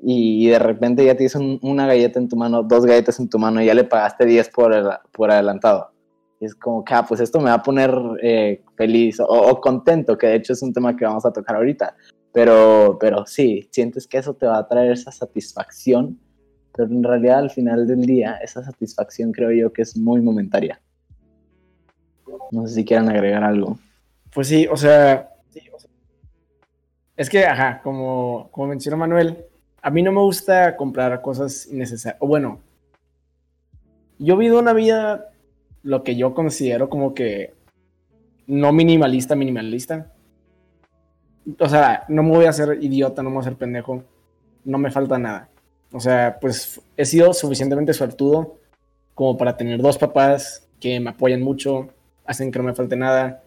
y 0.01 0.47
de 0.47 0.59
repente 0.59 1.05
ya 1.05 1.15
tienes 1.15 1.35
una 1.35 1.87
galleta 1.87 2.19
en 2.19 2.29
tu 2.29 2.35
mano, 2.35 2.63
dos 2.63 2.85
galletas 2.85 3.19
en 3.19 3.29
tu 3.29 3.39
mano 3.39 3.61
y 3.61 3.65
ya 3.65 3.73
le 3.73 3.83
pagaste 3.83 4.25
10 4.25 4.49
por, 4.49 4.73
por 5.11 5.31
adelantado. 5.31 5.91
Y 6.39 6.45
es 6.45 6.55
como 6.55 6.83
que, 6.83 6.93
ah, 6.93 7.05
pues 7.07 7.19
esto 7.19 7.39
me 7.39 7.45
va 7.45 7.55
a 7.55 7.63
poner 7.63 7.91
eh, 8.21 8.63
feliz 8.75 9.19
o, 9.19 9.59
contento, 9.59 10.17
que 10.17 10.27
de 10.27 10.35
hecho 10.35 10.53
es 10.53 10.61
un 10.61 10.73
tema 10.73 10.95
que 10.95 11.05
vamos 11.05 11.25
a 11.25 11.33
tocar 11.33 11.55
ahorita. 11.55 11.95
Pero, 12.31 12.97
pero 12.99 13.25
sí, 13.25 13.67
sientes 13.71 14.07
que 14.07 14.19
eso 14.19 14.33
te 14.35 14.45
va 14.45 14.59
a 14.59 14.67
traer 14.67 14.91
esa 14.91 15.11
satisfacción 15.11 16.19
pero 16.77 16.91
en 16.91 17.03
realidad 17.03 17.39
al 17.39 17.49
final 17.49 17.87
del 17.87 18.01
día 18.05 18.37
esa 18.43 18.63
satisfacción 18.63 19.31
creo 19.31 19.51
yo 19.51 19.73
que 19.73 19.81
es 19.81 19.97
muy 19.97 20.21
momentaria. 20.21 20.79
No 22.51 22.67
sé 22.67 22.75
si 22.75 22.85
quieran 22.85 23.09
agregar 23.09 23.43
algo. 23.43 23.79
Pues 24.31 24.47
sí, 24.47 24.67
o 24.67 24.77
sea, 24.77 25.33
es 27.15 27.29
que, 27.31 27.45
ajá, 27.45 27.81
como, 27.81 28.47
como 28.51 28.67
mencionó 28.67 28.95
Manuel, 28.95 29.43
a 29.81 29.89
mí 29.89 30.03
no 30.03 30.11
me 30.11 30.21
gusta 30.21 30.77
comprar 30.77 31.19
cosas 31.23 31.65
innecesarias. 31.65 32.21
O 32.21 32.27
bueno, 32.27 32.59
yo 34.19 34.39
he 34.39 34.53
una 34.53 34.73
vida, 34.73 35.31
lo 35.83 36.03
que 36.03 36.15
yo 36.15 36.33
considero 36.33 36.89
como 36.89 37.13
que 37.13 37.53
no 38.47 38.71
minimalista, 38.71 39.35
minimalista. 39.35 40.13
O 41.59 41.69
sea, 41.69 42.05
no 42.07 42.23
me 42.23 42.31
voy 42.31 42.45
a 42.45 42.49
hacer 42.49 42.77
idiota, 42.81 43.23
no 43.23 43.29
me 43.29 43.35
voy 43.35 43.41
a 43.43 43.47
hacer 43.47 43.57
pendejo. 43.57 44.03
No 44.65 44.77
me 44.77 44.91
falta 44.91 45.17
nada. 45.17 45.49
O 45.91 45.99
sea, 45.99 46.37
pues 46.39 46.81
he 46.97 47.05
sido 47.05 47.33
suficientemente 47.33 47.93
suertudo 47.93 48.57
como 49.13 49.37
para 49.37 49.57
tener 49.57 49.81
dos 49.81 49.97
papás 49.97 50.67
que 50.79 50.99
me 50.99 51.09
apoyan 51.09 51.41
mucho, 51.41 51.89
hacen 52.25 52.51
que 52.51 52.59
no 52.59 52.65
me 52.65 52.75
falte 52.75 52.95
nada. 52.95 53.43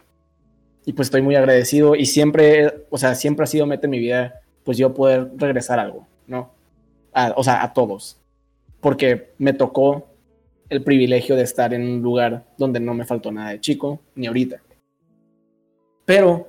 y 0.86 0.94
pues 0.94 1.08
estoy 1.08 1.22
muy 1.22 1.36
agradecido 1.36 1.94
y 1.94 2.06
siempre, 2.06 2.86
o 2.90 2.98
sea, 2.98 3.14
siempre 3.14 3.44
ha 3.44 3.46
sido 3.46 3.66
meta 3.66 3.86
en 3.86 3.90
mi 3.90 3.98
vida, 3.98 4.40
pues 4.64 4.78
yo 4.78 4.94
poder 4.94 5.30
regresar 5.36 5.78
algo, 5.78 6.06
¿no? 6.26 6.52
o 7.36 7.44
sea, 7.44 7.62
a 7.62 7.72
todos. 7.72 8.18
Porque 8.80 9.32
me 9.38 9.52
tocó 9.52 10.09
el 10.70 10.82
privilegio 10.82 11.36
de 11.36 11.42
estar 11.42 11.74
en 11.74 11.82
un 11.82 12.00
lugar 12.00 12.44
donde 12.56 12.80
no 12.80 12.94
me 12.94 13.04
faltó 13.04 13.30
nada 13.32 13.50
de 13.50 13.60
chico, 13.60 14.00
ni 14.14 14.28
ahorita. 14.28 14.62
Pero 16.04 16.48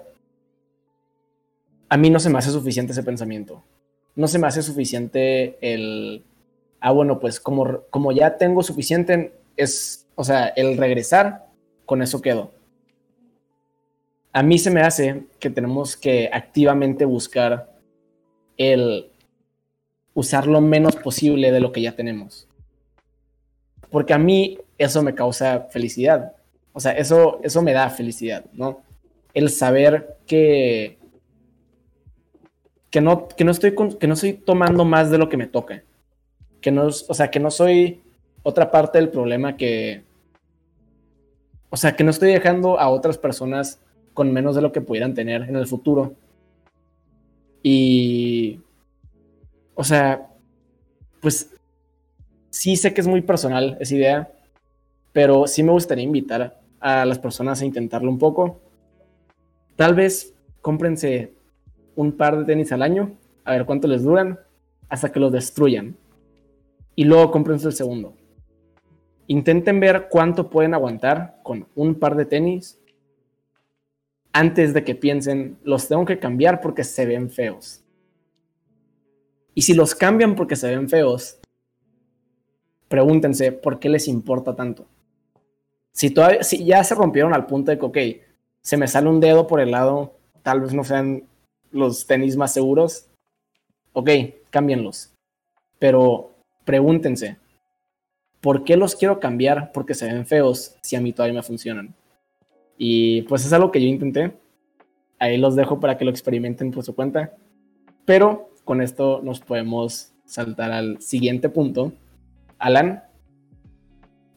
a 1.89 1.97
mí 1.97 2.09
no 2.09 2.19
se 2.19 2.29
me 2.29 2.37
hace 2.37 2.51
suficiente 2.51 2.93
ese 2.93 3.03
pensamiento. 3.03 3.63
No 4.15 4.27
se 4.27 4.39
me 4.39 4.47
hace 4.47 4.61
suficiente 4.61 5.57
el, 5.61 6.23
ah, 6.79 6.91
bueno, 6.91 7.19
pues 7.19 7.39
como, 7.39 7.81
como 7.89 8.11
ya 8.11 8.37
tengo 8.37 8.61
suficiente, 8.61 9.33
es, 9.57 10.07
o 10.15 10.23
sea, 10.23 10.47
el 10.47 10.77
regresar, 10.77 11.47
con 11.85 12.01
eso 12.01 12.21
quedo. 12.21 12.51
A 14.33 14.43
mí 14.43 14.59
se 14.59 14.71
me 14.71 14.81
hace 14.81 15.23
que 15.39 15.49
tenemos 15.49 15.97
que 15.97 16.29
activamente 16.31 17.03
buscar 17.05 17.71
el 18.55 19.07
usar 20.13 20.47
lo 20.47 20.61
menos 20.61 20.95
posible 20.95 21.51
de 21.51 21.59
lo 21.59 21.71
que 21.71 21.81
ya 21.81 21.95
tenemos. 21.95 22.47
Porque 23.89 24.13
a 24.13 24.17
mí 24.17 24.57
eso 24.77 25.01
me 25.03 25.15
causa 25.15 25.67
felicidad. 25.71 26.33
O 26.73 26.79
sea, 26.79 26.93
eso, 26.93 27.39
eso 27.43 27.61
me 27.61 27.73
da 27.73 27.89
felicidad, 27.89 28.45
¿no? 28.53 28.81
El 29.33 29.49
saber 29.49 30.17
que, 30.25 30.97
que, 32.89 33.01
no, 33.01 33.27
que, 33.27 33.43
no 33.43 33.51
estoy 33.51 33.75
que 33.99 34.07
no 34.07 34.13
estoy 34.13 34.33
tomando 34.33 34.85
más 34.85 35.11
de 35.11 35.17
lo 35.17 35.29
que 35.29 35.37
me 35.37 35.47
toca. 35.47 35.83
Que 36.61 36.71
no, 36.71 36.87
o 36.87 37.13
sea, 37.13 37.29
que 37.31 37.39
no 37.39 37.51
soy 37.51 38.01
otra 38.43 38.71
parte 38.71 38.97
del 38.97 39.09
problema 39.09 39.57
que... 39.57 40.03
O 41.69 41.77
sea, 41.77 41.95
que 41.95 42.03
no 42.03 42.11
estoy 42.11 42.31
dejando 42.31 42.79
a 42.79 42.89
otras 42.89 43.17
personas 43.17 43.79
con 44.13 44.31
menos 44.31 44.55
de 44.55 44.61
lo 44.61 44.71
que 44.71 44.81
pudieran 44.81 45.13
tener 45.13 45.43
en 45.43 45.55
el 45.55 45.67
futuro. 45.67 46.13
Y 47.63 48.59
o 49.81 49.83
sea, 49.83 50.29
pues 51.21 51.49
sí 52.51 52.75
sé 52.75 52.93
que 52.93 53.01
es 53.01 53.07
muy 53.07 53.21
personal 53.21 53.77
esa 53.79 53.95
idea, 53.95 54.31
pero 55.11 55.47
sí 55.47 55.63
me 55.63 55.71
gustaría 55.71 56.03
invitar 56.03 56.61
a 56.79 57.05
las 57.05 57.17
personas 57.17 57.61
a 57.61 57.65
intentarlo 57.65 58.11
un 58.11 58.19
poco. 58.19 58.59
Tal 59.75 59.95
vez 59.95 60.35
cómprense 60.61 61.33
un 61.95 62.11
par 62.11 62.37
de 62.37 62.45
tenis 62.45 62.71
al 62.71 62.83
año, 62.83 63.17
a 63.43 63.53
ver 63.53 63.65
cuánto 63.65 63.87
les 63.87 64.03
duran, 64.03 64.39
hasta 64.89 65.11
que 65.11 65.19
los 65.19 65.31
destruyan. 65.31 65.95
Y 66.95 67.05
luego 67.05 67.31
cómprense 67.31 67.67
el 67.67 67.73
segundo. 67.73 68.13
Intenten 69.27 69.79
ver 69.79 70.07
cuánto 70.09 70.49
pueden 70.49 70.73
aguantar 70.73 71.39
con 71.43 71.67
un 71.73 71.95
par 71.95 72.15
de 72.15 72.25
tenis 72.25 72.77
antes 74.33 74.73
de 74.73 74.83
que 74.83 74.95
piensen, 74.95 75.57
los 75.63 75.87
tengo 75.87 76.05
que 76.05 76.19
cambiar 76.19 76.61
porque 76.61 76.83
se 76.83 77.05
ven 77.05 77.29
feos. 77.29 77.83
Y 79.53 79.63
si 79.63 79.73
los 79.73 79.95
cambian 79.95 80.35
porque 80.35 80.55
se 80.55 80.69
ven 80.69 80.87
feos, 80.87 81.40
pregúntense 82.91 83.53
por 83.53 83.79
qué 83.79 83.87
les 83.89 84.09
importa 84.09 84.55
tanto. 84.55 84.85
Si, 85.93 86.09
todavía, 86.09 86.43
si 86.43 86.65
ya 86.65 86.83
se 86.83 86.93
rompieron 86.93 87.33
al 87.33 87.47
punto 87.47 87.71
de 87.71 87.79
que, 87.79 87.85
ok, 87.85 87.97
se 88.61 88.77
me 88.77 88.87
sale 88.87 89.09
un 89.09 89.21
dedo 89.21 89.47
por 89.47 89.61
el 89.61 89.71
lado, 89.71 90.13
tal 90.43 90.59
vez 90.59 90.73
no 90.73 90.83
sean 90.83 91.23
los 91.71 92.05
tenis 92.05 92.35
más 92.35 92.53
seguros, 92.53 93.07
ok, 93.93 94.09
cámbienlos. 94.49 95.13
Pero 95.79 96.31
pregúntense, 96.65 97.37
¿por 98.41 98.65
qué 98.65 98.75
los 98.75 98.95
quiero 98.95 99.21
cambiar 99.21 99.71
porque 99.71 99.93
se 99.93 100.05
ven 100.05 100.25
feos 100.25 100.75
si 100.81 100.97
a 100.97 101.01
mí 101.01 101.13
todavía 101.13 101.39
me 101.39 101.43
funcionan? 101.43 101.95
Y 102.77 103.21
pues 103.23 103.45
es 103.45 103.53
algo 103.53 103.71
que 103.71 103.81
yo 103.81 103.87
intenté. 103.87 104.33
Ahí 105.17 105.37
los 105.37 105.55
dejo 105.55 105.79
para 105.79 105.97
que 105.97 106.03
lo 106.03 106.11
experimenten 106.11 106.71
por 106.71 106.83
su 106.83 106.93
cuenta. 106.93 107.31
Pero 108.03 108.49
con 108.65 108.81
esto 108.81 109.21
nos 109.23 109.39
podemos 109.39 110.11
saltar 110.25 110.71
al 110.71 111.01
siguiente 111.01 111.47
punto. 111.47 111.93
Alan, 112.61 113.03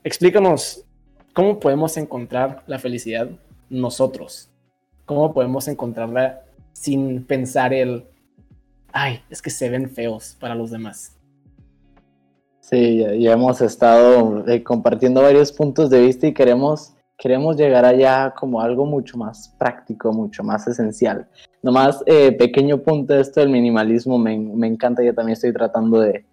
explícanos 0.03 0.87
cómo 1.35 1.61
podemos 1.61 1.99
encontrar 1.99 2.62
la 2.66 2.79
felicidad 2.79 3.29
nosotros. 3.68 4.49
¿Cómo 5.05 5.35
podemos 5.35 5.68
encontrarla 5.68 6.41
sin 6.72 7.22
pensar 7.27 7.75
el, 7.75 8.07
ay, 8.95 9.20
es 9.29 9.43
que 9.43 9.51
se 9.51 9.68
ven 9.68 9.91
feos 9.91 10.39
para 10.41 10.55
los 10.55 10.70
demás? 10.70 11.18
Sí, 12.61 13.05
ya, 13.20 13.33
hemos 13.33 13.61
estado 13.61 14.49
eh, 14.49 14.62
compartiendo 14.62 15.20
varios 15.20 15.53
puntos 15.53 15.91
de 15.91 16.01
vista 16.01 16.27
y 16.27 16.33
queremos 16.33 16.95
queremos 17.18 17.57
llegar 17.57 17.85
allá 17.85 18.33
como 18.35 18.61
algo 18.61 18.87
mucho 18.87 19.18
más 19.18 19.55
práctico, 19.59 20.12
mucho 20.14 20.43
más 20.43 20.66
esencial. 20.66 21.29
Nomás, 21.62 22.03
eh, 22.07 22.33
pequeño 22.33 22.79
punto 22.79 23.12
de 23.12 23.20
esto 23.20 23.41
del 23.41 23.51
minimalismo, 23.51 24.18
me, 24.18 24.37
me 24.39 24.66
encanta, 24.66 25.03
yo 25.03 25.14
también 25.14 25.35
estoy 25.35 25.53
tratando 25.53 26.01
de 26.01 26.25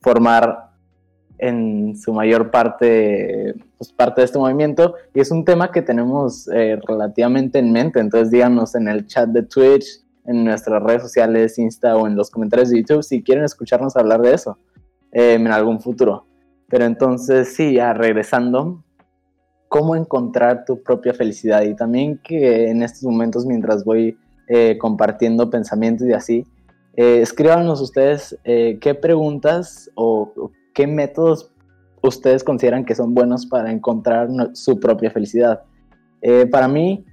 formar 0.00 0.71
en 1.38 1.96
su 1.96 2.12
mayor 2.12 2.50
parte, 2.50 3.54
pues, 3.78 3.92
parte 3.92 4.20
de 4.20 4.26
este 4.26 4.38
movimiento, 4.38 4.94
y 5.14 5.20
es 5.20 5.30
un 5.30 5.44
tema 5.44 5.70
que 5.70 5.82
tenemos 5.82 6.48
eh, 6.48 6.78
relativamente 6.86 7.58
en 7.58 7.72
mente, 7.72 8.00
entonces 8.00 8.30
díganos 8.30 8.74
en 8.74 8.88
el 8.88 9.06
chat 9.06 9.28
de 9.28 9.42
Twitch, 9.42 10.02
en 10.24 10.44
nuestras 10.44 10.82
redes 10.82 11.02
sociales, 11.02 11.58
Insta 11.58 11.96
o 11.96 12.06
en 12.06 12.14
los 12.14 12.30
comentarios 12.30 12.70
de 12.70 12.78
YouTube 12.78 13.02
si 13.02 13.22
quieren 13.22 13.44
escucharnos 13.44 13.96
hablar 13.96 14.22
de 14.22 14.34
eso 14.34 14.56
eh, 15.10 15.34
en 15.34 15.48
algún 15.48 15.80
futuro. 15.80 16.26
Pero 16.68 16.84
entonces, 16.84 17.54
sí, 17.54 17.74
ya 17.74 17.92
regresando, 17.92 18.82
cómo 19.72 19.96
encontrar 19.96 20.64
tu 20.64 20.82
propia 20.82 21.14
felicidad 21.14 21.62
y 21.62 21.74
también 21.74 22.20
que 22.22 22.68
en 22.68 22.82
estos 22.82 23.02
momentos 23.02 23.46
mientras 23.46 23.84
voy 23.84 24.18
eh, 24.46 24.76
compartiendo 24.78 25.48
pensamientos 25.48 26.06
y 26.06 26.12
así, 26.12 26.46
eh, 26.94 27.22
escríbanos 27.22 27.80
ustedes 27.80 28.38
eh, 28.44 28.76
qué 28.82 28.94
preguntas 28.94 29.90
o, 29.94 30.52
qué 30.74 30.86
métodos 30.86 31.50
ustedes 32.02 32.44
consideran 32.44 32.84
que 32.84 32.94
son 32.94 33.14
buenos 33.14 33.46
para 33.46 33.70
encontrar 33.70 34.28
su 34.54 34.80
propia 34.80 35.10
felicidad. 35.10 35.62
para 36.50 36.68
mí, 36.68 37.04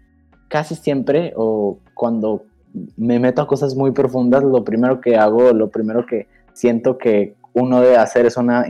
casi 0.48 0.76
siempre 0.76 1.34
o 1.36 1.80
cuando 1.94 2.44
me 2.98 3.20
meto 3.20 3.42
a 3.42 3.48
cosas 3.48 3.76
muy 3.76 3.92
profundas, 3.92 4.44
lo 4.44 4.64
primero 4.64 5.02
que 5.02 5.16
hago, 5.16 5.52
lo 5.54 5.70
primero 5.70 6.06
que 6.06 6.28
siento 6.54 6.98
que 6.98 7.36
uno 7.54 7.82
debe 7.82 7.98
hacer 7.98 8.26
es 8.26 8.38
una 8.38 8.66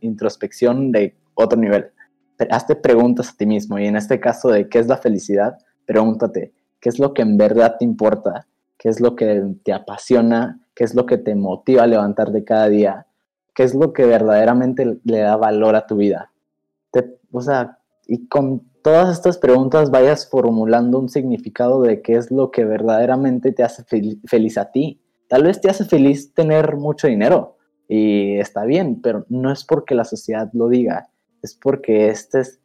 introspección 0.00 0.92
de 0.92 1.14
otro 1.34 1.58
nivel 1.58 1.90
hazte 2.50 2.76
preguntas 2.76 3.30
a 3.30 3.36
ti 3.36 3.46
mismo 3.46 3.78
y 3.78 3.86
en 3.86 3.96
este 3.96 4.20
caso 4.20 4.48
de 4.48 4.68
qué 4.68 4.78
es 4.78 4.86
la 4.86 4.96
felicidad, 4.96 5.58
pregúntate, 5.86 6.52
¿qué 6.80 6.88
es 6.88 6.98
lo 6.98 7.14
que 7.14 7.22
en 7.22 7.36
verdad 7.36 7.76
te 7.78 7.84
importa? 7.84 8.46
¿Qué 8.78 8.88
es 8.88 9.00
lo 9.00 9.14
que 9.14 9.42
te 9.62 9.72
apasiona? 9.72 10.60
¿Qué 10.74 10.84
es 10.84 10.94
lo 10.94 11.06
que 11.06 11.18
te 11.18 11.34
motiva 11.34 11.84
a 11.84 11.86
levantarte 11.86 12.44
cada 12.44 12.68
día? 12.68 13.06
¿Qué 13.54 13.64
es 13.64 13.74
lo 13.74 13.92
que 13.92 14.06
verdaderamente 14.06 14.98
le 15.04 15.18
da 15.18 15.36
valor 15.36 15.76
a 15.76 15.86
tu 15.86 15.96
vida? 15.96 16.30
o 17.34 17.40
sea, 17.40 17.78
y 18.06 18.28
con 18.28 18.60
todas 18.82 19.16
estas 19.16 19.38
preguntas 19.38 19.90
vayas 19.90 20.28
formulando 20.28 20.98
un 20.98 21.08
significado 21.08 21.80
de 21.82 22.02
qué 22.02 22.14
es 22.16 22.30
lo 22.30 22.50
que 22.50 22.64
verdaderamente 22.64 23.52
te 23.52 23.62
hace 23.62 23.84
feliz 23.84 24.58
a 24.58 24.70
ti. 24.70 25.00
Tal 25.28 25.44
vez 25.44 25.60
te 25.60 25.70
hace 25.70 25.84
feliz 25.84 26.34
tener 26.34 26.76
mucho 26.76 27.06
dinero 27.06 27.56
y 27.88 28.38
está 28.38 28.64
bien, 28.64 29.00
pero 29.00 29.24
no 29.28 29.50
es 29.52 29.64
porque 29.64 29.94
la 29.94 30.04
sociedad 30.04 30.50
lo 30.52 30.68
diga, 30.68 31.08
es 31.42 31.54
porque 31.54 32.08
este 32.08 32.40
es, 32.40 32.60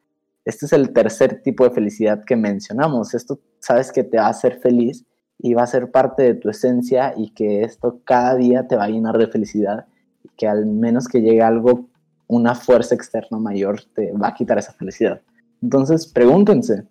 este 0.46 0.66
es 0.66 0.74
el 0.74 0.92
tercer 0.92 1.42
tipo 1.42 1.64
de 1.64 1.72
felicidad 1.72 2.24
que 2.26 2.36
mencionamos. 2.36 3.14
Esto 3.14 3.40
sabes 3.60 3.92
que 3.92 4.04
te 4.04 4.18
va 4.18 4.28
a 4.28 4.30
hacer 4.30 4.60
feliz 4.60 5.06
y 5.40 5.54
va 5.54 5.64
a 5.64 5.68
ser 5.68 5.92
parte 5.92 6.24
de 6.24 6.34
tu 6.34 6.50
esencia 6.50 7.14
y 7.16 7.34
que 7.34 7.64
esto 7.64 8.02
cada 8.04 8.36
día 8.36 8.68
te 8.68 8.76
va 8.76 8.86
a 8.86 8.90
llenar 8.90 9.18
de 9.18 9.28
felicidad 9.28 9.86
que 10.36 10.48
al 10.48 10.66
menos 10.66 11.08
que 11.08 11.22
llegue 11.22 11.42
algo, 11.42 11.86
una 12.28 12.56
fuerza 12.56 12.96
externa 12.96 13.38
mayor 13.38 13.82
te 13.94 14.12
va 14.12 14.30
a 14.30 14.34
quitar 14.34 14.58
esa 14.58 14.74
felicidad. 14.74 15.22
Entonces, 15.62 16.08
pregúntense. 16.08 16.84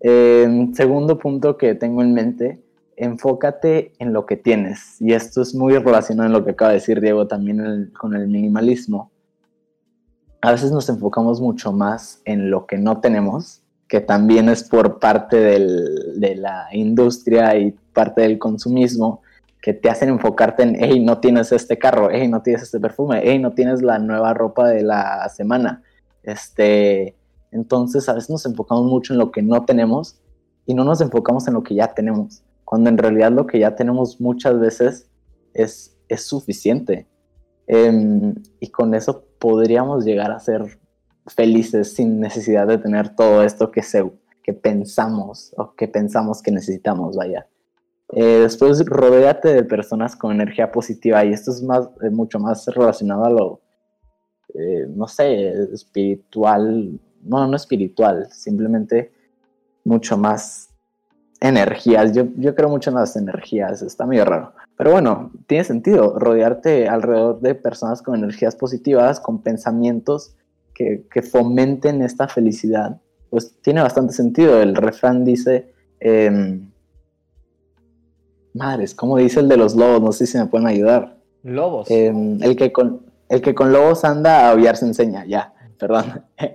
segundo 0.00 1.18
punto 1.18 1.56
que 1.56 1.74
tengo 1.74 2.02
en 2.02 2.12
mente, 2.12 2.62
enfócate 2.96 3.92
en 3.98 4.12
lo 4.12 4.26
que 4.26 4.36
tienes. 4.36 5.00
Y 5.00 5.12
esto 5.12 5.42
es 5.42 5.54
muy 5.54 5.76
relacionado 5.78 6.26
en 6.26 6.32
lo 6.32 6.44
que 6.44 6.52
acaba 6.52 6.70
de 6.70 6.78
decir 6.78 7.00
Diego 7.00 7.26
también 7.26 7.90
con 7.98 8.14
el 8.14 8.28
minimalismo 8.28 9.10
a 10.46 10.52
veces 10.52 10.70
nos 10.70 10.88
enfocamos 10.88 11.40
mucho 11.40 11.72
más 11.72 12.20
en 12.24 12.50
lo 12.50 12.66
que 12.66 12.78
no 12.78 13.00
tenemos, 13.00 13.62
que 13.88 14.00
también 14.00 14.48
es 14.48 14.62
por 14.62 15.00
parte 15.00 15.36
de 15.36 16.36
la 16.36 16.68
industria 16.70 17.56
y 17.58 17.72
parte 17.92 18.22
del 18.22 18.38
consumismo, 18.38 19.22
que 19.66 19.74
te 19.74 19.90
hacen 19.90 20.10
enfocarte 20.10 20.62
en, 20.62 20.76
hey, 20.78 21.04
no 21.04 21.18
tienes 21.18 21.50
este 21.50 21.76
carro, 21.76 22.08
hey, 22.12 22.28
no 22.28 22.40
tienes 22.40 22.62
este 22.62 22.78
perfume, 22.78 23.20
hey, 23.24 23.40
no 23.40 23.52
tienes 23.52 23.82
la 23.82 23.98
nueva 23.98 24.32
ropa 24.32 24.68
de 24.68 24.84
la 24.84 25.28
semana. 25.28 25.82
Este, 26.22 27.16
entonces 27.50 28.08
a 28.08 28.12
veces 28.12 28.30
nos 28.30 28.46
enfocamos 28.46 28.84
mucho 28.84 29.12
en 29.12 29.18
lo 29.18 29.32
que 29.32 29.42
no 29.42 29.64
tenemos 29.64 30.20
y 30.66 30.74
no 30.74 30.84
nos 30.84 31.00
enfocamos 31.00 31.48
en 31.48 31.54
lo 31.54 31.64
que 31.64 31.74
ya 31.74 31.94
tenemos, 31.94 32.44
cuando 32.64 32.90
en 32.90 32.96
realidad 32.96 33.32
lo 33.32 33.48
que 33.48 33.58
ya 33.58 33.74
tenemos 33.74 34.20
muchas 34.20 34.56
veces 34.60 35.10
es, 35.52 35.98
es 36.08 36.22
suficiente. 36.22 37.08
Em, 37.66 38.36
y 38.60 38.68
con 38.68 38.94
eso 38.94 39.24
podríamos 39.40 40.04
llegar 40.04 40.30
a 40.30 40.38
ser 40.38 40.78
felices 41.26 41.92
sin 41.92 42.20
necesidad 42.20 42.68
de 42.68 42.78
tener 42.78 43.16
todo 43.16 43.42
esto 43.42 43.72
que, 43.72 43.82
se, 43.82 44.08
que 44.44 44.52
pensamos 44.52 45.52
o 45.56 45.74
que 45.74 45.88
pensamos 45.88 46.40
que 46.40 46.52
necesitamos, 46.52 47.16
vaya. 47.16 47.48
Eh, 48.12 48.40
después, 48.40 48.84
rodéate 48.86 49.52
de 49.52 49.64
personas 49.64 50.14
con 50.14 50.32
energía 50.32 50.70
positiva 50.70 51.24
y 51.24 51.32
esto 51.32 51.50
es 51.50 51.62
más, 51.62 51.88
eh, 52.02 52.10
mucho 52.10 52.38
más 52.38 52.66
relacionado 52.66 53.24
a 53.24 53.30
lo, 53.30 53.60
eh, 54.54 54.86
no 54.88 55.08
sé, 55.08 55.50
espiritual, 55.72 57.00
no, 57.22 57.46
no 57.46 57.56
espiritual, 57.56 58.28
simplemente 58.30 59.12
mucho 59.84 60.16
más 60.16 60.70
energías. 61.40 62.12
Yo, 62.12 62.26
yo 62.36 62.54
creo 62.54 62.68
mucho 62.68 62.90
en 62.90 62.96
las 62.96 63.16
energías, 63.16 63.82
está 63.82 64.06
medio 64.06 64.24
raro. 64.24 64.52
Pero 64.76 64.92
bueno, 64.92 65.32
tiene 65.46 65.64
sentido 65.64 66.18
rodearte 66.18 66.88
alrededor 66.88 67.40
de 67.40 67.54
personas 67.54 68.02
con 68.02 68.14
energías 68.14 68.54
positivas, 68.54 69.20
con 69.20 69.42
pensamientos 69.42 70.36
que, 70.74 71.06
que 71.10 71.22
fomenten 71.22 72.02
esta 72.02 72.28
felicidad. 72.28 73.00
Pues 73.30 73.54
tiene 73.62 73.82
bastante 73.82 74.12
sentido. 74.12 74.60
El 74.60 74.76
refrán 74.76 75.24
dice, 75.24 75.72
eh, 76.00 76.60
madres, 78.56 78.94
¿cómo 78.94 79.18
dice 79.18 79.40
el 79.40 79.48
de 79.48 79.56
los 79.56 79.76
lobos? 79.76 80.02
No 80.02 80.12
sé 80.12 80.26
si 80.26 80.38
me 80.38 80.46
pueden 80.46 80.66
ayudar. 80.66 81.16
Lobos. 81.42 81.90
Eh, 81.90 82.12
el, 82.40 82.56
que 82.56 82.72
con, 82.72 83.02
el 83.28 83.40
que 83.40 83.54
con 83.54 83.72
lobos 83.72 84.04
anda, 84.04 84.46
a 84.46 84.52
aullar 84.52 84.76
se 84.76 84.86
enseña, 84.86 85.24
ya, 85.26 85.54
perdón. 85.78 86.24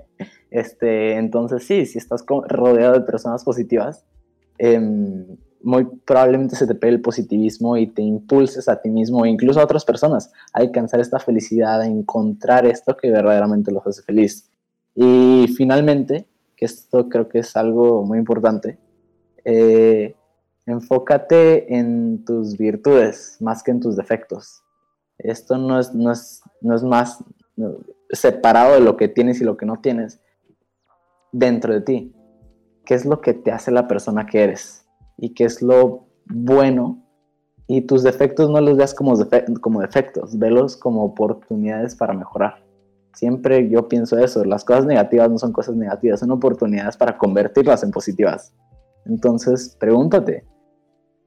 Este, 0.51 1.15
entonces 1.15 1.63
sí, 1.63 1.85
si 1.85 1.97
estás 1.97 2.25
rodeado 2.27 2.91
de 2.91 3.01
personas 3.01 3.41
positivas, 3.45 4.03
eh, 4.57 4.77
muy 5.63 5.85
probablemente 6.05 6.55
se 6.55 6.67
te 6.67 6.75
pegue 6.75 6.95
el 6.95 7.01
positivismo 7.01 7.77
y 7.77 7.87
te 7.87 8.01
impulses 8.01 8.67
a 8.67 8.81
ti 8.81 8.89
mismo 8.89 9.25
e 9.25 9.29
incluso 9.29 9.59
a 9.59 9.63
otras 9.63 9.85
personas 9.85 10.31
a 10.53 10.59
alcanzar 10.59 10.99
esta 10.99 11.19
felicidad, 11.19 11.81
a 11.81 11.87
encontrar 11.87 12.65
esto 12.65 12.97
que 12.97 13.09
verdaderamente 13.09 13.71
los 13.71 13.85
hace 13.85 14.01
feliz. 14.01 14.49
Y 14.95 15.47
finalmente, 15.55 16.27
que 16.55 16.65
esto 16.65 17.07
creo 17.07 17.29
que 17.29 17.39
es 17.39 17.55
algo 17.55 18.03
muy 18.03 18.19
importante, 18.19 18.77
eh, 19.45 20.15
enfócate 20.71 21.77
en 21.77 22.23
tus 22.25 22.57
virtudes 22.57 23.37
más 23.39 23.63
que 23.63 23.71
en 23.71 23.79
tus 23.79 23.95
defectos. 23.95 24.63
Esto 25.17 25.57
no 25.57 25.79
es, 25.79 25.93
no 25.93 26.11
es, 26.11 26.41
no 26.61 26.75
es 26.75 26.83
más 26.83 27.23
separado 28.09 28.73
de 28.73 28.81
lo 28.81 28.97
que 28.97 29.07
tienes 29.07 29.39
y 29.41 29.43
lo 29.43 29.57
que 29.57 29.65
no 29.65 29.79
tienes 29.79 30.19
dentro 31.31 31.73
de 31.73 31.81
ti. 31.81 32.15
¿Qué 32.85 32.95
es 32.95 33.05
lo 33.05 33.21
que 33.21 33.33
te 33.33 33.51
hace 33.51 33.71
la 33.71 33.87
persona 33.87 34.25
que 34.25 34.43
eres? 34.43 34.81
y 35.21 35.33
qué 35.33 35.45
es 35.45 35.61
lo 35.61 36.07
bueno. 36.25 37.05
Y 37.67 37.81
tus 37.81 38.03
defectos 38.03 38.49
no 38.49 38.59
los 38.59 38.75
veas 38.75 38.93
como, 38.93 39.13
como 39.61 39.79
defectos, 39.79 40.37
velos 40.37 40.75
como 40.75 41.05
oportunidades 41.05 41.95
para 41.95 42.13
mejorar. 42.13 42.65
Siempre 43.13 43.69
yo 43.69 43.87
pienso 43.87 44.17
eso, 44.17 44.43
las 44.43 44.65
cosas 44.65 44.85
negativas 44.85 45.29
no 45.29 45.37
son 45.37 45.53
cosas 45.53 45.75
negativas, 45.75 46.19
son 46.19 46.31
oportunidades 46.31 46.97
para 46.97 47.17
convertirlas 47.17 47.83
en 47.83 47.91
positivas. 47.91 48.53
Entonces, 49.05 49.77
pregúntate, 49.79 50.43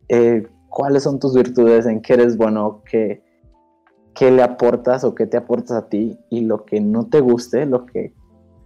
eh, 0.09 0.47
¿cuáles 0.69 1.03
son 1.03 1.19
tus 1.19 1.35
virtudes? 1.35 1.87
¿En 1.87 2.01
qué 2.03 2.15
eres 2.15 2.37
bueno? 2.37 2.83
¿Qué, 2.89 3.23
¿Qué 4.15 4.31
le 4.31 4.43
aportas 4.43 5.05
o 5.05 5.15
qué 5.15 5.27
te 5.27 5.37
aportas 5.37 5.73
a 5.73 5.89
ti? 5.89 6.19
Y 6.31 6.43
lo 6.43 6.65
que 6.65 6.81
no 6.81 7.07
te 7.07 7.21
guste, 7.21 7.67
lo 7.67 7.87
que 7.87 8.15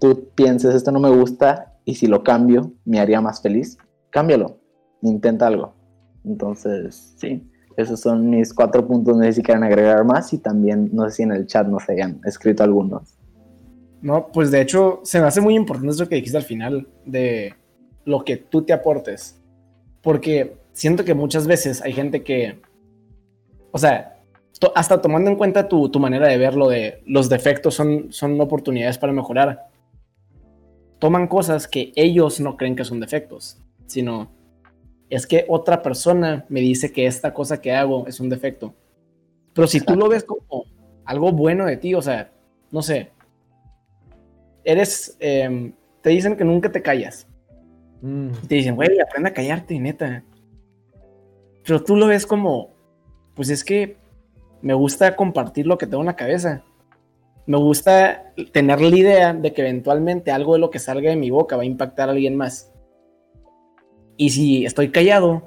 tú 0.01 0.29
pienses, 0.35 0.75
esto 0.75 0.93
no 0.93 1.01
me 1.01 1.11
gusta 1.11 1.75
y 1.85 1.95
si 1.95 2.07
lo 2.07 2.23
cambio, 2.23 2.73
me 2.85 3.01
haría 3.01 3.21
más 3.21 3.41
feliz, 3.41 3.79
cámbialo 4.11 4.59
intenta 5.03 5.47
algo. 5.47 5.75
Entonces, 6.25 7.15
sí, 7.17 7.49
esos 7.77 8.01
son 8.01 8.29
mis 8.31 8.53
cuatro 8.53 8.87
puntos. 8.87 9.17
No 9.17 9.23
sé 9.25 9.35
si 9.35 9.43
quieren 9.43 9.65
agregar 9.65 10.05
más 10.05 10.33
y 10.33 10.39
también 10.39 10.91
no 10.93 11.09
sé 11.09 11.17
si 11.17 11.23
en 11.23 11.33
el 11.33 11.47
chat 11.47 11.67
nos 11.67 11.89
hayan 11.89 12.21
escrito 12.25 12.63
algunos. 12.63 13.19
No, 14.01 14.29
pues 14.33 14.51
de 14.51 14.61
hecho 14.61 15.01
se 15.03 15.21
me 15.21 15.27
hace 15.27 15.41
muy 15.41 15.57
importante 15.57 15.93
eso 15.93 16.09
que 16.09 16.17
dijiste 16.17 16.37
al 16.37 16.45
final 16.45 16.89
de 17.05 17.55
lo 18.05 18.25
que 18.25 18.37
tú 18.37 18.63
te 18.63 18.73
aportes. 18.73 19.41
Porque 20.03 20.57
siento 20.79 21.05
que 21.05 21.15
muchas 21.15 21.49
veces 21.49 21.83
hay 21.83 21.93
gente 21.93 22.23
que, 22.23 22.61
o 23.73 23.79
sea, 23.79 24.21
hasta 24.77 25.03
tomando 25.03 25.29
en 25.29 25.37
cuenta 25.37 25.69
tu, 25.69 25.89
tu, 25.89 25.99
manera 25.99 26.29
de 26.29 26.39
verlo 26.39 26.69
de 26.69 27.03
los 27.05 27.29
defectos 27.29 27.75
son, 27.75 28.13
son 28.13 28.41
oportunidades 28.41 28.97
para 28.97 29.13
mejorar, 29.13 29.71
toman 31.01 31.27
cosas 31.27 31.67
que 31.67 31.93
ellos 31.97 32.39
no 32.39 32.57
creen 32.57 32.77
que 32.77 32.85
son 32.85 33.01
defectos, 33.01 33.59
sino 33.87 34.31
es 35.11 35.27
que 35.27 35.47
otra 35.49 35.83
persona 35.83 36.47
me 36.49 36.61
dice 36.61 36.93
que 36.93 37.07
esta 37.07 37.35
cosa 37.35 37.61
que 37.61 37.73
hago 37.73 38.07
es 38.07 38.21
un 38.21 38.29
defecto. 38.29 38.73
Pero 39.55 39.67
si 39.67 39.81
tú 39.81 39.97
lo 39.97 40.09
ves 40.09 40.23
como 40.23 40.65
algo 41.05 41.33
bueno 41.33 41.67
de 41.67 41.77
ti, 41.77 41.95
o 41.95 42.03
sea, 42.03 42.31
no 42.71 42.83
sé, 42.83 43.11
eres, 44.63 45.17
em, 45.19 45.73
te 46.03 46.11
dicen 46.11 46.37
que 46.37 46.45
nunca 46.45 46.71
te 46.71 46.83
callas. 46.83 47.27
Mm. 48.01 48.31
Te 48.47 48.55
dicen, 48.55 48.77
güey, 48.77 49.01
aprende 49.01 49.31
a 49.31 49.35
callarte, 49.35 49.81
neta. 49.81 50.23
Pero 51.69 51.85
tú 51.85 51.97
lo 51.97 52.07
ves 52.07 52.25
como, 52.25 52.71
pues 53.35 53.51
es 53.51 53.63
que 53.63 53.99
me 54.63 54.73
gusta 54.73 55.15
compartir 55.17 55.67
lo 55.67 55.77
que 55.77 55.87
tengo 55.87 56.01
en 56.01 56.07
la 56.07 56.17
cabeza. 56.17 56.65
Me 57.45 57.59
gusta 57.59 58.33
tener 58.53 58.81
la 58.81 58.97
idea 58.97 59.35
de 59.35 59.53
que 59.53 59.61
eventualmente 59.61 60.31
algo 60.31 60.55
de 60.55 60.61
lo 60.61 60.71
que 60.71 60.79
salga 60.79 61.11
de 61.11 61.17
mi 61.17 61.29
boca 61.29 61.57
va 61.59 61.65
a 61.65 61.67
impactar 61.67 62.09
a 62.09 62.13
alguien 62.13 62.37
más. 62.37 62.73
Y 64.17 64.31
si 64.31 64.65
estoy 64.65 64.91
callado 64.91 65.47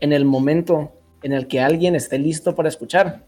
en 0.00 0.12
el 0.12 0.24
momento 0.24 0.90
en 1.22 1.32
el 1.32 1.46
que 1.46 1.60
alguien 1.60 1.94
esté 1.94 2.18
listo 2.18 2.56
para 2.56 2.68
escuchar, 2.68 3.22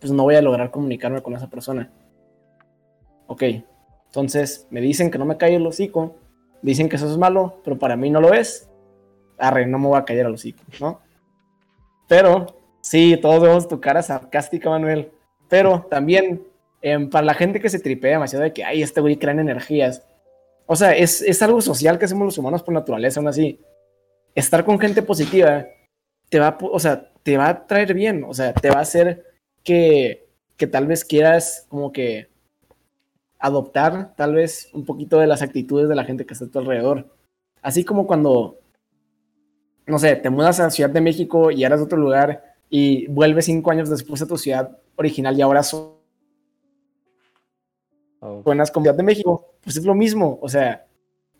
pues 0.00 0.14
no 0.14 0.22
voy 0.22 0.36
a 0.36 0.42
lograr 0.42 0.70
comunicarme 0.70 1.20
con 1.20 1.34
esa 1.34 1.50
persona. 1.50 1.92
Ok, 3.26 3.42
entonces 4.06 4.66
me 4.70 4.80
dicen 4.80 5.10
que 5.10 5.18
no 5.18 5.26
me 5.26 5.36
calle 5.36 5.56
el 5.56 5.66
hocico, 5.66 6.16
dicen 6.62 6.88
que 6.88 6.96
eso 6.96 7.10
es 7.10 7.18
malo, 7.18 7.60
pero 7.62 7.78
para 7.78 7.96
mí 7.96 8.08
no 8.08 8.22
lo 8.22 8.32
es. 8.32 8.70
Arre, 9.36 9.66
no 9.66 9.78
me 9.78 9.88
voy 9.88 9.98
a 9.98 10.06
callar 10.06 10.24
el 10.24 10.32
hocico, 10.32 10.62
¿no? 10.80 11.01
Pero, 12.12 12.44
sí, 12.82 13.16
todos 13.22 13.40
vemos 13.40 13.66
tu 13.66 13.80
cara 13.80 14.02
sarcástica, 14.02 14.68
Manuel. 14.68 15.10
Pero 15.48 15.86
también, 15.88 16.46
em, 16.82 17.08
para 17.08 17.24
la 17.24 17.32
gente 17.32 17.58
que 17.58 17.70
se 17.70 17.78
tripea 17.78 18.10
demasiado 18.10 18.44
de 18.44 18.52
que, 18.52 18.64
ay, 18.64 18.82
este 18.82 19.00
güey 19.00 19.16
crean 19.16 19.40
energías. 19.40 20.04
O 20.66 20.76
sea, 20.76 20.94
es, 20.94 21.22
es 21.22 21.40
algo 21.40 21.62
social 21.62 21.98
que 21.98 22.04
hacemos 22.04 22.26
los 22.26 22.36
humanos 22.36 22.62
por 22.62 22.74
naturaleza, 22.74 23.18
aún 23.18 23.28
así 23.28 23.58
estar 24.34 24.62
con 24.62 24.78
gente 24.78 25.00
positiva 25.02 25.64
te 26.28 26.38
va, 26.38 26.58
o 26.60 26.78
sea, 26.78 27.10
te 27.22 27.38
va 27.38 27.48
a 27.48 27.66
traer 27.66 27.94
bien, 27.94 28.24
o 28.28 28.34
sea, 28.34 28.52
te 28.52 28.68
va 28.68 28.80
a 28.80 28.82
hacer 28.82 29.24
que, 29.64 30.28
que 30.58 30.66
tal 30.66 30.86
vez 30.86 31.06
quieras 31.06 31.64
como 31.70 31.92
que 31.92 32.28
adoptar 33.38 34.14
tal 34.16 34.34
vez 34.34 34.68
un 34.74 34.84
poquito 34.84 35.18
de 35.18 35.28
las 35.28 35.40
actitudes 35.40 35.88
de 35.88 35.94
la 35.94 36.04
gente 36.04 36.26
que 36.26 36.34
está 36.34 36.44
a 36.44 36.50
tu 36.50 36.58
alrededor. 36.58 37.16
Así 37.62 37.84
como 37.84 38.06
cuando, 38.06 38.58
no 39.86 39.98
sé, 39.98 40.16
te 40.16 40.30
mudas 40.30 40.60
a 40.60 40.70
Ciudad 40.70 40.90
de 40.90 41.00
México 41.00 41.50
y 41.50 41.64
eras 41.64 41.80
de 41.80 41.84
otro 41.84 41.98
lugar 41.98 42.56
y 42.70 43.06
vuelves 43.08 43.46
cinco 43.46 43.70
años 43.70 43.90
después 43.90 44.22
a 44.22 44.26
tu 44.26 44.36
ciudad 44.36 44.78
original 44.96 45.36
y 45.36 45.42
ahora 45.42 45.62
son 45.62 45.92
oh. 48.20 48.42
con 48.42 48.64
Ciudad 48.64 48.94
de 48.94 49.02
México, 49.02 49.54
pues 49.62 49.76
es 49.76 49.84
lo 49.84 49.94
mismo, 49.94 50.38
o 50.40 50.48
sea, 50.48 50.86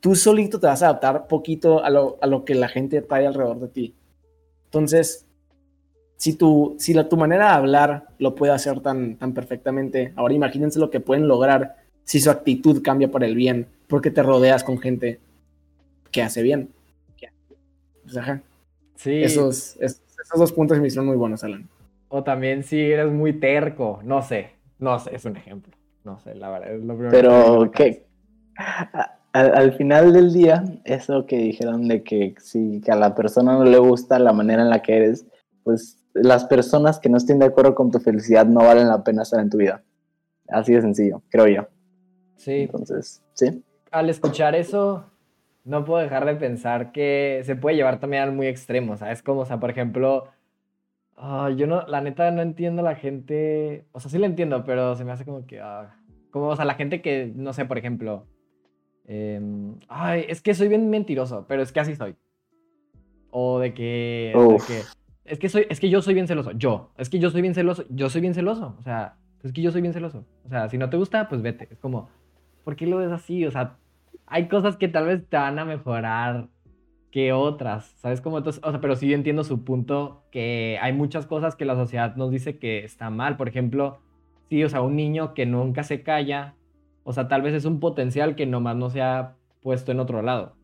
tú 0.00 0.16
solito 0.16 0.58
te 0.58 0.66
vas 0.66 0.82
a 0.82 0.86
adaptar 0.86 1.26
poquito 1.28 1.82
a 1.82 1.90
lo, 1.90 2.18
a 2.20 2.26
lo 2.26 2.44
que 2.44 2.54
la 2.54 2.68
gente 2.68 3.00
trae 3.02 3.26
alrededor 3.26 3.60
de 3.60 3.68
ti. 3.68 3.94
Entonces, 4.64 5.26
si, 6.16 6.34
tu, 6.34 6.76
si 6.78 6.92
la, 6.92 7.08
tu 7.08 7.16
manera 7.16 7.46
de 7.48 7.54
hablar 7.54 8.08
lo 8.18 8.34
puede 8.34 8.52
hacer 8.52 8.80
tan, 8.80 9.16
tan 9.16 9.32
perfectamente, 9.32 10.12
ahora 10.16 10.34
imagínense 10.34 10.78
lo 10.78 10.90
que 10.90 11.00
pueden 11.00 11.28
lograr 11.28 11.76
si 12.04 12.20
su 12.20 12.30
actitud 12.30 12.82
cambia 12.82 13.10
para 13.10 13.26
el 13.26 13.36
bien, 13.36 13.68
porque 13.86 14.10
te 14.10 14.22
rodeas 14.22 14.64
con 14.64 14.78
gente 14.78 15.20
que 16.10 16.22
hace 16.22 16.42
bien. 16.42 16.68
Pues, 18.12 18.22
ajá. 18.22 18.42
Sí. 18.96 19.22
Esos, 19.22 19.76
esos, 19.80 20.00
dos 20.36 20.52
puntos 20.52 20.78
me 20.78 20.86
hicieron 20.86 21.06
muy 21.06 21.16
buenos, 21.16 21.42
Alan. 21.44 21.68
O 22.08 22.22
también 22.22 22.62
si 22.62 22.78
eres 22.80 23.10
muy 23.10 23.32
terco, 23.32 24.00
no 24.04 24.22
sé, 24.22 24.50
no 24.78 24.98
sé, 24.98 25.14
es 25.14 25.24
un 25.24 25.36
ejemplo. 25.36 25.72
No 26.04 26.18
sé, 26.18 26.34
la 26.34 26.50
verdad, 26.50 26.74
es 26.74 26.82
lo 26.82 26.94
primero 26.94 27.10
Pero, 27.10 27.70
¿qué? 27.70 28.06
al, 29.32 29.72
final 29.74 30.12
del 30.12 30.32
día, 30.32 30.64
eso 30.84 31.26
que 31.26 31.38
dijeron 31.38 31.88
de 31.88 32.02
que 32.02 32.34
si 32.38 32.80
que 32.82 32.92
a 32.92 32.96
la 32.96 33.14
persona 33.14 33.54
no 33.54 33.64
le 33.64 33.78
gusta 33.78 34.18
la 34.18 34.32
manera 34.32 34.62
en 34.62 34.70
la 34.70 34.82
que 34.82 34.96
eres, 34.96 35.26
pues 35.64 35.98
las 36.12 36.44
personas 36.44 36.98
que 36.98 37.08
no 37.08 37.16
estén 37.16 37.38
de 37.38 37.46
acuerdo 37.46 37.74
con 37.74 37.90
tu 37.90 37.98
felicidad 37.98 38.44
no 38.44 38.60
valen 38.60 38.88
la 38.88 39.02
pena 39.02 39.22
estar 39.22 39.40
en 39.40 39.48
tu 39.48 39.56
vida. 39.56 39.82
Así 40.48 40.74
de 40.74 40.82
sencillo, 40.82 41.22
creo 41.30 41.46
yo. 41.46 41.68
Sí. 42.36 42.62
Entonces, 42.62 43.22
sí. 43.32 43.64
Al 43.90 44.10
escuchar 44.10 44.54
eso, 44.54 45.06
no 45.64 45.84
puedo 45.84 46.02
dejar 46.02 46.24
de 46.24 46.34
pensar 46.36 46.92
que 46.92 47.42
se 47.44 47.56
puede 47.56 47.76
llevar 47.76 48.00
también 48.00 48.22
al 48.22 48.32
muy 48.32 48.46
extremo, 48.46 48.96
¿sabes? 48.96 49.22
Como, 49.22 49.42
o 49.42 49.46
sea, 49.46 49.60
por 49.60 49.70
ejemplo, 49.70 50.28
ah, 51.16 51.50
yo 51.56 51.66
no, 51.66 51.86
la 51.86 52.00
neta 52.00 52.30
no 52.30 52.42
entiendo 52.42 52.82
a 52.82 52.84
la 52.84 52.96
gente, 52.96 53.86
o 53.92 54.00
sea, 54.00 54.10
sí 54.10 54.18
la 54.18 54.26
entiendo, 54.26 54.64
pero 54.64 54.96
se 54.96 55.04
me 55.04 55.12
hace 55.12 55.24
como 55.24 55.46
que, 55.46 55.60
ah, 55.60 55.96
como, 56.30 56.48
o 56.48 56.56
sea, 56.56 56.64
la 56.64 56.74
gente 56.74 57.02
que, 57.02 57.32
no 57.34 57.52
sé, 57.52 57.64
por 57.64 57.78
ejemplo, 57.78 58.26
Em, 59.06 59.78
ay, 59.88 60.24
es 60.28 60.40
que 60.42 60.54
soy 60.54 60.68
bien 60.68 60.88
mentiroso, 60.90 61.44
pero 61.48 61.62
es 61.62 61.72
que 61.72 61.80
así 61.80 61.96
soy. 61.96 62.14
O 63.30 63.58
de 63.58 63.74
que, 63.74 64.32
es 65.24 65.38
que 65.38 65.48
soy, 65.48 65.66
es 65.68 65.80
que 65.80 65.90
yo 65.90 66.02
soy 66.02 66.14
bien 66.14 66.28
celoso. 66.28 66.52
Yo, 66.52 66.92
es 66.98 67.08
que 67.08 67.18
yo 67.18 67.30
soy 67.30 67.42
bien 67.42 67.54
celoso. 67.54 67.84
Yo 67.88 68.10
soy 68.10 68.20
bien 68.20 68.34
celoso. 68.34 68.76
O 68.78 68.82
sea, 68.82 69.16
es 69.42 69.52
que 69.52 69.62
yo 69.62 69.72
soy 69.72 69.80
bien 69.80 69.94
celoso. 69.94 70.24
O 70.44 70.48
sea, 70.48 70.68
si 70.68 70.78
no 70.78 70.90
te 70.90 70.96
gusta, 70.96 71.28
pues 71.28 71.42
vete. 71.42 71.68
Es 71.70 71.78
como, 71.78 72.10
¿por 72.64 72.76
qué 72.76 72.86
lo 72.86 72.98
ves 72.98 73.10
así? 73.10 73.44
O 73.46 73.50
sea, 73.50 73.78
hay 74.26 74.48
cosas 74.48 74.76
que 74.76 74.88
tal 74.88 75.06
vez 75.06 75.28
te 75.28 75.36
van 75.36 75.58
a 75.58 75.64
mejorar 75.64 76.48
que 77.12 77.34
otras, 77.34 77.94
¿sabes 77.98 78.22
cómo? 78.22 78.38
Entonces, 78.38 78.62
o 78.64 78.70
sea, 78.70 78.80
pero 78.80 78.96
sí 78.96 79.12
entiendo 79.12 79.44
su 79.44 79.64
punto 79.64 80.24
que 80.32 80.78
hay 80.80 80.94
muchas 80.94 81.26
cosas 81.26 81.54
que 81.54 81.66
la 81.66 81.74
sociedad 81.74 82.16
nos 82.16 82.30
dice 82.30 82.58
que 82.58 82.84
está 82.84 83.10
mal. 83.10 83.36
Por 83.36 83.48
ejemplo, 83.48 84.00
sí, 84.48 84.64
o 84.64 84.68
sea, 84.70 84.80
un 84.80 84.96
niño 84.96 85.34
que 85.34 85.44
nunca 85.44 85.82
se 85.82 86.02
calla, 86.02 86.54
o 87.04 87.12
sea, 87.12 87.28
tal 87.28 87.42
vez 87.42 87.52
es 87.52 87.66
un 87.66 87.80
potencial 87.80 88.34
que 88.34 88.46
nomás 88.46 88.76
no 88.76 88.88
se 88.88 89.02
ha 89.02 89.36
puesto 89.60 89.92
en 89.92 90.00
otro 90.00 90.22
lado. 90.22 90.56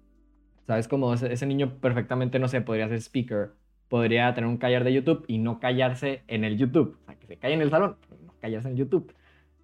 ¿Sabes? 0.67 0.89
Como 0.89 1.13
ese, 1.13 1.47
niño 1.47 1.79
perfectamente, 1.81 2.39
no 2.39 2.49
sé, 2.49 2.63
podría 2.63 2.89
ser 2.89 2.99
speaker, 2.99 3.53
podría 3.89 4.33
tener 4.35 4.49
un 4.49 4.57
callar 4.57 4.85
de 4.85 4.95
YouTube 4.95 5.25
y 5.29 5.39
no 5.39 5.61
callarse 5.61 6.23
en 6.29 6.45
el 6.45 6.57
YouTube. 6.57 6.97
O 7.03 7.05
sea, 7.05 7.15
que 7.17 7.27
se 7.27 7.37
calle 7.37 7.55
en 7.55 7.63
el 7.63 7.71
salón, 7.71 7.97
no 8.25 8.35
callarse 8.41 8.69
en 8.69 8.77
YouTube. 8.77 9.15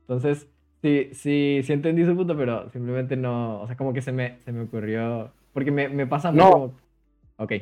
Entonces, 0.00 0.48
sí, 0.84 1.08
sí, 1.14 1.60
sí 1.64 1.72
entendí 1.72 2.04
su 2.04 2.14
punto, 2.14 2.36
pero 2.36 2.70
simplemente 2.70 3.16
no, 3.16 3.62
o 3.62 3.66
sea, 3.66 3.74
como 3.74 3.94
que 3.94 4.02
se 4.02 4.12
me, 4.12 4.36
se 4.44 4.52
me 4.52 4.64
ocurrió, 4.64 5.32
porque 5.54 5.70
me, 5.70 5.88
me 5.88 6.06
pasa 6.06 6.30
No. 6.30 6.50
mucho. 6.58 6.74
Ok. 7.38 7.52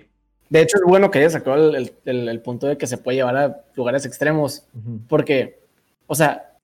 De 0.50 0.60
hecho, 0.60 0.76
es 0.78 0.82
bueno 0.84 1.08
que 1.10 1.20
haya 1.20 1.30
sacado 1.30 1.70
el, 1.70 1.74
el- 1.76 1.92
el- 2.04 2.28
el 2.28 2.40
punto 2.40 2.66
de 2.66 2.76
que 2.76 2.88
se 2.88 2.98
puede 2.98 3.18
llevar 3.18 3.36
a 3.36 3.64
lugares 3.76 4.04
extremos, 4.04 4.66
porque, 5.08 5.60
o 6.08 6.14
sea, 6.16 6.56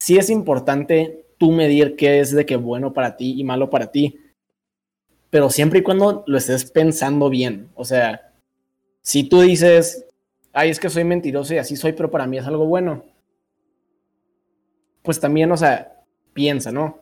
sí 0.00 0.16
es 0.16 0.30
importante 0.30 1.26
tú 1.38 1.50
medir 1.50 1.96
qué 1.96 2.20
es 2.20 2.30
de 2.32 2.46
que 2.46 2.54
bueno 2.56 2.92
para 2.92 3.16
ti 3.16 3.34
y 3.38 3.42
malo 3.44 3.68
para 3.68 3.90
ti, 3.90 4.20
pero 5.28 5.50
siempre 5.50 5.80
y 5.80 5.82
cuando 5.82 6.22
lo 6.28 6.38
estés 6.38 6.70
pensando 6.70 7.28
bien. 7.28 7.68
O 7.74 7.84
sea, 7.84 8.30
si 9.02 9.28
tú 9.28 9.40
dices, 9.40 10.06
ay, 10.52 10.70
es 10.70 10.78
que 10.78 10.88
soy 10.88 11.02
mentiroso 11.04 11.52
y 11.52 11.58
así 11.58 11.74
soy, 11.76 11.92
pero 11.92 12.10
para 12.12 12.26
mí 12.28 12.38
es 12.38 12.46
algo 12.46 12.64
bueno, 12.66 13.04
pues 15.04 15.20
también, 15.20 15.52
o 15.52 15.56
sea, 15.56 16.02
piensa, 16.32 16.72
¿no? 16.72 16.98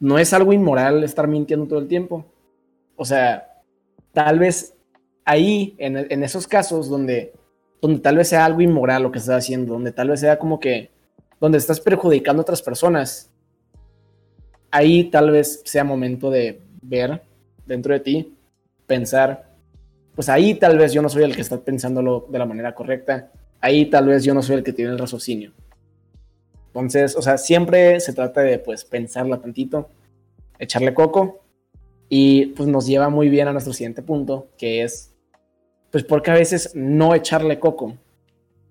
No 0.00 0.18
es 0.18 0.32
algo 0.32 0.52
inmoral 0.52 1.04
estar 1.04 1.28
mintiendo 1.28 1.66
todo 1.66 1.78
el 1.78 1.86
tiempo. 1.86 2.24
O 2.96 3.04
sea, 3.04 3.60
tal 4.12 4.38
vez 4.38 4.74
ahí, 5.24 5.76
en, 5.78 5.96
en 5.96 6.24
esos 6.24 6.48
casos 6.48 6.88
donde, 6.88 7.34
donde 7.82 8.00
tal 8.00 8.16
vez 8.16 8.28
sea 8.28 8.46
algo 8.46 8.62
inmoral 8.62 9.02
lo 9.02 9.12
que 9.12 9.18
estás 9.18 9.44
haciendo, 9.44 9.74
donde 9.74 9.92
tal 9.92 10.08
vez 10.08 10.20
sea 10.20 10.38
como 10.38 10.58
que, 10.58 10.90
donde 11.38 11.58
estás 11.58 11.78
perjudicando 11.78 12.40
a 12.40 12.44
otras 12.44 12.62
personas, 12.62 13.30
ahí 14.70 15.04
tal 15.10 15.30
vez 15.30 15.60
sea 15.66 15.84
momento 15.84 16.30
de 16.30 16.62
ver 16.80 17.22
dentro 17.66 17.92
de 17.92 18.00
ti, 18.00 18.34
pensar, 18.86 19.52
pues 20.14 20.30
ahí 20.30 20.54
tal 20.54 20.78
vez 20.78 20.94
yo 20.94 21.02
no 21.02 21.10
soy 21.10 21.24
el 21.24 21.36
que 21.36 21.42
está 21.42 21.60
pensándolo 21.60 22.26
de 22.30 22.38
la 22.38 22.46
manera 22.46 22.74
correcta, 22.74 23.30
ahí 23.60 23.86
tal 23.86 24.06
vez 24.06 24.24
yo 24.24 24.32
no 24.32 24.42
soy 24.42 24.56
el 24.56 24.62
que 24.62 24.72
tiene 24.72 24.92
el 24.92 24.98
raciocinio. 24.98 25.52
Entonces, 26.74 27.16
o 27.16 27.22
sea, 27.22 27.36
siempre 27.36 28.00
se 28.00 28.12
trata 28.14 28.40
de 28.40 28.58
pues 28.58 28.84
pensarla 28.84 29.38
tantito, 29.40 29.90
echarle 30.58 30.94
coco 30.94 31.42
y 32.08 32.46
pues 32.46 32.66
nos 32.68 32.86
lleva 32.86 33.10
muy 33.10 33.28
bien 33.28 33.46
a 33.48 33.52
nuestro 33.52 33.72
siguiente 33.74 34.00
punto, 34.02 34.48
que 34.56 34.82
es, 34.82 35.14
pues 35.90 36.02
porque 36.04 36.30
a 36.30 36.34
veces 36.34 36.70
no 36.74 37.14
echarle 37.14 37.58
coco 37.58 37.98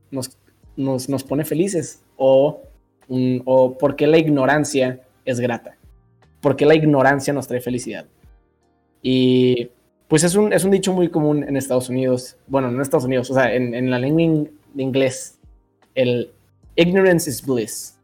nos, 0.10 0.38
nos, 0.76 1.10
nos 1.10 1.24
pone 1.24 1.46
felices 1.46 2.02
o, 2.18 2.62
mm, 3.08 3.42
o 3.46 3.78
porque 3.78 4.08
la 4.08 4.18
ignorancia 4.18 5.02
es 5.24 5.40
grata, 5.40 5.78
porque 6.42 6.66
la 6.66 6.74
ignorancia 6.74 7.34
nos 7.34 7.48
trae 7.48 7.62
felicidad. 7.62 8.08
Y 9.04 9.70
pues 10.08 10.24
es 10.24 10.36
un, 10.36 10.54
es 10.54 10.64
un 10.64 10.72
dicho 10.72 10.92
muy 10.94 11.10
común 11.10 11.44
en 11.44 11.56
Estados 11.56 11.90
Unidos, 11.90 12.36
bueno, 12.48 12.70
no 12.70 12.76
en 12.78 12.82
Estados 12.82 13.06
Unidos, 13.06 13.30
o 13.30 13.36
sea, 13.36 13.54
en, 13.54 13.74
en 13.76 13.90
la 13.92 14.00
lengua 14.00 14.22
in- 14.24 14.52
de 14.74 14.84
inglés, 14.84 15.40
el 15.96 16.32
ignorance 16.76 17.30
is 17.30 17.46
bliss. 17.46 17.98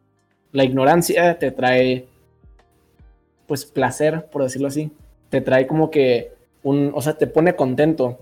La 0.51 0.63
ignorancia 0.63 1.37
te 1.37 1.51
trae, 1.51 2.07
pues, 3.47 3.65
placer, 3.65 4.27
por 4.31 4.43
decirlo 4.43 4.67
así. 4.67 4.91
Te 5.29 5.41
trae 5.41 5.67
como 5.67 5.91
que 5.91 6.33
un, 6.63 6.91
o 6.93 7.01
sea, 7.01 7.17
te 7.17 7.27
pone 7.27 7.55
contento. 7.55 8.19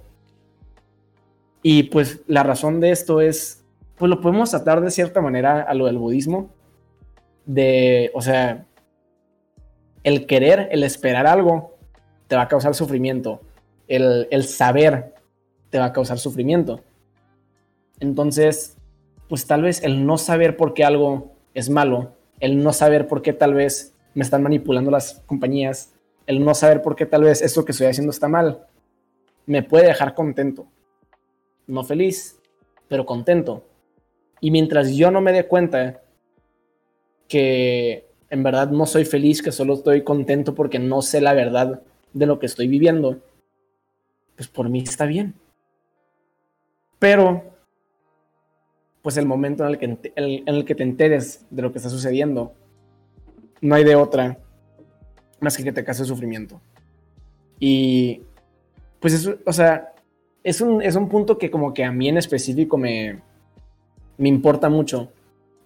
Y 1.62 1.84
pues 1.84 2.22
la 2.28 2.44
razón 2.44 2.80
de 2.80 2.92
esto 2.92 3.22
es, 3.22 3.64
pues 3.98 4.10
lo 4.10 4.22
podemos 4.22 4.52
tratar 4.52 4.82
de 4.82 4.92
cierta 4.92 5.22
manera 5.22 5.64
a 5.64 5.74
lo 5.74 5.86
del 5.88 5.98
budismo. 5.98 6.50
De, 7.46 8.12
o 8.14 8.22
sea, 8.22 8.66
el 10.04 10.28
querer, 10.28 10.70
el 10.72 10.84
esperar 10.84 11.26
algo, 11.26 11.76
te 12.28 12.36
va 12.36 12.44
a 12.44 12.48
causar 12.48 12.76
sufrimiento. 12.76 13.42
El, 13.88 14.28
el 14.30 14.44
saber 14.44 15.16
te 15.70 15.80
va 15.80 15.86
a 15.86 15.94
causar 15.94 16.20
sufrimiento. 16.20 16.82
Entonces, 18.00 18.75
pues 19.36 19.48
tal 19.48 19.64
vez 19.64 19.84
el 19.84 20.06
no 20.06 20.18
saber 20.18 20.56
por 20.56 20.74
qué 20.74 20.86
algo 20.86 21.34
es 21.54 21.70
malo, 21.70 22.14
el 22.40 22.64
no 22.64 22.72
saber 22.72 23.06
por 23.06 23.22
qué 23.22 23.34
tal 23.34 23.54
vez 23.54 23.94
me 24.14 24.24
están 24.24 24.42
manipulando 24.42 24.90
las 24.90 25.22
compañías, 25.26 25.94
el 26.26 26.42
no 26.42 26.56
saber 26.56 26.82
por 26.82 26.96
qué 26.96 27.06
tal 27.06 27.24
vez 27.24 27.42
esto 27.42 27.66
que 27.66 27.74
estoy 27.74 27.88
haciendo 27.88 28.12
está 28.12 28.30
mal, 28.30 28.66
me 29.46 29.62
puede 29.62 29.88
dejar 29.88 30.14
contento. 30.14 30.68
No 31.68 31.84
feliz, 31.84 32.40
pero 32.88 33.06
contento. 33.06 33.66
Y 34.40 34.52
mientras 34.52 34.96
yo 34.96 35.12
no 35.12 35.20
me 35.20 35.34
dé 35.34 35.46
cuenta 35.46 36.02
que 37.28 38.08
en 38.30 38.42
verdad 38.42 38.70
no 38.70 38.86
soy 38.86 39.04
feliz, 39.04 39.42
que 39.42 39.52
solo 39.52 39.74
estoy 39.74 40.06
contento 40.06 40.56
porque 40.56 40.80
no 40.80 41.02
sé 41.02 41.20
la 41.20 41.34
verdad 41.34 41.82
de 42.14 42.26
lo 42.26 42.40
que 42.40 42.46
estoy 42.46 42.70
viviendo, 42.70 43.20
pues 44.38 44.48
por 44.48 44.70
mí 44.70 44.80
está 44.80 45.06
bien. 45.06 45.36
Pero, 47.00 47.55
pues 49.06 49.18
el 49.18 49.28
momento 49.28 49.64
en 49.64 49.70
el 49.70 49.78
que, 49.78 49.86
el- 50.16 50.44
en 50.48 50.56
el 50.56 50.66
que 50.66 50.74
te 50.74 50.82
enteres 50.82 51.46
de 51.52 51.62
lo 51.62 51.72
que 51.72 51.78
está 51.78 51.92
sucediendo, 51.92 52.54
no 53.62 53.76
hay 53.76 53.84
de 53.84 53.96
otra 53.96 54.40
más 55.40 55.56
que 55.56 55.64
que 55.64 55.72
te 55.72 55.84
cause 55.84 56.06
sufrimiento. 56.06 56.60
Y, 57.60 58.24
pues 59.00 59.14
eso, 59.14 59.36
o 59.46 59.54
sea, 59.54 59.94
es 60.44 60.60
un, 60.60 60.82
es 60.82 60.96
un 60.96 61.08
punto 61.08 61.38
que 61.38 61.52
como 61.52 61.72
que 61.72 61.84
a 61.84 61.92
mí 61.92 62.10
en 62.10 62.18
específico 62.18 62.80
me, 62.80 63.20
me 64.18 64.28
importa 64.28 64.70
mucho, 64.70 65.12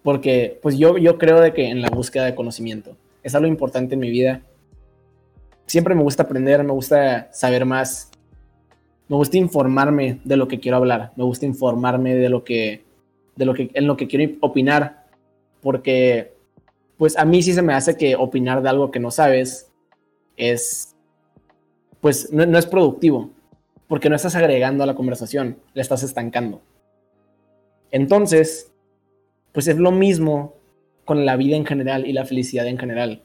porque 0.02 0.58
pues 0.60 0.76
yo, 0.76 0.98
yo 0.98 1.16
creo 1.16 1.40
de 1.40 1.54
que 1.54 1.70
en 1.70 1.80
la 1.80 1.88
búsqueda 1.88 2.26
de 2.26 2.34
conocimiento 2.34 2.94
es 3.22 3.34
algo 3.34 3.48
importante 3.48 3.94
en 3.94 4.00
mi 4.00 4.10
vida. 4.10 4.42
Siempre 5.64 5.94
me 5.94 6.02
gusta 6.02 6.24
aprender, 6.24 6.62
me 6.62 6.72
gusta 6.72 7.30
saber 7.32 7.64
más, 7.64 8.10
me 9.08 9.16
gusta 9.16 9.38
informarme 9.38 10.20
de 10.24 10.36
lo 10.36 10.46
que 10.46 10.60
quiero 10.60 10.76
hablar, 10.76 11.12
me 11.16 11.24
gusta 11.24 11.46
informarme 11.46 12.14
de 12.16 12.28
lo 12.28 12.44
que, 12.44 12.89
de 13.40 13.46
lo 13.46 13.54
que, 13.54 13.70
en 13.72 13.86
lo 13.86 13.96
que 13.96 14.06
quiero 14.06 14.36
opinar, 14.40 15.06
porque 15.62 16.34
pues 16.98 17.16
a 17.16 17.24
mí 17.24 17.42
sí 17.42 17.54
se 17.54 17.62
me 17.62 17.72
hace 17.72 17.96
que 17.96 18.14
opinar 18.14 18.62
de 18.62 18.68
algo 18.68 18.90
que 18.90 19.00
no 19.00 19.10
sabes 19.10 19.72
es, 20.36 20.94
pues 22.02 22.30
no, 22.34 22.44
no 22.44 22.58
es 22.58 22.66
productivo, 22.66 23.30
porque 23.88 24.10
no 24.10 24.16
estás 24.16 24.36
agregando 24.36 24.84
a 24.84 24.86
la 24.86 24.94
conversación, 24.94 25.56
la 25.72 25.80
estás 25.80 26.02
estancando. 26.02 26.60
Entonces, 27.90 28.70
pues 29.52 29.66
es 29.66 29.78
lo 29.78 29.90
mismo 29.90 30.54
con 31.06 31.24
la 31.24 31.36
vida 31.36 31.56
en 31.56 31.64
general 31.64 32.06
y 32.06 32.12
la 32.12 32.26
felicidad 32.26 32.66
en 32.66 32.76
general. 32.76 33.22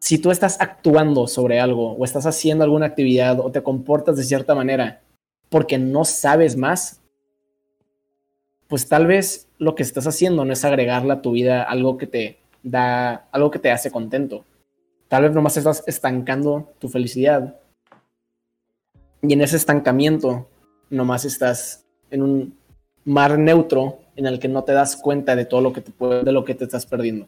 Si 0.00 0.18
tú 0.18 0.32
estás 0.32 0.60
actuando 0.60 1.28
sobre 1.28 1.60
algo 1.60 1.92
o 1.92 2.04
estás 2.04 2.26
haciendo 2.26 2.64
alguna 2.64 2.86
actividad 2.86 3.38
o 3.38 3.52
te 3.52 3.62
comportas 3.62 4.16
de 4.16 4.24
cierta 4.24 4.56
manera 4.56 5.02
porque 5.50 5.78
no 5.78 6.04
sabes 6.04 6.56
más, 6.56 7.00
pues 8.68 8.88
tal 8.88 9.06
vez 9.06 9.48
lo 9.58 9.74
que 9.74 9.82
estás 9.82 10.06
haciendo 10.06 10.44
no 10.44 10.52
es 10.52 10.64
agregarle 10.64 11.12
a 11.14 11.22
tu 11.22 11.32
vida 11.32 11.62
algo 11.62 11.98
que 11.98 12.06
te 12.06 12.38
da, 12.62 13.26
algo 13.32 13.50
que 13.50 13.58
te 13.58 13.70
hace 13.70 13.90
contento. 13.90 14.44
Tal 15.08 15.22
vez 15.22 15.32
nomás 15.32 15.56
estás 15.56 15.82
estancando 15.86 16.70
tu 16.78 16.88
felicidad. 16.88 17.58
Y 19.22 19.32
en 19.32 19.40
ese 19.40 19.56
estancamiento 19.56 20.48
nomás 20.90 21.24
estás 21.24 21.84
en 22.10 22.22
un 22.22 22.58
mar 23.04 23.38
neutro 23.38 24.00
en 24.16 24.26
el 24.26 24.38
que 24.38 24.48
no 24.48 24.64
te 24.64 24.72
das 24.72 24.96
cuenta 24.96 25.34
de 25.34 25.44
todo 25.46 25.60
lo 25.60 25.72
que 25.72 25.80
te 25.80 25.90
puede, 25.90 26.22
de 26.22 26.32
lo 26.32 26.44
que 26.44 26.54
te 26.54 26.64
estás 26.64 26.84
perdiendo. 26.86 27.26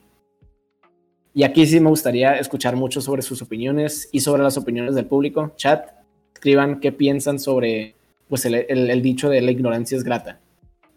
Y 1.32 1.44
aquí 1.44 1.64
sí 1.66 1.80
me 1.80 1.88
gustaría 1.88 2.34
escuchar 2.34 2.76
mucho 2.76 3.00
sobre 3.00 3.22
sus 3.22 3.40
opiniones 3.40 4.08
y 4.12 4.20
sobre 4.20 4.42
las 4.42 4.56
opiniones 4.58 4.94
del 4.94 5.06
público. 5.06 5.52
Chat, 5.56 5.88
escriban 6.34 6.80
qué 6.80 6.92
piensan 6.92 7.38
sobre 7.38 7.94
pues, 8.28 8.44
el, 8.44 8.54
el- 8.68 8.90
el 8.90 9.00
dicho 9.02 9.30
de 9.30 9.40
la 9.40 9.52
ignorancia 9.52 9.96
es 9.96 10.04
grata. 10.04 10.38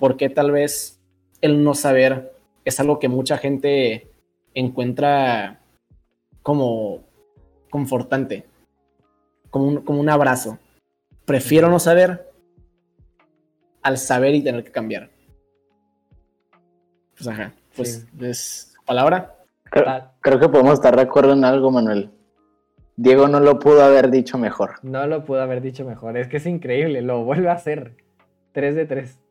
¿Por 0.04 0.18
qué 0.18 0.28
tal 0.28 0.51
vez 0.51 0.99
el 1.39 1.64
no 1.64 1.74
saber 1.76 2.34
es 2.66 2.78
algo 2.82 2.99
que 2.99 3.08
mucha 3.08 3.38
gente 3.38 4.12
encuentra 4.54 5.62
como 6.41 7.06
confortante, 7.70 8.43
como 9.49 9.66
un, 9.66 9.78
como 9.78 10.01
un 10.01 10.10
abrazo? 10.10 10.60
Prefiero 11.24 11.70
no 11.70 11.80
saber 11.80 12.30
al 13.82 13.97
saber 13.97 14.36
y 14.36 14.43
tener 14.43 14.66
que 14.66 14.74
cambiar. 14.74 15.10
Pues 17.16 17.30
ajá, 17.30 17.54
pues 17.74 18.06
Sí. 18.20 18.26
es 18.26 18.76
palabra. 18.86 19.38
Creo, 19.72 19.86
Ah, 19.88 20.12
creo 20.20 20.38
que 20.38 20.49
podemos 20.49 20.74
estar 20.74 20.97
de 20.97 21.04
acuerdo 21.04 21.32
en 21.32 21.45
algo, 21.45 21.72
Manuel. 21.72 22.12
Diego 22.97 23.30
no 23.30 23.39
lo 23.39 23.58
pudo 23.58 23.82
haber 23.82 24.12
dicho 24.12 24.38
mejor. 24.38 24.80
No 24.84 25.08
lo 25.08 25.24
pude 25.24 25.41
haber 25.41 25.62
dicho 25.62 25.86
mejor. 25.86 26.18
Es 26.18 26.28
que 26.28 26.36
es 26.36 26.45
increíble. 26.45 27.01
Lo 27.01 27.24
vuelve 27.24 27.47
a 27.47 27.54
hacer. 27.54 27.95
3 28.51 28.76
de 28.76 28.86
3. 28.86 29.23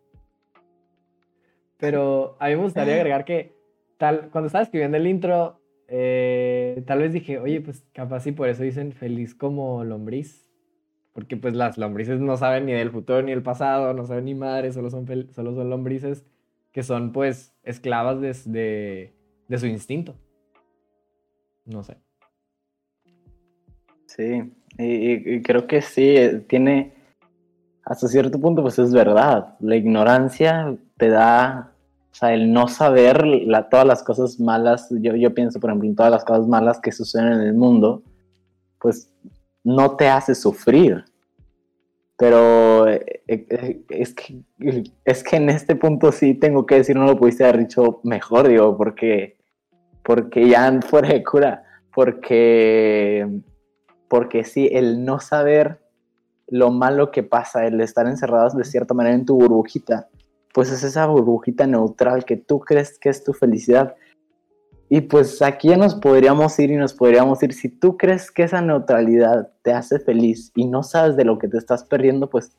Pero 1.82 2.36
a 2.38 2.46
mí 2.46 2.54
me 2.54 2.62
gustaría 2.62 2.94
agregar 2.94 3.24
que 3.24 3.56
tal, 3.98 4.30
cuando 4.30 4.46
estaba 4.46 4.62
escribiendo 4.62 4.96
el 4.98 5.06
intro, 5.08 5.60
eh, 5.88 6.80
tal 6.86 7.00
vez 7.00 7.12
dije, 7.12 7.40
oye, 7.40 7.60
pues 7.60 7.82
capaz 7.92 8.24
y 8.28 8.30
por 8.30 8.48
eso 8.48 8.62
dicen 8.62 8.92
feliz 8.92 9.34
como 9.34 9.82
lombriz. 9.82 10.48
porque 11.12 11.36
pues 11.36 11.54
las 11.54 11.78
lombrices 11.78 12.20
no 12.20 12.36
saben 12.36 12.66
ni 12.66 12.72
del 12.72 12.92
futuro 12.92 13.20
ni 13.20 13.32
del 13.32 13.42
pasado, 13.42 13.92
no 13.94 14.06
saben 14.06 14.26
ni 14.26 14.34
madre, 14.36 14.70
solo 14.70 14.90
son, 14.90 15.08
solo 15.32 15.54
son 15.56 15.70
lombrices 15.70 16.24
que 16.70 16.84
son 16.84 17.12
pues 17.12 17.52
esclavas 17.64 18.20
de, 18.20 19.12
de, 19.48 19.58
su 19.58 19.66
instinto. 19.66 20.14
No 21.64 21.82
sé. 21.82 21.96
Sí, 24.06 24.52
y, 24.78 25.42
creo 25.42 25.66
que 25.66 25.82
sí, 25.82 26.16
eh, 26.16 26.44
tiene, 26.48 26.92
hasta 27.84 28.06
cierto 28.06 28.40
punto 28.40 28.62
pues 28.62 28.78
es 28.78 28.92
verdad, 28.92 29.56
la 29.58 29.74
ignorancia 29.74 30.76
te 30.96 31.08
da, 31.08 31.71
o 32.12 32.14
sea, 32.14 32.34
el 32.34 32.52
no 32.52 32.68
saber 32.68 33.26
la, 33.26 33.70
todas 33.70 33.86
las 33.86 34.02
cosas 34.02 34.38
malas, 34.38 34.88
yo, 34.90 35.16
yo 35.16 35.32
pienso 35.32 35.58
por 35.58 35.70
ejemplo 35.70 35.88
en 35.88 35.96
todas 35.96 36.12
las 36.12 36.24
cosas 36.24 36.46
malas 36.46 36.78
que 36.78 36.92
suceden 36.92 37.32
en 37.32 37.40
el 37.40 37.54
mundo, 37.54 38.02
pues 38.78 39.10
no 39.64 39.96
te 39.96 40.08
hace 40.08 40.34
sufrir. 40.34 41.04
Pero 42.18 42.86
eh, 42.86 43.22
eh, 43.26 43.82
es 43.88 44.14
que, 44.14 44.42
es 45.04 45.24
que 45.24 45.36
en 45.36 45.48
este 45.48 45.74
punto 45.74 46.12
sí 46.12 46.34
tengo 46.34 46.66
que 46.66 46.76
decir, 46.76 46.94
no 46.96 47.06
lo 47.06 47.16
pudiste 47.16 47.44
haber 47.44 47.60
dicho 47.60 48.00
mejor, 48.04 48.46
digo, 48.46 48.76
porque, 48.76 49.38
porque 50.04 50.48
ya 50.48 50.80
fuera 50.86 51.08
de 51.08 51.24
cura, 51.24 51.64
porque, 51.94 53.26
porque 54.08 54.44
sí, 54.44 54.68
el 54.70 55.04
no 55.04 55.18
saber 55.18 55.80
lo 56.46 56.70
malo 56.70 57.10
que 57.10 57.22
pasa, 57.22 57.66
el 57.66 57.80
estar 57.80 58.06
encerrados 58.06 58.54
de 58.54 58.64
cierta 58.64 58.92
manera 58.92 59.14
en 59.14 59.24
tu 59.24 59.36
burbujita, 59.36 60.08
pues 60.52 60.70
es 60.70 60.84
esa 60.84 61.06
burbujita 61.06 61.66
neutral 61.66 62.24
que 62.24 62.36
tú 62.36 62.60
crees 62.60 62.98
que 62.98 63.08
es 63.08 63.24
tu 63.24 63.32
felicidad, 63.32 63.94
y 64.94 65.00
pues 65.00 65.40
aquí 65.40 65.68
ya 65.68 65.78
nos 65.78 65.94
podríamos 65.94 66.58
ir 66.58 66.70
y 66.70 66.76
nos 66.76 66.92
podríamos 66.92 67.42
ir. 67.42 67.54
Si 67.54 67.70
tú 67.70 67.96
crees 67.96 68.30
que 68.30 68.42
esa 68.42 68.60
neutralidad 68.60 69.50
te 69.62 69.72
hace 69.72 69.98
feliz 69.98 70.52
y 70.54 70.66
no 70.66 70.82
sabes 70.82 71.16
de 71.16 71.24
lo 71.24 71.38
que 71.38 71.48
te 71.48 71.56
estás 71.56 71.82
perdiendo, 71.82 72.28
pues, 72.28 72.58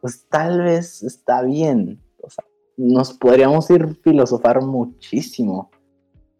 pues 0.00 0.26
tal 0.30 0.62
vez 0.62 1.02
está 1.02 1.42
bien. 1.42 2.00
O 2.22 2.30
sea, 2.30 2.46
nos 2.78 3.12
podríamos 3.12 3.68
ir 3.68 3.94
filosofar 4.02 4.62
muchísimo. 4.62 5.70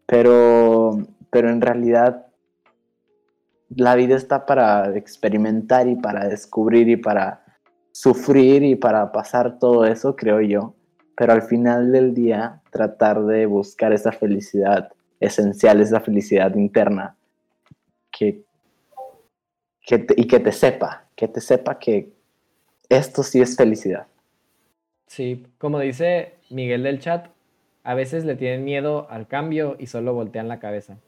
Pero, 0.06 1.00
pero 1.28 1.50
en 1.50 1.60
realidad 1.60 2.28
la 3.68 3.94
vida 3.94 4.16
está 4.16 4.46
para 4.46 4.96
experimentar 4.96 5.86
y 5.86 5.96
para 5.96 6.28
descubrir 6.28 6.88
y 6.88 6.96
para 6.96 7.44
sufrir 7.92 8.62
y 8.62 8.74
para 8.74 9.12
pasar 9.12 9.58
todo 9.58 9.84
eso, 9.84 10.16
creo 10.16 10.40
yo. 10.40 10.75
Pero 11.16 11.32
al 11.32 11.42
final 11.42 11.92
del 11.92 12.14
día, 12.14 12.60
tratar 12.70 13.24
de 13.24 13.46
buscar 13.46 13.92
esa 13.92 14.12
felicidad 14.12 14.92
esencial 15.20 15.80
esa 15.80 16.00
felicidad 16.00 16.54
interna 16.54 17.16
que, 18.10 18.44
y 20.16 20.26
que 20.26 20.40
te 20.40 20.52
sepa, 20.52 21.06
que 21.14 21.28
te 21.28 21.40
sepa 21.40 21.78
que 21.78 22.12
esto 22.88 23.22
sí 23.22 23.40
es 23.40 23.56
felicidad. 23.56 24.06
Sí, 25.06 25.46
como 25.58 25.80
dice 25.80 26.34
Miguel 26.50 26.82
del 26.82 27.00
chat, 27.00 27.28
a 27.84 27.94
veces 27.94 28.24
le 28.24 28.36
tienen 28.36 28.64
miedo 28.64 29.06
al 29.10 29.28
cambio 29.28 29.76
y 29.78 29.86
solo 29.86 30.12
voltean 30.14 30.48
la 30.48 30.58
cabeza. 30.58 30.98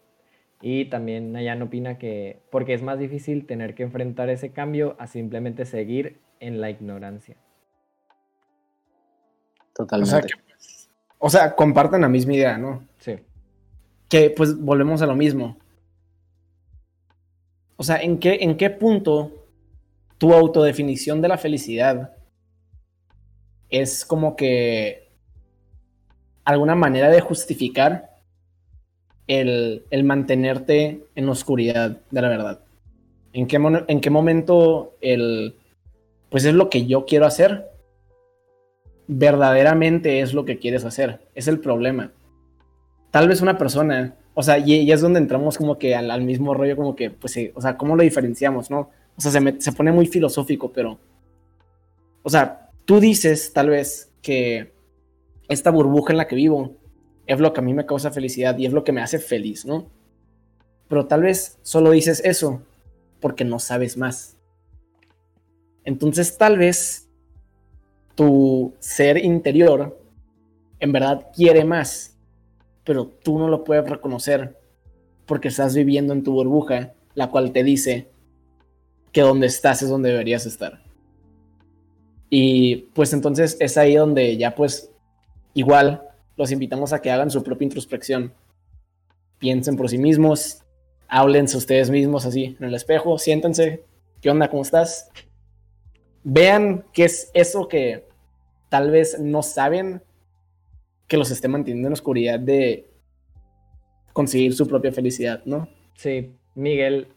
Y 0.60 0.86
también 0.86 1.32
Nayan 1.32 1.62
opina 1.62 1.98
que 1.98 2.40
porque 2.50 2.74
es 2.74 2.82
más 2.82 2.98
difícil 2.98 3.46
tener 3.46 3.74
que 3.74 3.84
enfrentar 3.84 4.28
ese 4.28 4.50
cambio 4.50 4.96
a 4.98 5.06
simplemente 5.06 5.64
seguir 5.66 6.18
en 6.40 6.60
la 6.60 6.70
ignorancia. 6.70 7.36
Totalmente. 9.78 10.16
O 10.16 10.20
sea, 10.20 10.76
o 11.18 11.30
sea 11.30 11.56
comparten 11.56 12.02
la 12.02 12.08
misma 12.10 12.34
idea, 12.34 12.58
¿no? 12.58 12.86
Sí 12.98 13.18
que 14.08 14.30
pues 14.30 14.58
volvemos 14.58 15.02
a 15.02 15.06
lo 15.06 15.14
mismo. 15.14 15.58
O 17.76 17.82
sea, 17.82 18.00
¿en 18.02 18.18
qué, 18.18 18.38
en 18.40 18.56
qué 18.56 18.70
punto 18.70 19.46
tu 20.16 20.34
autodefinición 20.34 21.20
de 21.20 21.28
la 21.28 21.38
felicidad 21.38 22.12
es 23.68 24.04
como 24.04 24.34
que 24.34 25.10
alguna 26.44 26.74
manera 26.74 27.10
de 27.10 27.20
justificar 27.20 28.16
el, 29.26 29.84
mantenerte 30.04 31.04
en 31.14 31.26
la 31.26 31.32
oscuridad 31.32 31.98
de 32.10 32.22
la 32.22 32.28
verdad? 32.28 32.60
¿En 33.32 33.46
qué, 33.46 33.84
¿En 33.86 34.00
qué 34.00 34.10
momento 34.10 34.96
el, 35.00 35.54
pues 36.30 36.44
es 36.46 36.54
lo 36.54 36.70
que 36.70 36.86
yo 36.86 37.04
quiero 37.04 37.26
hacer? 37.26 37.70
Verdaderamente 39.08 40.20
es 40.20 40.32
lo 40.32 40.44
que 40.44 40.58
quieres 40.58 40.84
hacer. 40.84 41.26
Es 41.34 41.48
el 41.48 41.58
problema 41.58 42.12
tal 43.10 43.28
vez 43.28 43.40
una 43.40 43.56
persona, 43.58 44.16
o 44.34 44.42
sea, 44.42 44.58
y, 44.58 44.90
es 44.90 45.00
donde 45.00 45.18
entramos 45.18 45.56
como 45.56 45.78
que 45.78 45.94
al, 45.94 46.22
mismo 46.22 46.54
rollo, 46.54 46.76
como 46.76 46.94
que, 46.94 47.10
pues, 47.10 47.32
sí, 47.32 47.50
o 47.54 47.60
sea, 47.60 47.76
¿cómo 47.76 47.96
lo 47.96 48.02
diferenciamos, 48.02 48.70
no? 48.70 48.90
O 49.16 49.20
sea, 49.20 49.30
se, 49.30 49.60
se 49.60 49.72
pone 49.72 49.92
muy 49.92 50.06
filosófico, 50.06 50.72
pero, 50.72 50.98
o 52.22 52.30
sea, 52.30 52.70
tú 52.84 53.00
dices 53.00 53.52
tal 53.52 53.70
vez 53.70 54.12
que 54.22 54.72
esta 55.48 55.70
burbuja 55.70 56.12
en 56.12 56.18
la 56.18 56.26
que 56.26 56.36
vivo 56.36 56.76
es 57.26 57.40
lo 57.40 57.52
que 57.52 57.60
a 57.60 57.62
mí 57.62 57.74
me 57.74 57.86
causa 57.86 58.10
felicidad 58.10 58.56
y 58.58 58.66
es 58.66 58.72
lo 58.72 58.84
que 58.84 58.92
me 58.92 59.02
hace 59.02 59.18
feliz, 59.18 59.64
¿no? 59.64 59.90
Pero 60.88 61.06
tal 61.06 61.22
vez 61.22 61.58
solo 61.62 61.90
dices 61.90 62.22
eso 62.24 62.62
porque 63.20 63.44
no 63.44 63.58
sabes 63.58 63.96
más. 63.96 64.36
Entonces 65.84 66.38
tal 66.38 66.58
vez 66.58 67.07
tu 68.18 68.74
ser 68.80 69.24
interior 69.24 69.96
en 70.80 70.90
verdad 70.90 71.28
quiere 71.32 71.64
más 71.64 72.18
pero 72.88 73.04
tú 73.06 73.38
no 73.38 73.48
lo 73.48 73.64
puedes 73.64 73.86
reconocer 73.86 74.56
porque 75.26 75.48
estás 75.48 75.74
viviendo 75.74 76.14
en 76.14 76.22
tu 76.22 76.32
burbuja, 76.32 76.94
la 77.14 77.30
cual 77.30 77.52
te 77.52 77.62
dice 77.62 78.08
que 79.12 79.20
donde 79.20 79.46
estás 79.46 79.82
es 79.82 79.90
donde 79.90 80.08
deberías 80.08 80.46
estar. 80.46 80.82
Y 82.30 82.76
pues 82.94 83.12
entonces 83.12 83.58
es 83.60 83.76
ahí 83.76 83.94
donde 83.94 84.38
ya 84.38 84.54
pues 84.54 84.90
igual 85.52 86.02
los 86.38 86.50
invitamos 86.50 86.94
a 86.94 87.02
que 87.02 87.10
hagan 87.10 87.30
su 87.30 87.42
propia 87.42 87.66
introspección. 87.66 88.32
Piensen 89.38 89.76
por 89.76 89.90
sí 89.90 89.98
mismos, 89.98 90.62
háblense 91.08 91.58
ustedes 91.58 91.90
mismos 91.90 92.24
así 92.24 92.56
en 92.58 92.68
el 92.68 92.74
espejo, 92.74 93.18
siéntense, 93.18 93.84
¿qué 94.22 94.30
onda? 94.30 94.48
¿Cómo 94.48 94.62
estás? 94.62 95.10
Vean 96.24 96.86
qué 96.94 97.04
es 97.04 97.30
eso 97.34 97.68
que 97.68 98.07
tal 98.68 98.90
vez 98.90 99.18
no 99.20 99.42
saben 99.42 100.02
que 101.06 101.16
los 101.16 101.30
esté 101.30 101.48
manteniendo 101.48 101.88
en 101.88 101.92
oscuridad 101.92 102.38
de 102.38 102.90
conseguir 104.12 104.54
su 104.54 104.66
propia 104.66 104.92
felicidad, 104.92 105.42
¿no? 105.44 105.68
Sí, 105.94 106.32
Miguel 106.54 107.08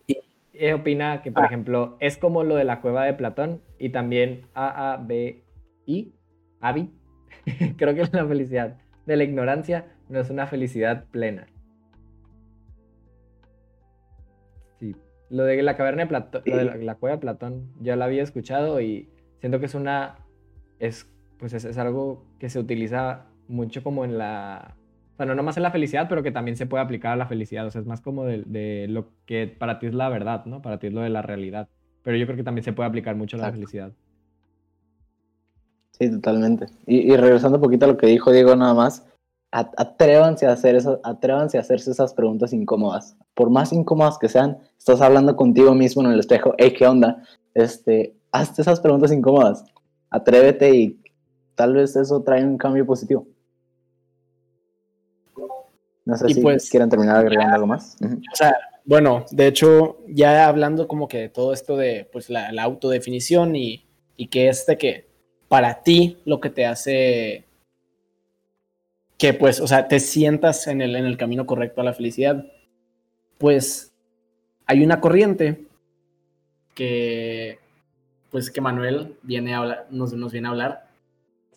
opina 0.71 1.21
que, 1.21 1.31
por 1.31 1.43
ah. 1.43 1.47
ejemplo, 1.47 1.97
es 1.99 2.17
como 2.17 2.43
lo 2.43 2.55
de 2.55 2.63
la 2.63 2.81
cueva 2.81 3.05
de 3.05 3.13
Platón 3.13 3.61
y 3.79 3.89
también 3.89 4.45
A-A-B-I, 4.53 6.13
Abi, 6.59 6.91
creo 7.77 7.95
que 7.95 8.15
la 8.15 8.27
felicidad 8.27 8.77
de 9.05 9.15
la 9.15 9.23
ignorancia, 9.23 9.95
no 10.09 10.19
es 10.19 10.29
una 10.29 10.45
felicidad 10.45 11.05
plena. 11.05 11.47
Sí, 14.79 14.95
lo 15.29 15.43
de 15.43 15.61
la 15.63 15.75
caverna 15.75 16.03
de 16.03 16.07
Platón, 16.09 16.43
lo 16.45 16.57
de 16.57 16.83
la, 16.83 16.95
cueva 16.95 17.15
de 17.15 17.21
Platón, 17.21 17.71
ya 17.79 17.95
lo 17.95 18.03
había 18.03 18.21
escuchado 18.21 18.79
y 18.81 19.09
siento 19.39 19.59
que 19.59 19.65
es 19.65 19.73
una, 19.73 20.17
es, 20.79 21.10
pues 21.41 21.53
es 21.55 21.77
algo 21.79 22.23
que 22.37 22.49
se 22.49 22.59
utiliza 22.59 23.25
mucho 23.47 23.83
como 23.83 24.05
en 24.05 24.19
la... 24.19 24.75
O 25.13 25.17
sea, 25.17 25.25
no 25.25 25.33
nomás 25.33 25.57
en 25.57 25.63
la 25.63 25.71
felicidad, 25.71 26.05
pero 26.07 26.21
que 26.21 26.31
también 26.31 26.55
se 26.55 26.67
puede 26.67 26.83
aplicar 26.83 27.13
a 27.13 27.15
la 27.15 27.25
felicidad. 27.25 27.65
O 27.65 27.71
sea, 27.71 27.81
es 27.81 27.87
más 27.87 27.99
como 27.99 28.25
de, 28.25 28.85
lo 28.87 29.09
que 29.25 29.47
para 29.47 29.79
ti 29.79 29.87
es 29.87 29.95
la 29.95 30.07
verdad, 30.07 30.45
¿no? 30.45 30.61
Para 30.61 30.77
ti 30.77 30.87
es 30.87 30.93
lo 30.93 31.01
de 31.01 31.09
la 31.09 31.23
realidad. 31.23 31.67
Pero 32.03 32.15
yo 32.15 32.25
creo 32.27 32.37
que 32.37 32.43
también 32.43 32.63
se 32.63 32.73
puede 32.73 32.87
aplicar 32.87 33.15
mucho 33.15 33.37
a 33.37 33.41
la 33.41 33.51
felicidad. 33.51 33.91
Sí, 35.99 36.11
totalmente. 36.11 36.67
Y, 36.85 37.15
regresando 37.15 37.57
un 37.57 37.63
poquito 37.63 37.85
a 37.85 37.89
lo 37.89 37.97
que 37.97 38.07
dijo 38.07 38.31
Diego 38.31 38.55
nada 38.55 38.75
más, 38.75 39.05
atrévanse 39.51 40.45
a 40.45 40.51
hacer 40.51 40.75
eso, 40.75 41.01
atrévanse 41.03 41.57
a 41.57 41.61
hacerse 41.61 41.89
esas 41.89 42.13
preguntas 42.13 42.53
incómodas. 42.53 43.17
Por 43.33 43.49
más 43.49 43.73
incómodas 43.73 44.19
que 44.19 44.29
sean, 44.29 44.59
estás 44.77 45.01
hablando 45.01 45.35
contigo 45.35 45.73
mismo 45.73 46.03
en 46.03 46.11
el 46.11 46.19
espejo, 46.19 46.53
hey, 46.59 46.73
¿qué 46.77 46.85
onda? 46.85 47.23
Este, 47.55 48.15
hazte 48.31 48.61
esas 48.61 48.79
preguntas 48.79 49.11
incómodas. 49.11 49.65
Atrévete 50.11 50.75
y 50.75 51.00
tal 51.55 51.73
vez 51.73 51.95
eso 51.95 52.21
trae 52.23 52.43
un 52.43 52.57
cambio 52.57 52.85
positivo. 52.85 53.27
No 56.05 56.17
sé 56.17 56.29
si 56.29 56.41
pues, 56.41 56.69
quieren 56.69 56.89
terminar 56.89 57.17
agregando 57.17 57.55
algo 57.55 57.67
más. 57.67 57.95
O 58.01 58.35
sea, 58.35 58.55
bueno, 58.85 59.25
de 59.31 59.47
hecho, 59.47 59.99
ya 60.07 60.47
hablando 60.47 60.87
como 60.87 61.07
que 61.07 61.19
de 61.19 61.29
todo 61.29 61.53
esto 61.53 61.77
de 61.77 62.09
pues 62.11 62.29
la, 62.29 62.49
autodefinición 62.61 63.55
y, 63.55 63.85
y 64.17 64.27
que 64.27 64.49
este 64.49 64.77
que 64.77 65.07
para 65.47 65.83
ti 65.83 66.17
lo 66.25 66.39
que 66.39 66.49
te 66.49 66.65
hace 66.65 67.45
que 69.17 69.35
pues, 69.35 69.59
o 69.59 69.67
sea, 69.67 69.87
te 69.87 69.99
sientas 69.99 70.65
en 70.65 70.81
el, 70.81 70.95
en 70.95 71.05
el 71.05 71.15
camino 71.15 71.45
correcto 71.45 71.81
a 71.81 71.83
la 71.83 71.93
felicidad, 71.93 72.43
pues 73.37 73.93
hay 74.65 74.83
una 74.83 74.99
corriente 74.99 75.67
que 76.73 77.59
pues 78.31 78.49
que 78.49 78.61
Manuel 78.61 79.17
viene 79.21 79.53
a 79.53 79.57
hablar, 79.59 79.87
nos, 79.91 80.13
nos 80.13 80.31
viene 80.31 80.47
a 80.47 80.51
hablar. 80.51 80.90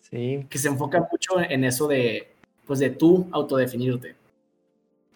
Sí. 0.09 0.45
Que 0.49 0.57
se 0.57 0.67
enfoca 0.67 1.07
mucho 1.11 1.39
en 1.39 1.63
eso 1.63 1.87
de 1.87 2.27
pues 2.65 2.79
de 2.79 2.89
tú 2.89 3.27
autodefinirte. 3.31 4.15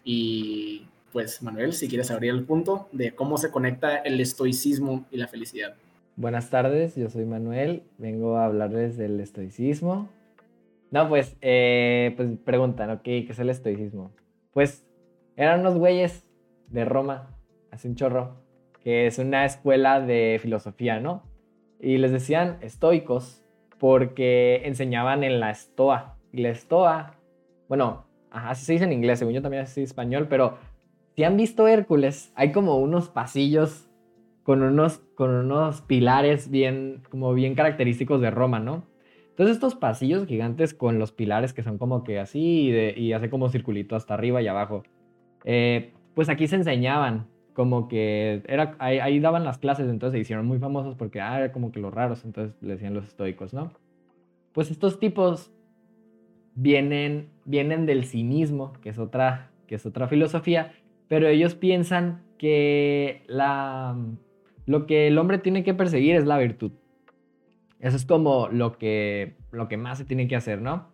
Y 0.04 0.86
pues 1.12 1.42
Manuel, 1.42 1.72
si 1.72 1.88
quieres 1.88 2.10
abrir 2.10 2.30
el 2.30 2.44
punto 2.44 2.88
de 2.92 3.12
cómo 3.12 3.38
se 3.38 3.50
conecta 3.50 3.96
el 3.98 4.20
estoicismo 4.20 5.06
y 5.10 5.16
la 5.16 5.28
felicidad. 5.28 5.74
buenas 6.16 6.50
tardes, 6.50 6.96
yo 6.96 7.08
soy 7.08 7.24
Manuel, 7.24 7.82
vengo 7.98 8.36
a 8.36 8.44
hablarles 8.44 8.96
del 8.96 9.18
estoicismo. 9.20 10.08
No, 10.90 11.08
pues, 11.08 11.36
eh, 11.40 12.14
pues 12.16 12.28
preguntan, 12.44 12.90
ok, 12.90 13.02
¿qué 13.02 13.26
es 13.28 13.38
el 13.38 13.50
estoicismo? 13.50 14.10
Pues 14.52 14.84
eran 15.36 15.60
unos 15.60 15.76
güeyes 15.76 16.24
de 16.68 16.84
Roma, 16.84 17.36
hace 17.70 17.88
un 17.88 17.94
chorro, 17.94 18.36
que 18.82 19.06
es 19.06 19.18
una 19.18 19.44
escuela 19.44 20.00
de 20.00 20.38
filosofía, 20.42 21.00
¿no? 21.00 21.22
Y 21.80 21.98
les 21.98 22.12
decían 22.12 22.58
estoicos 22.60 23.42
porque 23.80 24.60
enseñaban 24.66 25.24
en 25.24 25.40
la 25.40 25.50
estoa. 25.50 26.18
Y 26.32 26.42
la 26.42 26.50
estoa, 26.50 27.16
bueno, 27.66 28.04
así 28.30 28.64
se 28.64 28.74
dice 28.74 28.84
en 28.84 28.92
inglés, 28.92 29.18
según 29.18 29.34
yo 29.34 29.42
también 29.42 29.64
así 29.64 29.82
español, 29.82 30.28
pero 30.28 30.58
si 31.16 31.24
han 31.24 31.36
visto 31.36 31.66
Hércules, 31.66 32.30
hay 32.36 32.52
como 32.52 32.76
unos 32.76 33.08
pasillos 33.08 33.88
con 34.44 34.62
unos, 34.62 34.98
con 35.16 35.30
unos 35.30 35.80
pilares 35.80 36.50
bien, 36.50 37.02
como 37.10 37.32
bien 37.34 37.54
característicos 37.54 38.20
de 38.20 38.30
Roma, 38.30 38.60
¿no? 38.60 38.84
Entonces 39.30 39.56
estos 39.56 39.74
pasillos 39.74 40.26
gigantes 40.26 40.74
con 40.74 40.98
los 40.98 41.12
pilares 41.12 41.54
que 41.54 41.62
son 41.62 41.78
como 41.78 42.04
que 42.04 42.20
así 42.20 42.68
y, 42.68 42.70
de, 42.70 42.94
y 42.94 43.14
hace 43.14 43.30
como 43.30 43.48
circulito 43.48 43.96
hasta 43.96 44.12
arriba 44.12 44.42
y 44.42 44.48
abajo. 44.48 44.82
Eh, 45.44 45.94
pues 46.14 46.28
aquí 46.28 46.46
se 46.46 46.56
enseñaban 46.56 47.26
como 47.60 47.88
que 47.88 48.42
era, 48.46 48.74
ahí, 48.78 49.20
daban 49.20 49.44
las 49.44 49.58
clases, 49.58 49.90
entonces 49.90 50.16
se 50.16 50.20
hicieron 50.22 50.46
muy 50.46 50.58
famosos 50.58 50.94
porque 50.94 51.20
ah, 51.20 51.36
era 51.36 51.52
como 51.52 51.72
que 51.72 51.78
los 51.78 51.92
raros, 51.92 52.24
entonces 52.24 52.56
le 52.62 52.72
decían 52.72 52.94
los 52.94 53.04
estoicos, 53.04 53.52
¿no? 53.52 53.70
Pues 54.54 54.70
estos 54.70 54.98
tipos 54.98 55.52
vienen, 56.54 57.28
vienen 57.44 57.84
del 57.84 58.06
cinismo, 58.06 58.72
que 58.80 58.88
es, 58.88 58.98
otra, 58.98 59.50
que 59.66 59.74
es 59.74 59.84
otra 59.84 60.08
filosofía, 60.08 60.72
pero 61.06 61.28
ellos 61.28 61.54
piensan 61.54 62.22
que 62.38 63.24
la, 63.26 63.94
lo 64.64 64.86
que 64.86 65.08
el 65.08 65.18
hombre 65.18 65.36
tiene 65.36 65.62
que 65.62 65.74
perseguir 65.74 66.16
es 66.16 66.24
la 66.24 66.38
virtud. 66.38 66.72
Eso 67.78 67.94
es 67.94 68.06
como 68.06 68.48
lo 68.48 68.78
que, 68.78 69.34
lo 69.52 69.68
que 69.68 69.76
más 69.76 69.98
se 69.98 70.06
tiene 70.06 70.28
que 70.28 70.36
hacer, 70.36 70.62
¿no? 70.62 70.88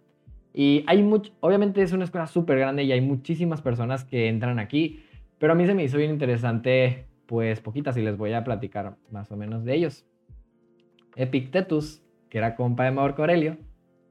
Y 0.53 0.83
hay 0.89 1.01
mucho, 1.05 1.31
obviamente 1.39 1.81
es 1.81 1.93
una 1.93 2.03
escuela 2.03 2.27
súper 2.27 2.59
grande 2.59 2.83
y 2.83 2.91
hay 2.91 3.03
muchísimas 3.03 3.63
personas 3.63 4.05
que 4.05 4.27
entran 4.27 4.59
aquí, 4.59 5.05
pero 5.39 5.53
a 5.53 5.57
mí 5.57 5.67
se 5.67 5.75
me 5.75 5.85
hizo 5.85 5.99
bien 5.99 6.11
interesante, 6.11 7.07
pues 7.27 7.61
poquitas, 7.61 7.97
y 7.97 8.03
les 8.03 8.17
voy 8.17 8.33
a 8.33 8.45
platicar 8.45 8.97
más 9.11 9.31
o 9.31 9.37
menos 9.37 9.65
de 9.65 9.75
ellos. 9.75 10.07
Epictetus, 11.15 12.03
que 12.29 12.39
era 12.39 12.57
compa 12.57 12.85
de 12.85 12.91
Marco 12.91 13.23
Aurelio, 13.23 13.59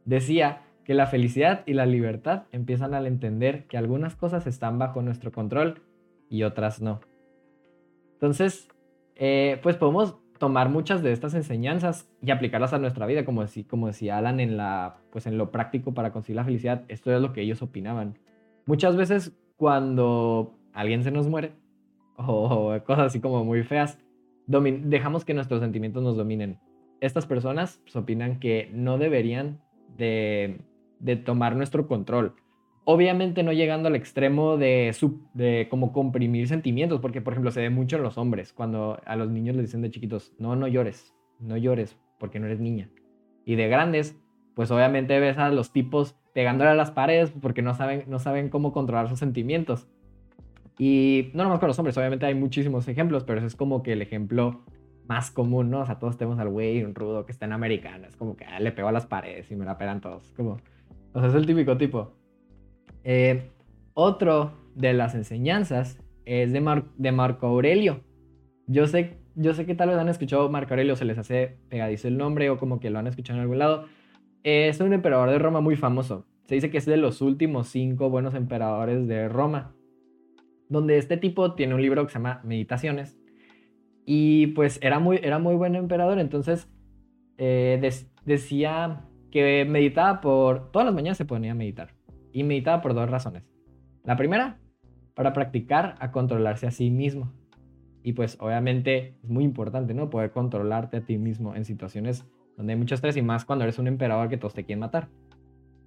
decía 0.06 0.62
que 0.84 0.94
la 0.94 1.08
felicidad 1.08 1.64
y 1.66 1.74
la 1.74 1.86
libertad 1.86 2.44
empiezan 2.52 2.94
al 2.94 3.08
entender 3.08 3.66
que 3.66 3.78
algunas 3.78 4.16
cosas 4.16 4.46
están 4.48 4.78
bajo 4.78 5.02
nuestro 5.02 5.32
control 5.32 5.82
y 6.30 6.44
otras 6.44 6.82
no. 6.82 7.02
Entonces, 8.14 8.68
eh, 9.16 9.60
pues 9.64 9.78
podemos 9.78 10.18
tomar 10.38 10.70
muchas 10.70 11.02
de 11.02 11.12
estas 11.12 11.34
enseñanzas 11.34 12.10
y 12.22 12.32
aplicarlas 12.32 12.74
a 12.74 12.80
nuestra 12.80 13.06
vida, 13.06 13.26
como, 13.26 13.42
decía, 13.42 13.66
como 13.68 13.88
decía 13.88 14.18
Alan 14.18 14.40
en, 14.40 14.58
la, 14.58 14.98
pues 15.12 15.26
en 15.28 15.38
lo 15.38 15.52
práctico 15.52 15.94
para 15.94 16.12
conseguir 16.12 16.38
la 16.38 16.44
felicidad. 16.44 16.84
Esto 16.88 17.14
es 17.14 17.22
lo 17.22 17.34
que 17.34 17.42
ellos 17.42 17.62
opinaban. 17.62 18.20
Muchas 18.66 18.96
veces 18.96 19.38
cuando 19.56 20.58
alguien 20.76 21.04
se 21.04 21.12
nos 21.12 21.28
muere 21.28 21.54
o, 22.18 22.78
cosas 22.86 23.08
así 23.08 23.20
como 23.20 23.44
muy 23.44 23.64
feas, 23.64 24.00
dejamos 24.48 25.26
que 25.26 25.34
nuestros 25.34 25.62
sentimientos 25.62 26.04
nos 26.04 26.16
dominen. 26.16 26.60
Estas 27.02 27.26
personas 27.26 27.82
pues, 27.84 27.96
opinan 27.96 28.40
que 28.40 28.70
no 28.74 28.98
deberían 28.98 29.60
de, 29.98 30.62
de 31.00 31.16
tomar 31.16 31.56
nuestro 31.56 31.88
control 31.88 32.36
Obviamente 32.88 33.42
no 33.42 33.52
llegando 33.52 33.88
al 33.88 33.96
extremo 33.96 34.58
de, 34.58 34.96
de 35.34 35.68
como 35.72 35.92
comprimir 35.92 36.48
sentimientos, 36.48 37.02
porque 37.02 37.20
por 37.20 37.34
ejemplo 37.34 37.50
se 37.50 37.62
ve 37.62 37.72
mucho 37.72 37.98
en 37.98 38.04
los 38.04 38.20
hombres, 38.20 38.54
cuando 38.54 39.02
a 39.06 39.16
los 39.16 39.32
niños 39.32 39.56
les 39.56 39.66
dicen 39.66 39.82
de 39.82 39.90
chiquitos, 39.90 40.34
no, 40.38 40.56
no 40.56 40.68
llores, 40.68 41.16
no 41.40 41.58
llores, 41.58 41.98
porque 42.20 42.40
no 42.40 42.46
eres 42.46 42.60
niña. 42.60 42.92
Y 43.44 43.56
de 43.56 43.68
grandes, 43.70 44.16
pues 44.54 44.70
obviamente 44.70 45.20
ves 45.20 45.40
a 45.40 45.50
los 45.50 45.74
tipos 45.74 46.16
pegándole 46.36 46.70
a 46.70 46.76
las 46.76 46.92
paredes 46.92 47.34
porque 47.42 47.64
no 47.64 47.74
saben, 47.74 48.04
no 48.08 48.20
saben 48.20 48.50
cómo 48.50 48.72
controlar 48.72 49.10
sus 49.10 49.18
sentimientos. 49.18 49.88
Y 50.78 51.32
no 51.34 51.44
nomás 51.44 51.60
con 51.60 51.68
los 51.68 51.80
hombres, 51.80 51.98
obviamente 51.98 52.26
hay 52.26 52.36
muchísimos 52.36 52.88
ejemplos, 52.88 53.24
pero 53.24 53.40
ese 53.40 53.48
es 53.48 53.56
como 53.56 53.82
que 53.82 53.94
el 53.94 54.02
ejemplo 54.02 54.64
más 55.08 55.32
común, 55.32 55.70
¿no? 55.70 55.82
O 55.82 55.86
sea, 55.86 56.00
todos 56.00 56.18
tenemos 56.18 56.40
al 56.40 56.50
güey, 56.50 56.84
un 56.84 56.96
rudo 56.96 57.26
que 57.26 57.32
está 57.32 57.46
en 57.46 57.54
americana, 57.54 58.08
es 58.08 58.16
como 58.16 58.36
que 58.36 58.46
ah, 58.46 58.60
le 58.60 58.72
pegó 58.72 58.88
a 58.88 58.92
las 58.92 59.06
paredes 59.06 59.50
y 59.52 59.56
me 59.56 59.66
la 59.66 59.78
pegan 59.78 60.02
todos. 60.02 60.34
Como, 60.36 60.58
o 61.14 61.20
sea, 61.20 61.30
es 61.30 61.36
el 61.36 61.46
típico 61.46 61.78
tipo. 61.78 62.14
Eh, 63.04 63.52
otro 63.94 64.54
de 64.76 64.94
las 64.94 65.16
enseñanzas 65.16 66.00
es 66.26 66.52
de, 66.52 66.84
de 66.98 67.12
Marco 67.12 67.48
Aurelio. 67.48 68.02
Yo 68.68 68.88
sé, 68.88 69.20
yo 69.36 69.54
sé 69.54 69.66
que 69.66 69.76
tal 69.76 69.90
vez 69.90 69.98
han 69.98 70.10
escuchado 70.10 70.50
Marco 70.50 70.74
Aurelio, 70.74 70.96
se 70.96 71.06
les 71.06 71.18
hace 71.18 71.58
pegadizo 71.70 72.08
el 72.08 72.18
nombre 72.18 72.50
o 72.50 72.58
como 72.58 72.80
que 72.80 72.90
lo 72.90 73.00
han 73.00 73.08
escuchado 73.08 73.38
en 73.38 73.44
algún 73.44 73.60
lado. 73.60 73.86
Es 74.44 74.80
un 74.80 74.92
emperador 74.92 75.30
de 75.30 75.40
Roma 75.40 75.62
muy 75.62 75.76
famoso. 75.76 76.26
Se 76.48 76.56
dice 76.56 76.70
que 76.70 76.78
es 76.78 76.86
de 76.86 76.98
los 76.98 77.22
últimos 77.22 77.68
cinco 77.70 78.10
buenos 78.10 78.36
emperadores 78.36 79.08
de 79.08 79.30
Roma. 79.30 79.75
Donde 80.70 80.98
este 80.98 81.18
tipo 81.18 81.54
tiene 81.54 81.76
un 81.76 81.82
libro 81.82 82.06
que 82.06 82.12
se 82.12 82.20
llama 82.20 82.42
Meditaciones. 82.44 83.18
Y 84.06 84.48
pues 84.48 84.80
era 84.82 85.00
muy, 85.00 85.20
era 85.22 85.40
muy 85.40 85.56
buen 85.56 85.76
emperador. 85.76 86.20
Entonces 86.20 86.70
eh, 87.38 87.92
decía 88.26 89.06
que 89.32 89.66
meditaba 89.66 90.22
por... 90.22 90.72
Todas 90.72 90.86
las 90.86 90.96
mañanas 90.96 91.18
se 91.18 91.26
ponía 91.26 91.52
a 91.52 91.56
meditar 91.56 91.94
y 92.32 92.44
meditaba 92.44 92.82
por 92.82 92.94
dos 92.94 93.10
razones. 93.10 93.44
La 94.04 94.18
primera, 94.18 94.60
para 95.16 95.34
practicar 95.34 95.96
a 96.00 96.12
controlarse 96.12 96.68
a 96.68 96.72
sí 96.72 96.92
mismo. 96.92 97.32
Y 98.04 98.14
pues 98.14 98.38
obviamente 98.40 99.16
es 99.24 99.30
muy 99.30 99.44
importante, 99.44 99.94
¿no? 99.94 100.10
Poder 100.10 100.32
controlarte 100.32 100.98
a 100.98 101.02
ti 101.02 101.18
mismo 101.18 101.56
en 101.56 101.66
situaciones 101.66 102.26
donde 102.56 102.74
hay 102.74 102.80
mucho 102.80 102.96
estrés 102.96 103.18
y 103.18 103.22
más 103.22 103.46
cuando 103.46 103.64
eres 103.64 103.80
un 103.80 103.88
emperador 103.88 104.30
que 104.30 104.38
todos 104.38 104.54
te 104.54 104.64
quieren 104.64 104.82
matar. 104.82 105.10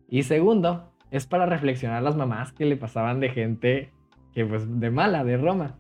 Y 0.08 0.22
segundo, 0.22 0.92
es 1.10 1.26
para 1.26 1.46
reflexionar 1.46 2.02
las 2.02 2.16
mamás 2.16 2.52
que 2.52 2.64
le 2.64 2.76
pasaban 2.76 3.20
de 3.20 3.30
gente 3.30 3.92
que 4.34 4.44
pues 4.44 4.80
de 4.80 4.90
mala, 4.90 5.24
de 5.24 5.36
Roma. 5.36 5.78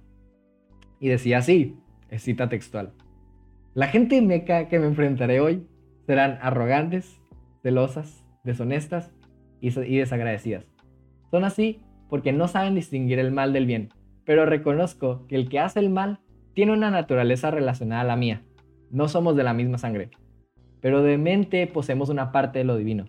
Y 1.00 1.08
decía 1.08 1.38
así, 1.38 1.76
es 2.10 2.22
cita 2.22 2.48
textual. 2.48 2.92
La 3.74 3.88
gente 3.88 4.20
meca 4.22 4.68
que 4.68 4.78
me 4.78 4.86
enfrentaré 4.86 5.40
hoy 5.40 5.66
serán 6.06 6.38
arrogantes, 6.40 7.20
celosas, 7.62 8.24
deshonestas 8.42 9.12
y, 9.60 9.70
desagradecidas. 9.70 10.64
Son 11.30 11.44
así 11.44 11.80
porque 12.08 12.32
no 12.32 12.48
saben 12.48 12.74
distinguir 12.74 13.18
el 13.18 13.30
mal 13.30 13.52
del 13.52 13.66
bien, 13.66 13.90
pero 14.24 14.46
reconozco 14.46 15.26
que 15.26 15.36
el 15.36 15.48
que 15.48 15.60
hace 15.60 15.80
el 15.80 15.90
mal 15.90 16.20
tiene 16.54 16.72
una 16.72 16.90
naturaleza 16.90 17.50
relacionada 17.50 18.00
a 18.00 18.06
la 18.06 18.16
mía. 18.16 18.42
No 18.90 19.06
somos 19.08 19.36
de 19.36 19.44
la 19.44 19.52
misma 19.52 19.78
sangre, 19.78 20.10
pero 20.80 21.02
de 21.02 21.18
mente 21.18 21.66
poseemos 21.66 22.08
una 22.08 22.32
parte 22.32 22.58
de 22.58 22.64
lo 22.64 22.76
divino. 22.76 23.04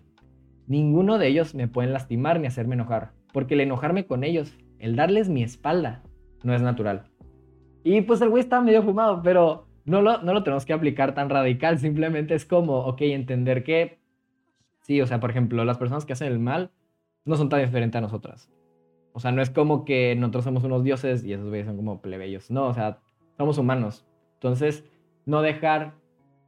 Ninguno 0.66 1.18
de 1.18 1.26
ellos 1.26 1.54
me 1.54 1.68
pueden 1.68 1.92
lastimar 1.92 2.38
ni 2.38 2.46
hacerme 2.46 2.74
enojar, 2.74 3.12
porque 3.32 3.54
el 3.54 3.60
enojarme 3.60 4.06
con 4.06 4.22
ellos, 4.22 4.56
el 4.80 4.96
darles 4.96 5.28
mi 5.28 5.42
espalda, 5.42 6.02
no 6.42 6.54
es 6.54 6.62
natural. 6.62 7.04
Y 7.84 8.02
pues 8.02 8.20
el 8.20 8.30
güey 8.30 8.42
está 8.42 8.60
medio 8.60 8.82
fumado, 8.82 9.22
pero 9.22 9.68
no 9.84 10.02
lo, 10.02 10.22
no 10.22 10.34
lo 10.34 10.42
tenemos 10.42 10.66
que 10.66 10.72
aplicar 10.72 11.14
tan 11.14 11.30
radical, 11.30 11.78
simplemente 11.80 12.34
es 12.34 12.44
como, 12.44 12.80
ok, 12.80 13.02
entender 13.02 13.62
que 13.62 14.00
Sí, 14.90 15.00
o 15.00 15.06
sea, 15.06 15.20
por 15.20 15.30
ejemplo, 15.30 15.64
las 15.64 15.78
personas 15.78 16.04
que 16.04 16.14
hacen 16.14 16.32
el 16.32 16.38
mal 16.38 16.72
no 17.24 17.36
son 17.36 17.48
tan 17.48 17.60
diferentes 17.60 17.96
a 17.96 18.00
nosotras. 18.00 18.50
O 19.12 19.20
sea, 19.20 19.32
no 19.32 19.42
es 19.42 19.50
como 19.50 19.84
que 19.84 20.16
nosotros 20.16 20.44
somos 20.44 20.64
unos 20.64 20.82
dioses 20.82 21.24
y 21.24 21.32
esos 21.32 21.48
güeyes 21.48 21.66
son 21.66 21.76
como 21.76 22.00
plebeyos. 22.00 22.50
No, 22.50 22.66
o 22.66 22.74
sea, 22.74 22.98
somos 23.36 23.58
humanos. 23.58 24.06
Entonces, 24.34 24.84
no 25.26 25.42
dejar 25.42 25.94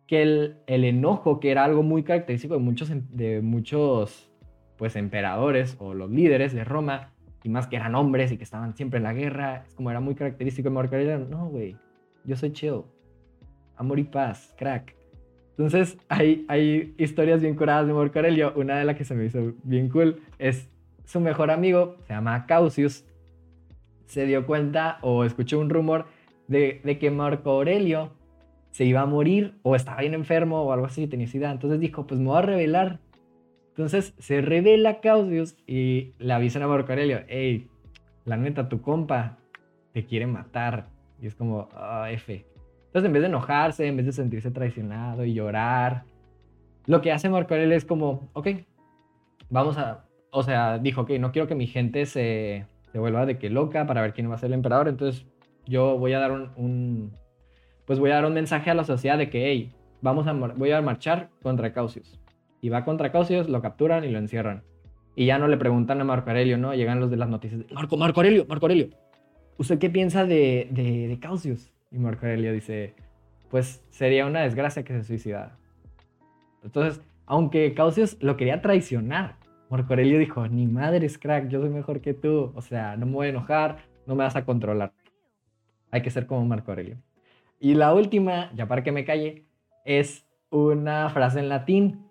que 0.07 0.23
el, 0.23 0.57
el 0.67 0.85
enojo, 0.85 1.41
que 1.41 1.51
era 1.51 1.65
algo 1.65 1.83
muy 1.83 2.03
característico 2.03 2.55
de 2.55 2.61
muchos, 2.61 2.91
de 3.11 3.43
muchos 3.43 4.31
pues, 4.77 4.97
emperadores 4.97 5.77
o 5.79 5.95
los 5.95 6.11
líderes 6.11 6.53
de 6.53 6.65
Roma, 6.65 7.12
y 7.45 7.49
más 7.49 7.67
que 7.67 7.77
eran 7.77 7.95
hombres 7.95 8.33
y 8.33 8.37
que 8.37 8.45
estaban 8.45 8.75
siempre 8.77 8.99
en 8.99 9.05
la 9.05 9.13
guerra, 9.13 9.65
es 9.67 9.75
como 9.75 9.91
era 9.91 10.01
muy 10.01 10.15
característico 10.15 10.69
de 10.69 10.75
Marco 10.75 10.97
No, 11.29 11.49
güey, 11.49 11.77
yo 12.25 12.37
soy 12.37 12.53
chill. 12.53 12.83
Amor 13.77 13.99
y 13.99 14.05
paz, 14.05 14.55
crack. 14.57 14.95
Entonces, 15.51 15.99
hay, 16.09 16.45
hay 16.49 16.95
historias 16.99 17.41
bien 17.41 17.55
curadas 17.55 17.87
de 17.87 17.93
Marco 17.93 18.19
Aurelio. 18.19 18.53
Una 18.57 18.79
de 18.79 18.85
las 18.85 18.97
que 18.97 19.05
se 19.05 19.15
me 19.15 19.27
hizo 19.27 19.55
bien 19.65 19.89
cool 19.89 20.21
es 20.39 20.69
su 21.05 21.21
mejor 21.21 21.51
amigo, 21.51 21.97
se 22.07 22.15
llama 22.15 22.47
Causius, 22.47 23.05
se 24.07 24.25
dio 24.27 24.47
cuenta 24.47 24.99
o 25.03 25.25
escuchó 25.25 25.59
un 25.59 25.69
rumor 25.69 26.07
de, 26.47 26.81
de, 26.85 26.99
que 26.99 27.11
Marco 27.11 27.51
Aurelio 27.51 28.13
se 28.71 28.85
iba 28.85 29.01
a 29.01 29.07
morir 29.07 29.55
o 29.63 29.75
estaba 29.75 30.01
bien 30.01 30.15
enfermo 30.15 30.63
o 30.63 30.73
algo 30.73 30.87
así, 30.87 31.07
tenía 31.07 31.27
sida. 31.27 31.51
Entonces 31.51 31.81
dijo, 31.81 32.07
pues 32.07 32.21
me 32.21 32.27
voy 32.27 32.39
a 32.39 32.43
revelar. 32.43 33.01
Entonces 33.73 34.15
se 34.19 34.43
revela 34.43 35.01
Causius 35.01 35.57
y 35.67 36.13
le 36.19 36.33
avisan 36.35 36.63
a 36.63 36.69
Marco 36.69 36.93
Aurelio, 36.93 37.21
hey, 37.27 37.69
la 38.27 38.37
neta, 38.37 38.69
tu 38.69 38.83
compa 38.83 39.39
te 39.93 40.05
quiere 40.05 40.27
matar. 40.27 40.89
Y 41.21 41.27
es 41.27 41.35
como, 41.35 41.69
ah, 41.75 42.11
F. 42.11 42.45
Entonces, 42.87 43.07
en 43.07 43.13
vez 43.15 43.23
de 43.23 43.29
enojarse, 43.29 43.87
en 43.87 43.97
vez 43.97 44.05
de 44.05 44.13
sentirse 44.13 44.51
traicionado 44.51 45.25
y 45.25 45.33
llorar, 45.33 46.05
lo 46.87 47.01
que 47.01 47.13
hace 47.13 47.31
Marco 47.31 47.55
Aurelio 47.55 47.77
es 47.77 47.87
como, 47.87 48.29
ok, 48.35 48.49
vamos 49.49 49.79
a, 49.79 50.05
o 50.31 50.43
sea, 50.43 50.79
dijo, 50.79 51.03
ok, 51.03 51.13
no 51.13 51.33
quiero 51.33 51.49
que 51.49 51.55
mi 51.55 51.67
gente 51.67 52.05
se, 52.05 52.67
vuelva 52.93 53.25
de 53.25 53.39
que 53.39 53.49
loca 53.49 53.87
para 53.87 54.03
ver 54.03 54.13
quién 54.13 54.31
va 54.31 54.35
a 54.35 54.39
ser 54.39 54.49
el 54.49 54.55
emperador, 54.55 54.89
entonces 54.89 55.27
yo 55.65 55.97
voy 55.97 56.13
a 56.13 56.19
dar 56.19 56.33
un, 56.33 57.13
pues 57.87 57.99
voy 57.99 58.11
a 58.11 58.17
dar 58.17 58.27
un 58.27 58.35
mensaje 58.35 58.71
a 58.71 58.75
la 58.75 58.85
sociedad 58.85 59.17
de 59.17 59.31
que, 59.31 59.47
hey, 59.47 59.73
vamos 60.03 60.27
a, 60.27 60.33
voy 60.33 60.73
a 60.73 60.83
marchar 60.83 61.31
contra 61.43 61.73
Caucius. 61.73 62.22
Y 62.63 62.71
va 62.71 62.85
contra 62.85 63.13
Caucius, 63.13 63.51
lo 63.51 63.61
capturan 63.61 64.05
y 64.05 64.09
lo 64.09 64.19
encierran. 64.19 64.63
Y 65.15 65.27
ya 65.27 65.39
no 65.39 65.49
le 65.49 65.59
preguntan 65.59 66.01
a 66.01 66.05
Marco 66.05 66.31
Aurelio, 66.31 66.57
¿no? 66.57 66.75
Llegan 66.75 67.01
los 67.01 67.11
de 67.11 67.19
las 67.19 67.29
noticias. 67.29 67.61
Marco, 67.73 67.99
Marco 67.99 68.21
Aurelio, 68.21 68.47
Marco 68.49 68.67
Aurelio. 68.67 68.89
¿Usted 69.59 69.79
qué 69.79 69.91
piensa 69.91 70.25
de, 70.25 70.69
de, 70.71 71.09
de 71.09 71.19
Caucius? 71.19 71.71
Y 71.91 71.99
Marco 71.99 72.25
Aurelio 72.25 72.53
dice, 72.53 72.95
pues 73.51 73.85
sería 73.91 74.27
una 74.27 74.43
desgracia 74.43 74.85
que 74.85 74.95
se 74.95 75.05
suicidara. 75.05 75.59
Entonces, 76.63 77.03
aunque 77.27 77.75
Caucius 77.75 78.17
lo 78.23 78.37
quería 78.37 78.63
traicionar, 78.63 79.37
Marco 79.69 79.93
Aurelio 79.93 80.19
dijo, 80.19 80.47
ni 80.47 80.67
madres, 80.67 81.19
crack, 81.19 81.49
yo 81.49 81.61
soy 81.61 81.71
mejor 81.71 82.01
que 82.01 82.15
tú. 82.15 82.53
O 82.55 82.63
sea, 82.63 82.97
no 82.97 83.07
me 83.07 83.13
voy 83.13 83.27
a 83.27 83.31
enojar, 83.31 83.79
no 84.07 84.15
me 84.15 84.23
vas 84.23 84.37
a 84.37 84.45
controlar. 84.45 84.93
Hay 85.91 86.03
que 86.03 86.11
ser 86.11 86.27
como 86.27 86.47
Marco 86.47 86.71
Aurelio. 86.71 86.97
Y 87.59 87.75
la 87.75 87.93
última, 87.93 88.53
ya 88.55 88.69
para 88.69 88.85
que 88.85 88.93
me 88.93 89.05
calle, 89.05 89.47
es 89.85 90.27
una 90.51 91.11
frase 91.11 91.41
en 91.41 91.49
latín 91.49 92.02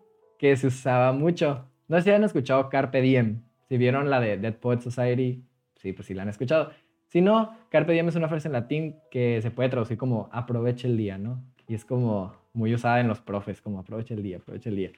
que 0.41 0.57
se 0.57 0.65
usaba 0.65 1.11
mucho. 1.11 1.67
No 1.87 1.97
sé 1.97 2.01
si 2.01 2.09
han 2.09 2.23
escuchado 2.23 2.67
Carpe 2.67 2.99
Diem. 2.99 3.43
Si 3.69 3.77
vieron 3.77 4.09
la 4.09 4.19
de 4.19 4.39
Dead 4.39 4.55
Poet 4.55 4.79
Society, 4.79 5.43
sí, 5.75 5.93
pues 5.93 6.07
sí 6.07 6.15
la 6.15 6.23
han 6.23 6.29
escuchado. 6.29 6.71
Si 7.09 7.21
no, 7.21 7.55
Carpe 7.69 7.93
Diem 7.93 8.07
es 8.07 8.15
una 8.15 8.27
frase 8.27 8.47
en 8.47 8.53
latín 8.53 8.95
que 9.11 9.39
se 9.43 9.51
puede 9.51 9.69
traducir 9.69 9.99
como 9.99 10.29
aproveche 10.31 10.87
el 10.87 10.97
día, 10.97 11.19
¿no? 11.19 11.43
Y 11.67 11.75
es 11.75 11.85
como 11.85 12.33
muy 12.53 12.73
usada 12.73 12.99
en 13.01 13.07
los 13.07 13.21
profes, 13.21 13.61
como 13.61 13.77
aproveche 13.77 14.15
el 14.15 14.23
día, 14.23 14.37
aproveche 14.37 14.71
el 14.71 14.77
día. 14.77 14.91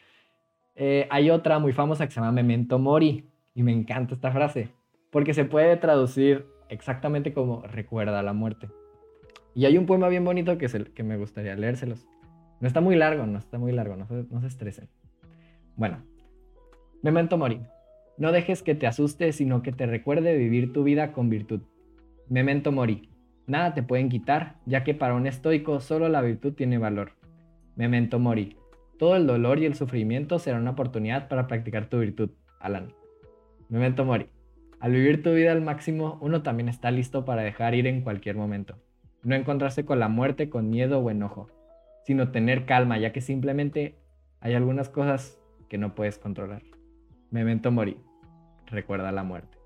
Eh, 0.75 1.07
hay 1.09 1.29
otra 1.29 1.59
muy 1.59 1.73
famosa 1.73 2.05
que 2.05 2.13
se 2.13 2.21
llama 2.21 2.31
Memento 2.31 2.79
Mori, 2.79 3.25
y 3.53 3.63
me 3.63 3.73
encanta 3.73 4.13
esta 4.13 4.31
frase, 4.31 4.69
porque 5.11 5.33
se 5.33 5.43
puede 5.43 5.75
traducir 5.75 6.45
exactamente 6.69 7.33
como 7.33 7.63
recuerda 7.63 8.23
la 8.23 8.31
muerte. 8.31 8.69
Y 9.55 9.65
hay 9.65 9.77
un 9.77 9.87
poema 9.87 10.07
bien 10.07 10.23
bonito 10.23 10.57
que, 10.57 10.69
que 10.69 11.03
me 11.03 11.17
gustaría 11.17 11.53
leérselos. 11.57 12.07
No 12.61 12.67
está 12.67 12.79
muy 12.79 12.95
largo, 12.95 13.25
no 13.25 13.39
está 13.39 13.57
muy 13.59 13.73
largo, 13.73 13.97
no 13.97 14.07
se, 14.07 14.23
no 14.31 14.39
se 14.39 14.47
estresen. 14.47 14.87
Bueno, 15.75 16.03
Memento 17.01 17.37
Mori. 17.37 17.59
No 18.17 18.31
dejes 18.31 18.63
que 18.63 18.75
te 18.75 18.87
asuste, 18.87 19.33
sino 19.33 19.61
que 19.61 19.71
te 19.71 19.85
recuerde 19.85 20.37
vivir 20.37 20.71
tu 20.71 20.83
vida 20.83 21.11
con 21.11 21.29
virtud. 21.29 21.61
Memento 22.29 22.71
Mori. 22.71 23.09
Nada 23.45 23.73
te 23.73 23.83
pueden 23.83 24.07
quitar, 24.07 24.55
ya 24.65 24.85
que 24.85 24.93
para 24.93 25.15
un 25.15 25.27
estoico 25.27 25.81
solo 25.81 26.07
la 26.07 26.21
virtud 26.21 26.53
tiene 26.53 26.77
valor. 26.77 27.11
Memento 27.75 28.19
Mori. 28.19 28.55
Todo 28.97 29.17
el 29.17 29.27
dolor 29.27 29.59
y 29.59 29.65
el 29.65 29.75
sufrimiento 29.75 30.39
será 30.39 30.59
una 30.59 30.71
oportunidad 30.71 31.27
para 31.27 31.47
practicar 31.47 31.87
tu 31.87 31.99
virtud. 31.99 32.29
Alan. 32.61 32.93
Memento 33.67 34.05
Mori. 34.05 34.29
Al 34.79 34.93
vivir 34.93 35.23
tu 35.23 35.33
vida 35.33 35.51
al 35.51 35.61
máximo, 35.61 36.19
uno 36.21 36.43
también 36.43 36.69
está 36.69 36.91
listo 36.91 37.25
para 37.25 37.41
dejar 37.41 37.75
ir 37.75 37.87
en 37.87 38.01
cualquier 38.01 38.37
momento. 38.37 38.77
No 39.23 39.35
encontrarse 39.35 39.83
con 39.83 39.99
la 39.99 40.07
muerte 40.07 40.49
con 40.49 40.69
miedo 40.69 40.99
o 40.99 41.09
enojo, 41.09 41.49
sino 42.05 42.31
tener 42.31 42.65
calma, 42.65 42.97
ya 42.97 43.11
que 43.11 43.21
simplemente 43.21 43.95
hay 44.39 44.53
algunas 44.53 44.87
cosas 44.87 45.42
que 45.73 45.79
no 45.79 45.95
puedes 45.95 46.19
controlar. 46.19 46.61
Memento 47.31 47.71
Mori. 47.71 47.97
Recuerda 48.67 49.11
la 49.11 49.23
muerte. 49.23 49.57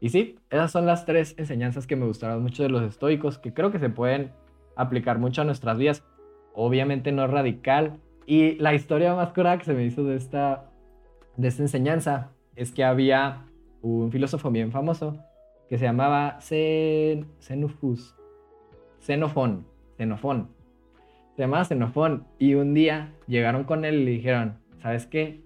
Y 0.00 0.08
sí, 0.08 0.36
esas 0.50 0.72
son 0.72 0.84
las 0.84 1.06
tres 1.06 1.36
enseñanzas 1.38 1.86
que 1.86 1.94
me 1.94 2.06
gustaron 2.06 2.42
mucho 2.42 2.64
de 2.64 2.68
los 2.68 2.82
estoicos, 2.82 3.38
que 3.38 3.54
creo 3.54 3.70
que 3.70 3.78
se 3.78 3.88
pueden 3.88 4.32
aplicar 4.74 5.20
mucho 5.20 5.42
a 5.42 5.44
nuestras 5.44 5.78
vidas. 5.78 6.02
Obviamente 6.54 7.12
no 7.12 7.28
radical. 7.28 8.00
Y 8.26 8.56
la 8.56 8.74
historia 8.74 9.14
más 9.14 9.32
cura 9.32 9.56
que 9.58 9.64
se 9.64 9.74
me 9.74 9.84
hizo 9.84 10.02
de 10.02 10.16
esta, 10.16 10.72
de 11.36 11.46
esta 11.46 11.62
enseñanza 11.62 12.32
es 12.56 12.72
que 12.72 12.82
había 12.82 13.44
un 13.80 14.10
filósofo 14.10 14.50
bien 14.50 14.72
famoso 14.72 15.24
que 15.68 15.78
se 15.78 15.84
llamaba 15.84 16.40
Xenofus. 16.40 18.16
Xenofón. 18.98 19.66
Xenofón. 19.98 20.48
Se 21.36 21.42
llamaba 21.42 21.64
Xenofón. 21.64 22.26
Y 22.40 22.54
un 22.54 22.74
día 22.74 23.14
llegaron 23.28 23.62
con 23.62 23.84
él 23.84 24.00
y 24.00 24.16
dijeron, 24.16 24.61
¿sabes 24.82 25.06
qué? 25.06 25.40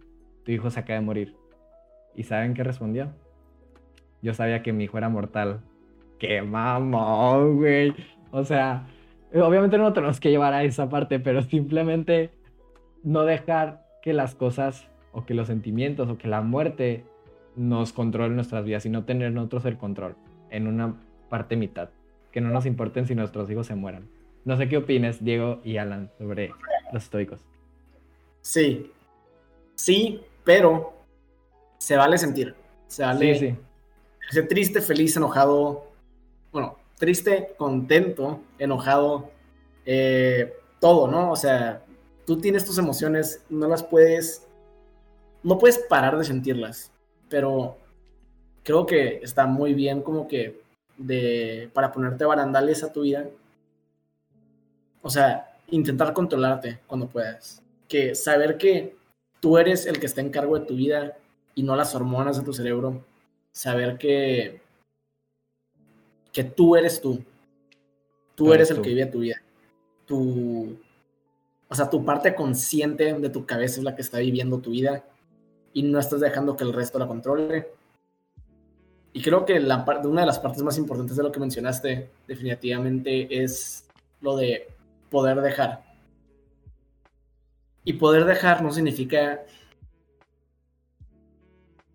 Tu 0.45 0.53
hijo 0.53 0.70
se 0.70 0.80
acaba 0.80 0.99
de 0.99 1.05
morir. 1.05 1.37
¿Y 2.14 2.24
saben 2.24 2.55
qué 2.55 2.64
respondió? 2.64 3.12
yo 4.22 4.34
sabía 4.34 4.62
que 4.62 4.72
mi 4.72 4.84
hijo 4.84 4.99
era 4.99 5.09
mortal. 5.09 5.61
¡Qué 6.18 6.43
mamón, 6.43 7.59
güey! 7.59 7.95
O 8.32 8.43
sea, 8.43 8.87
obviamente 9.32 9.78
no 9.78 9.93
tenemos 9.93 10.18
que 10.18 10.30
llevar 10.30 10.53
a 10.53 10.64
esa 10.64 10.89
parte, 10.89 11.20
pero 11.20 11.43
simplemente 11.43 12.30
no 13.05 13.24
dejar 13.24 13.84
que 14.03 14.12
las 14.12 14.34
cosas 14.34 14.89
o 15.12 15.24
que 15.24 15.34
los 15.34 15.47
sentimientos 15.47 16.09
o 16.09 16.18
que 16.18 16.26
la 16.26 16.43
muerte 16.43 17.05
nos 17.55 17.93
controlen 17.93 18.34
nuestras 18.34 18.64
vidas 18.64 18.84
y 18.84 18.91
no 18.91 19.05
tener 19.05 19.32
nosotros 19.32 19.64
el 19.66 19.76
control 19.76 20.16
en 20.51 20.66
una 20.66 20.97
parte 21.28 21.57
mitad. 21.57 21.91
Que 22.32 22.41
no 22.41 22.51
nos 22.51 22.66
importen 22.66 23.07
si 23.07 23.14
nuestros 23.14 23.49
hijos 23.49 23.68
se 23.68 23.76
mueran. 23.76 24.09
No 24.45 24.57
sé 24.57 24.68
qué 24.68 24.78
opines, 24.78 25.24
Diego 25.24 25.61
y 25.62 25.76
Alan, 25.76 26.11
sobre 26.18 26.51
los 26.93 27.05
estoicos. 27.05 27.45
Sí, 28.41 28.91
sí, 29.77 30.20
pero 30.43 30.93
se 31.79 31.97
vale 31.97 32.18
sentir. 32.18 32.57
Se 32.89 33.05
vale 33.05 33.39
sí, 33.39 33.51
sí 33.51 33.59
triste, 34.49 34.81
feliz, 34.81 35.16
enojado, 35.16 35.87
bueno, 36.53 36.77
triste, 36.99 37.55
contento, 37.57 38.41
enojado, 38.59 39.31
eh, 39.85 40.55
todo, 40.81 41.09
¿no? 41.09 41.31
O 41.31 41.37
sea, 41.37 41.83
tú 42.27 42.39
tienes 42.39 42.64
tus 42.64 42.79
emociones, 42.79 43.45
no 43.49 43.68
las 43.68 43.83
puedes, 43.83 44.47
no 45.43 45.59
puedes 45.59 45.79
parar 45.79 46.18
de 46.18 46.24
sentirlas, 46.24 46.91
pero 47.29 47.77
creo 48.62 48.87
que 48.87 49.20
está 49.22 49.47
muy 49.47 49.74
bien 49.74 50.03
como 50.03 50.27
que 50.27 50.61
de, 50.97 51.70
para 51.72 51.93
ponerte 51.93 52.24
barandales 52.24 52.83
a 52.83 52.93
tu 52.93 53.03
vida, 53.03 53.27
o 55.03 55.11
sea, 55.11 55.57
intentar 55.68 56.12
controlarte 56.12 56.81
cuando 56.87 57.07
puedas, 57.07 57.62
que 57.87 58.14
saber 58.14 58.57
que 58.57 58.97
tú 59.47 59.59
eres 59.59 59.86
el 59.86 60.01
que 60.01 60.07
está 60.07 60.20
en 60.20 60.30
cargo 60.30 60.59
de 60.59 60.66
tu 60.66 60.74
vida 60.74 61.16
y 61.55 61.62
no 61.62 61.76
las 61.76 61.94
hormonas 61.94 62.36
de 62.36 62.42
tu 62.42 62.53
cerebro, 62.53 63.05
saber 63.53 63.97
que, 63.97 64.61
que 66.32 66.42
tú 66.42 66.74
eres 66.74 67.01
tú. 67.01 67.22
Tú 68.34 68.53
eres, 68.53 68.72
el 68.72 68.82
que 68.82 68.88
vive 68.88 69.07
tu 69.07 69.20
vida. 69.20 69.36
Tu, 70.05 70.76
o 71.68 71.74
sea, 71.76 71.88
tu 71.88 72.05
parte 72.05 72.34
consciente 72.34 73.14
de 73.14 73.28
tu 73.28 73.47
cabeza 73.47 73.78
es 73.78 73.84
la 73.84 73.94
que 73.94 74.03
está 74.03 74.18
viviendo 74.18 74.59
tu 74.59 74.70
vida 74.70 75.05
y 75.72 75.84
no 75.84 76.01
estás 76.01 76.18
dejando 76.18 76.57
que 76.57 76.64
el 76.64 76.72
resto 76.72 76.99
la 76.99 77.07
controle. 77.07 77.68
Y 79.12 79.22
creo 79.22 79.44
que 79.44 79.61
la, 79.61 79.84
una 80.07 80.22
de 80.22 80.26
las 80.26 80.40
partes 80.40 80.64
más 80.64 80.76
importantes 80.76 81.16
de 81.16 81.22
lo 81.22 81.30
que 81.30 81.38
mencionaste 81.38 82.11
definitivamente 82.26 83.44
es 83.44 83.86
lo 84.20 84.36
de 84.36 84.66
poder 85.09 85.40
dejar. 85.40 85.86
Y 87.87 87.93
poder 87.95 88.24
dejar 88.24 88.62
no 88.62 88.72
significa 88.72 89.45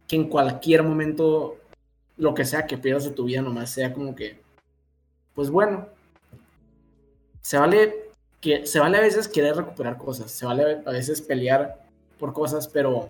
que 0.08 0.16
en 0.16 0.30
cualquier 0.30 0.84
momento 0.84 1.58
lo 2.16 2.34
que 2.34 2.46
sea 2.46 2.66
que 2.66 2.78
pierdas 2.78 3.04
de 3.04 3.12
tu 3.12 3.26
vida 3.26 3.42
nomás 3.42 3.72
sea 3.72 3.94
como 3.94 4.16
que, 4.16 4.42
pues 5.36 5.50
bueno, 5.50 5.90
se 7.42 7.58
vale 7.58 8.10
que 8.40 8.66
se 8.66 8.80
vale 8.80 8.98
a 8.98 9.02
veces 9.02 9.28
querer 9.28 9.58
recuperar 9.58 9.98
cosas, 9.98 10.32
se 10.32 10.46
vale 10.46 10.82
a 10.86 10.92
veces 10.92 11.22
pelear 11.22 11.86
por 12.18 12.32
cosas, 12.32 12.70
pero 12.70 13.10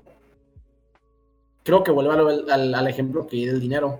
creo 1.63 1.83
que 1.83 1.91
vuelvo 1.91 2.11
al, 2.11 2.87
ejemplo 2.87 3.27
que 3.27 3.45
del 3.45 3.59
dinero 3.61 3.99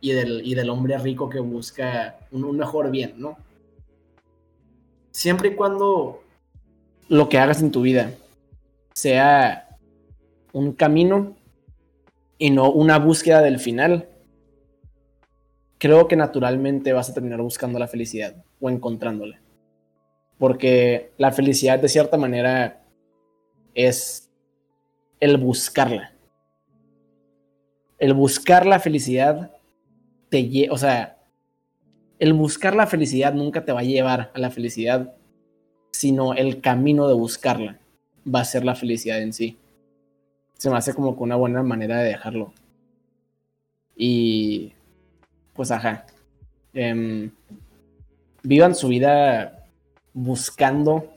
y 0.00 0.12
del, 0.12 0.46
y 0.46 0.54
del 0.54 0.70
hombre 0.70 0.96
rico 0.98 1.28
que 1.28 1.40
busca 1.40 2.16
un, 2.30 2.44
un 2.44 2.56
mejor 2.56 2.92
bien, 2.92 3.14
¿no? 3.16 3.36
Siempre 5.10 5.48
y 5.48 5.54
cuando 5.56 6.23
lo 7.08 7.28
que 7.28 7.38
hagas 7.38 7.60
en 7.62 7.70
tu 7.70 7.82
vida 7.82 8.12
sea 8.94 9.68
un 10.52 10.72
camino 10.72 11.36
y 12.38 12.50
no 12.50 12.70
una 12.70 12.98
búsqueda 12.98 13.42
del 13.42 13.58
final, 13.58 14.08
creo 15.78 16.08
que 16.08 16.16
naturalmente 16.16 16.92
vas 16.92 17.10
a 17.10 17.14
terminar 17.14 17.42
buscando 17.42 17.78
la 17.78 17.88
felicidad 17.88 18.36
o 18.60 18.70
encontrándola. 18.70 19.40
Porque 20.38 21.12
la 21.18 21.32
felicidad 21.32 21.78
de 21.78 21.88
cierta 21.88 22.16
manera 22.16 22.84
es 23.74 24.30
el 25.20 25.36
buscarla. 25.36 26.12
El 27.98 28.14
buscar 28.14 28.66
la 28.66 28.80
felicidad 28.80 29.52
te 30.28 30.68
o 30.70 30.78
sea, 30.78 31.18
el 32.18 32.32
buscar 32.32 32.74
la 32.74 32.86
felicidad 32.86 33.34
nunca 33.34 33.64
te 33.64 33.72
va 33.72 33.80
a 33.80 33.84
llevar 33.84 34.32
a 34.34 34.38
la 34.38 34.50
felicidad, 34.50 35.14
sino 36.04 36.34
el 36.34 36.60
camino 36.60 37.08
de 37.08 37.14
buscarla 37.14 37.78
va 38.26 38.40
a 38.40 38.44
ser 38.44 38.62
la 38.62 38.74
felicidad 38.74 39.22
en 39.22 39.32
sí 39.32 39.56
se 40.58 40.70
me 40.70 40.76
hace 40.76 40.94
como 40.94 41.16
que 41.16 41.22
una 41.22 41.36
buena 41.36 41.62
manera 41.62 41.98
de 41.98 42.08
dejarlo. 42.08 42.52
Y 43.96 44.72
pues 45.52 45.70
ajá. 45.70 46.06
Em, 46.72 47.30
vivan 48.42 48.74
su 48.74 48.88
vida 48.88 49.66
buscando 50.12 51.12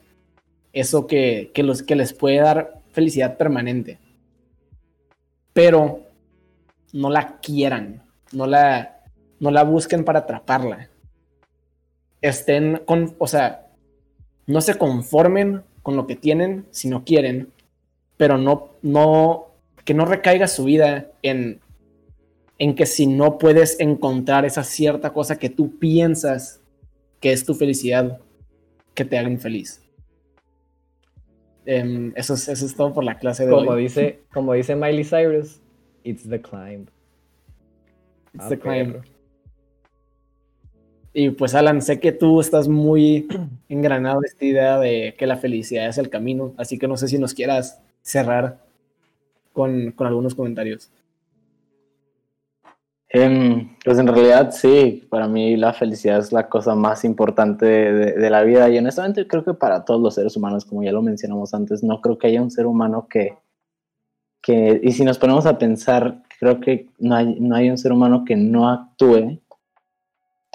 eso 0.74 1.08
que, 1.08 1.52
los, 1.56 1.82
que 1.82 1.96
les 1.96 2.14
puede 2.14 2.38
dar 2.38 2.82
felicidad 2.92 3.38
permanente. 3.38 4.00
Pero 5.54 6.02
no 6.94 7.10
la 7.10 7.38
quieran, 7.40 8.04
no 8.32 8.48
la, 8.48 9.02
no 9.40 9.52
la 9.52 9.64
busquen 9.64 10.04
para 10.04 10.20
atraparla. 10.20 10.90
Estén 12.22 12.82
con, 12.86 13.16
o 13.18 13.28
sea, 13.28 13.67
no 14.48 14.62
se 14.62 14.76
conformen 14.78 15.62
con 15.84 15.96
lo 15.96 16.08
que 16.08 16.16
tienen 16.16 16.66
si 16.72 16.90
no 16.90 17.04
quieren, 17.06 17.52
pero 18.18 18.38
no, 18.38 18.70
no, 18.82 19.48
que 19.86 19.94
no 19.94 20.06
recaiga 20.06 20.48
su 20.48 20.64
vida 20.64 21.12
en, 21.22 21.60
en 22.58 22.74
que 22.76 22.86
si 22.86 23.08
no 23.08 23.38
puedes 23.38 23.80
encontrar 23.80 24.46
esa 24.46 24.64
cierta 24.64 25.14
cosa 25.14 25.38
que 25.38 25.50
tú 25.50 25.78
piensas 25.78 26.62
que 27.20 27.32
es 27.32 27.46
tu 27.46 27.54
felicidad, 27.54 28.20
que 28.94 29.06
te 29.06 29.18
haga 29.18 29.30
infeliz. 29.30 29.82
Em, 31.66 32.14
eso, 32.16 32.34
es, 32.36 32.48
eso 32.48 32.66
es 32.66 32.76
todo 32.76 32.94
por 32.94 33.04
la 33.04 33.18
clase 33.18 33.46
de 33.46 33.52
como 33.52 33.72
hoy. 33.72 33.84
Dice, 33.84 34.22
como 34.34 34.54
dice 34.54 34.76
Miley 34.76 35.04
Cyrus, 35.04 35.60
it's 36.04 36.28
the 36.28 36.42
climb. 36.42 36.88
It's 38.34 38.46
Ah, 38.46 38.50
the 38.50 38.58
climb. 38.60 38.94
perro. 38.94 39.04
Y 41.20 41.32
pues 41.32 41.56
Alan, 41.56 41.82
sé 41.82 42.00
que 42.00 42.12
tú 42.12 42.40
estás 42.40 42.68
muy 42.68 43.28
engranado 43.70 44.20
de 44.22 44.28
esta 44.28 44.46
idea 44.46 44.78
de 44.78 45.16
que 45.18 45.26
la 45.26 45.38
felicidad 45.38 45.88
es 45.88 45.98
el 45.98 46.12
camino, 46.12 46.54
así 46.58 46.78
que 46.78 46.88
no 46.88 46.96
sé 46.96 47.08
si 47.08 47.18
nos 47.18 47.34
quieras 47.34 47.82
cerrar 48.04 48.60
con, 49.54 49.92
con 49.94 50.08
algunos 50.08 50.36
comentarios. 50.36 50.92
Em, 53.10 53.76
pues 53.84 53.98
en 54.00 54.08
realidad 54.08 54.52
sí, 54.52 55.08
para 55.10 55.28
mí 55.28 55.56
la 55.58 55.74
felicidad 55.74 56.20
es 56.20 56.32
la 56.32 56.50
cosa 56.50 56.76
más 56.76 57.04
importante 57.04 57.66
de, 57.66 57.94
de- 57.94 58.12
de 58.14 58.30
la 58.30 58.44
vida 58.44 58.70
y 58.70 58.78
honestamente 58.78 59.26
creo 59.28 59.44
que 59.44 59.54
para 59.56 59.86
todos 59.86 60.00
los 60.02 60.14
seres 60.14 60.36
humanos, 60.38 60.66
como 60.66 60.84
ya 60.84 60.92
lo 60.92 61.02
mencionamos 61.02 61.54
antes, 61.56 61.84
no 61.84 62.00
creo 62.02 62.18
que 62.20 62.28
haya 62.28 62.42
un 62.44 62.52
ser 62.52 62.68
humano 62.68 63.08
que, 63.10 63.38
que 64.42 64.80
y 64.84 64.92
si 64.92 65.04
nos 65.04 65.18
ponemos 65.20 65.46
a 65.46 65.58
pensar, 65.58 66.24
creo 66.40 66.60
que 66.60 66.88
no 67.00 67.16
hay, 67.16 67.40
no 67.40 67.56
hay 67.56 67.70
un 67.70 67.78
ser 67.78 67.92
humano 67.92 68.24
que 68.26 68.36
no 68.36 68.70
actúe 68.70 69.40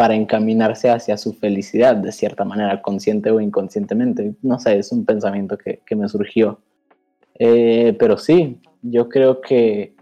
para 0.03 0.17
encaminarse 0.17 0.91
hacia 0.91 1.17
su 1.17 1.33
felicidad 1.33 1.95
de 1.95 2.11
cierta 2.11 2.45
manera, 2.45 2.83
consciente 2.83 3.31
o 3.31 3.41
inconscientemente. 3.41 4.35
No 4.43 4.59
sé, 4.59 4.77
es 4.77 4.91
un 4.91 5.05
pensamiento 5.05 5.57
que, 5.57 5.81
que 5.87 5.95
me 5.95 6.09
surgió. 6.09 6.59
Eh, 7.39 7.95
pero 8.01 8.19
sí, 8.19 8.61
yo 8.83 9.09
creo 9.09 9.41
que 9.41 9.95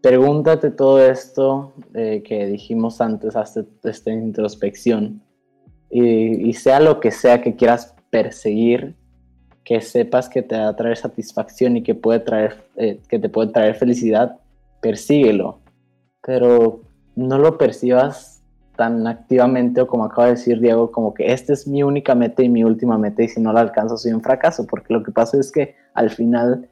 pregúntate 0.00 0.70
todo 0.70 1.02
esto 1.04 1.72
eh, 1.92 2.22
que 2.24 2.46
dijimos 2.46 3.00
antes, 3.00 3.34
hazte 3.34 3.64
esta 3.82 4.12
introspección 4.12 5.22
y, 5.90 6.48
y 6.48 6.52
sea 6.52 6.78
lo 6.78 7.00
que 7.00 7.10
sea 7.10 7.42
que 7.42 7.56
quieras 7.56 7.96
perseguir, 8.10 8.94
que 9.64 9.80
sepas 9.80 10.28
que 10.28 10.42
te 10.42 10.56
va 10.56 10.68
a 10.68 10.76
traer 10.76 10.96
satisfacción 10.96 11.78
y 11.78 11.82
que, 11.82 11.96
puede 11.96 12.20
traer, 12.20 12.62
eh, 12.76 13.00
que 13.08 13.18
te 13.18 13.28
puede 13.28 13.50
traer 13.50 13.74
felicidad, 13.74 14.38
persíguelo, 14.80 15.58
pero 16.22 16.82
no 17.16 17.38
lo 17.38 17.58
percibas 17.58 18.37
tan 18.78 19.06
activamente 19.08 19.80
o 19.80 19.88
como 19.88 20.04
acaba 20.04 20.26
de 20.28 20.34
decir 20.34 20.60
Diego, 20.60 20.92
como 20.92 21.12
que 21.12 21.32
esta 21.32 21.52
es 21.52 21.66
mi 21.66 21.82
única 21.82 22.14
meta 22.14 22.44
y 22.44 22.48
mi 22.48 22.62
última 22.62 22.96
meta 22.96 23.24
y 23.24 23.28
si 23.28 23.40
no 23.40 23.52
la 23.52 23.60
alcanzo 23.60 23.96
soy 23.96 24.12
un 24.12 24.22
fracaso, 24.22 24.66
porque 24.68 24.94
lo 24.94 25.02
que 25.02 25.10
pasa 25.10 25.36
es 25.38 25.50
que 25.50 25.74
al 25.94 26.10
final 26.10 26.70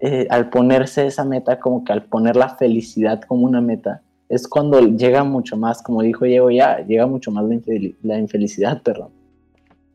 eh, 0.00 0.26
al 0.30 0.48
ponerse 0.48 1.06
esa 1.06 1.24
meta, 1.26 1.60
como 1.60 1.84
que 1.84 1.92
al 1.92 2.04
poner 2.04 2.34
la 2.34 2.48
felicidad 2.48 3.20
como 3.28 3.44
una 3.44 3.60
meta, 3.60 4.00
es 4.30 4.48
cuando 4.48 4.80
llega 4.80 5.22
mucho 5.22 5.56
más, 5.58 5.82
como 5.82 6.00
dijo 6.02 6.24
Diego 6.24 6.50
ya, 6.50 6.78
llega 6.86 7.06
mucho 7.06 7.30
más 7.30 7.44
la, 7.44 7.54
infel- 7.56 7.96
la 8.02 8.18
infelicidad, 8.18 8.80
perdón. 8.82 9.10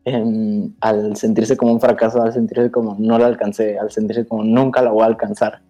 Em, 0.05 0.71
al 0.81 1.15
sentirse 1.15 1.57
como 1.57 1.71
un 1.73 1.79
fracaso, 1.79 2.21
al 2.21 2.33
sentirse 2.33 2.69
como 2.69 2.95
no 2.99 3.17
la 3.17 3.25
alcancé, 3.25 3.79
al 3.79 3.89
sentirse 3.89 4.27
como 4.27 4.43
nunca 4.43 4.83
la 4.83 4.91
voy 4.91 5.01
a 5.01 5.07
alcanzar. 5.07 5.61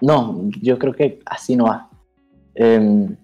No, 0.00 0.42
yo 0.60 0.78
creo 0.78 0.92
que 0.92 1.20
así 1.24 1.56
no 1.56 1.64
va. 1.64 1.88
Em, 2.54 3.16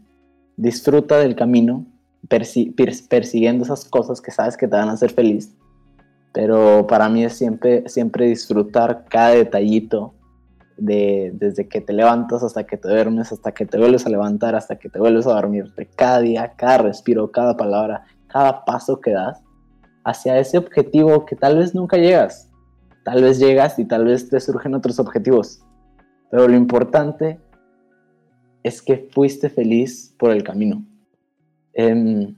disfruta 0.57 1.19
del 1.19 1.35
camino, 1.35 1.87
persi- 2.29 2.75
pers- 2.75 3.07
persiguiendo 3.09 3.65
esas 3.65 3.85
cosas 3.85 4.21
que 4.21 4.31
sabes 4.31 4.57
que 4.57 4.69
te 4.69 4.77
van 4.77 4.89
a 4.89 4.93
hacer 4.93 5.11
feliz 5.13 5.55
pero 6.35 6.85
para 6.89 7.09
mí 7.09 7.25
es 7.25 7.35
siempre, 7.35 7.89
siempre 7.89 8.27
disfrutar 8.27 9.05
cada 9.09 9.31
detallito 9.31 10.15
de, 10.77 11.31
desde 11.33 11.69
que 11.69 11.81
te 11.81 11.93
levantas 11.93 12.43
hasta 12.43 12.65
que 12.67 12.77
te 12.77 12.89
duermes, 12.89 13.31
hasta 13.31 13.53
que 13.53 13.65
te 13.65 13.79
vuelves 13.79 14.05
a 14.05 14.11
levantar, 14.11 14.57
hasta 14.57 14.75
que 14.77 14.91
te 14.91 14.99
vuelves 14.99 15.29
a 15.29 15.35
dormir, 15.35 15.73
de 15.77 15.87
cada 15.87 16.19
día, 16.19 16.53
cada 16.57 16.79
respiro, 16.79 17.31
cada 17.31 17.57
palabra, 17.57 18.05
cada 18.27 18.65
paso 18.65 19.01
que 19.01 19.13
das 19.13 19.45
hacia 20.03 20.37
ese 20.37 20.59
objetivo 20.59 21.25
que 21.25 21.37
tal 21.37 21.57
vez 21.57 21.73
nunca 21.73 21.99
llegas. 21.99 22.51
Tal 23.05 23.23
vez 23.23 23.39
llegas 23.39 23.79
y 23.79 23.85
tal 23.85 24.07
vez 24.07 24.29
te 24.29 24.41
surgen 24.41 24.75
otros 24.75 24.99
objetivos, 24.99 25.63
pero 26.33 26.49
lo 26.49 26.57
importante 26.57 27.39
es 28.65 28.83
que 28.83 28.97
fuiste 29.13 29.51
feliz 29.51 30.13
por 30.19 30.31
el 30.33 30.43
camino. 30.43 30.85
Em, 31.75 32.35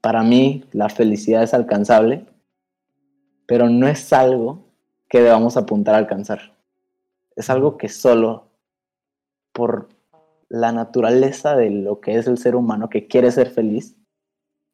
para 0.00 0.22
mí 0.22 0.64
la 0.72 0.90
felicidad 0.90 1.44
es 1.44 1.54
alcanzable, 1.54 2.26
pero 3.46 3.70
no 3.70 3.86
es 3.86 4.12
algo 4.12 4.66
que 5.08 5.20
debamos 5.20 5.56
apuntar 5.56 5.94
a 5.94 5.98
alcanzar. 5.98 6.56
Es 7.36 7.48
algo 7.48 7.78
que 7.78 7.88
solo 7.88 8.50
por 9.52 9.88
la 10.48 10.72
naturaleza 10.72 11.56
de 11.56 11.70
lo 11.70 12.00
que 12.00 12.16
es 12.16 12.26
el 12.26 12.36
ser 12.38 12.56
humano 12.56 12.90
que 12.90 13.06
quiere 13.06 13.30
ser 13.30 13.48
feliz 13.48 13.96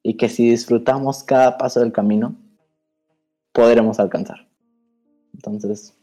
y 0.03 0.17
que 0.17 0.29
si 0.31 0.49
disfrutamos 0.49 1.23
cada 1.23 1.59
paso 1.59 1.81
del 1.81 1.93
camino, 1.93 2.35
podremos 3.53 4.01
alcanzar. 4.01 4.49
Entonces, 5.35 5.95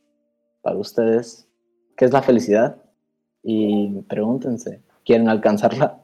para 0.62 0.78
ustedes, 0.78 1.48
¿qué 1.96 2.06
es 2.06 2.14
la 2.14 2.22
felicidad? 2.22 2.78
Y 3.50 4.02
pregúntense, 4.10 4.82
¿quieren 5.06 5.30
alcanzarla? 5.30 6.02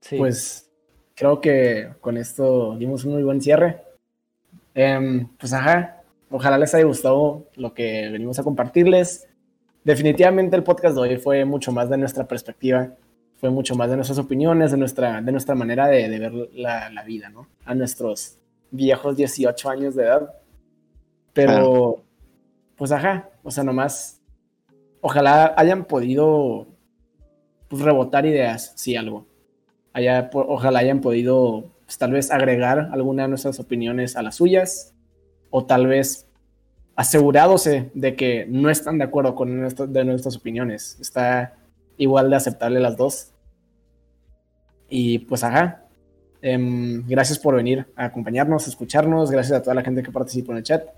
Sí. 0.00 0.16
Pues 0.16 0.68
creo 1.14 1.40
que 1.40 1.90
con 2.00 2.16
esto 2.16 2.76
dimos 2.76 3.04
un 3.04 3.12
muy 3.12 3.22
buen 3.22 3.40
cierre. 3.40 3.84
Em, 4.74 5.28
pues 5.38 5.52
ajá, 5.52 6.02
ojalá 6.28 6.58
les 6.58 6.74
haya 6.74 6.86
gustado 6.86 7.46
lo 7.54 7.72
que 7.72 8.08
venimos 8.10 8.36
a 8.40 8.42
compartirles. 8.42 9.28
Definitivamente 9.84 10.56
el 10.56 10.64
podcast 10.64 10.96
de 10.96 11.00
hoy 11.02 11.16
fue 11.18 11.44
mucho 11.44 11.70
más 11.70 11.88
de 11.88 11.98
nuestra 11.98 12.26
perspectiva, 12.26 12.96
fue 13.36 13.50
mucho 13.50 13.76
más 13.76 13.90
de 13.90 13.94
nuestras 13.94 14.18
opiniones, 14.18 14.72
de 14.72 14.76
nuestra, 14.76 15.22
de 15.22 15.30
nuestra 15.30 15.54
manera 15.54 15.86
de, 15.86 16.08
de 16.08 16.18
ver 16.18 16.32
la, 16.52 16.90
la 16.90 17.04
vida, 17.04 17.28
¿no? 17.28 17.46
A 17.64 17.76
nuestros 17.76 18.38
viejos 18.72 19.16
18 19.16 19.70
años 19.70 19.94
de 19.94 20.02
edad. 20.02 20.34
Pero, 21.32 21.52
Claro. 21.52 22.07
Pues 22.78 22.92
ajá, 22.92 23.28
o 23.42 23.50
sea, 23.50 23.64
nomás, 23.64 24.22
ojalá 25.02 25.52
hayan 25.58 25.84
podido 25.84 26.68
pues, 27.68 27.82
rebotar 27.82 28.24
ideas, 28.24 28.72
sí, 28.76 28.96
algo 28.96 29.26
po- 30.30 30.46
ojalá 30.48 30.80
hayan 30.80 31.00
podido 31.00 31.70
pues, 31.84 31.98
tal 31.98 32.12
vez 32.12 32.30
agregar 32.30 32.90
alguna 32.92 33.24
de 33.24 33.30
nuestras 33.30 33.58
opiniones 33.60 34.16
a 34.16 34.22
las 34.22 34.36
suyas 34.36 34.94
o 35.50 35.64
tal 35.64 35.86
vez 35.86 36.26
asegurándose 36.96 37.90
de 37.94 38.16
que 38.16 38.46
no 38.48 38.70
están 38.70 38.98
de 38.98 39.04
acuerdo 39.04 39.34
con 39.34 39.68
de 39.68 40.04
nuestras 40.04 40.36
opiniones. 40.36 40.98
Está 41.00 41.54
igual 41.96 42.28
de 42.30 42.36
aceptable 42.36 42.80
las 42.80 42.96
dos. 42.96 43.32
Y 44.88 45.20
pues 45.20 45.44
ajá. 45.44 45.84
Em, 46.42 47.06
gracias 47.06 47.38
por 47.38 47.54
venir 47.54 47.86
a 47.96 48.06
acompañarnos, 48.06 48.66
a 48.66 48.70
escucharnos. 48.70 49.30
Gracias 49.30 49.58
a 49.58 49.62
toda 49.62 49.74
la 49.74 49.82
gente 49.82 50.02
que 50.02 50.10
participó 50.10 50.52
en 50.52 50.58
el 50.58 50.64
chat. 50.64 50.88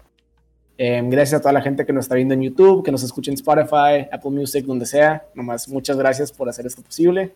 Em, 0.82 1.10
gracias 1.10 1.38
a 1.38 1.42
toda 1.42 1.52
la 1.52 1.60
gente 1.60 1.84
que 1.84 1.92
nos 1.92 2.06
está 2.06 2.14
viendo 2.14 2.32
en 2.32 2.40
YouTube, 2.40 2.82
que 2.82 2.90
nos 2.90 3.02
escucha 3.02 3.30
en 3.30 3.34
Spotify, 3.34 4.08
Apple 4.10 4.30
Music, 4.30 4.64
donde 4.64 4.86
sea. 4.86 5.26
Nomás 5.34 5.68
muchas 5.68 5.98
gracias 5.98 6.32
por 6.32 6.48
hacer 6.48 6.64
esto 6.64 6.80
posible. 6.80 7.34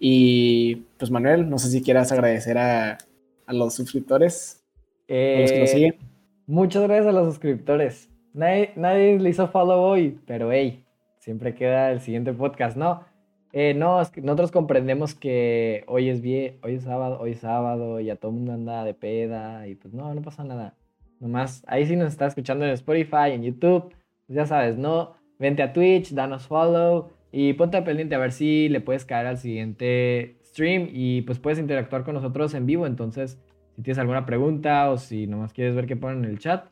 Y 0.00 0.76
pues 0.98 1.08
Manuel, 1.08 1.48
no 1.48 1.56
sé 1.58 1.70
si 1.70 1.82
quieras 1.82 2.10
agradecer 2.10 2.58
a, 2.58 2.98
a 3.46 3.52
los 3.52 3.74
suscriptores, 3.74 4.60
a 5.08 5.40
los 5.40 5.52
que 5.52 5.60
nos 5.60 5.70
Eh, 5.70 5.72
siguen. 5.72 5.94
Muchas 6.48 6.82
gracias 6.82 7.06
a 7.06 7.12
los 7.12 7.26
suscriptores. 7.28 8.10
Nadie, 8.34 8.72
nadie 8.74 9.20
le 9.20 9.30
hizo 9.30 9.46
follow 9.46 9.80
hoy, 9.80 10.18
pero 10.26 10.50
hey, 10.50 10.84
siempre 11.20 11.54
queda 11.54 11.92
el 11.92 12.00
siguiente 12.00 12.32
podcast, 12.32 12.76
¿no? 12.76 13.04
Eh, 13.52 13.72
no, 13.72 13.98
nosotros 14.16 14.50
comprendemos 14.50 15.14
que 15.14 15.84
hoy 15.86 16.08
es 16.10 16.22
vie- 16.22 16.54
hoy 16.64 16.74
es 16.74 16.82
sábado, 16.82 17.18
hoy 17.20 17.30
es 17.32 17.40
sábado, 17.40 18.00
y 18.00 18.10
a 18.10 18.16
todo 18.16 18.32
el 18.32 18.36
mundo 18.38 18.52
anda 18.52 18.84
de 18.84 18.94
peda, 18.94 19.66
y 19.68 19.76
pues 19.76 19.94
no, 19.94 20.12
no 20.12 20.20
pasa 20.22 20.42
nada. 20.44 20.74
Nomás, 21.20 21.64
ahí 21.66 21.86
sí 21.86 21.96
nos 21.96 22.08
está 22.08 22.26
escuchando 22.26 22.64
en 22.64 22.72
Spotify, 22.72 23.32
en 23.32 23.42
YouTube, 23.42 23.94
pues 24.26 24.36
ya 24.36 24.46
sabes, 24.46 24.76
¿no? 24.76 25.14
Vente 25.38 25.62
a 25.62 25.72
Twitch, 25.72 26.12
danos 26.12 26.46
follow, 26.46 27.10
y 27.32 27.52
ponte 27.54 27.80
pendiente 27.82 28.14
a 28.14 28.18
ver 28.18 28.32
si 28.32 28.68
le 28.68 28.80
puedes 28.80 29.04
caer 29.04 29.26
al 29.26 29.38
siguiente 29.38 30.38
stream, 30.44 30.88
y 30.92 31.22
pues 31.22 31.38
puedes 31.38 31.58
interactuar 31.58 32.04
con 32.04 32.14
nosotros 32.14 32.54
en 32.54 32.66
vivo, 32.66 32.86
entonces... 32.86 33.38
Si 33.76 33.82
tienes 33.82 33.98
alguna 33.98 34.24
pregunta 34.24 34.90
o 34.90 34.96
si 34.96 35.26
nomás 35.26 35.52
quieres 35.52 35.74
ver 35.74 35.86
qué 35.86 35.96
ponen 35.96 36.24
en 36.24 36.30
el 36.30 36.38
chat, 36.38 36.70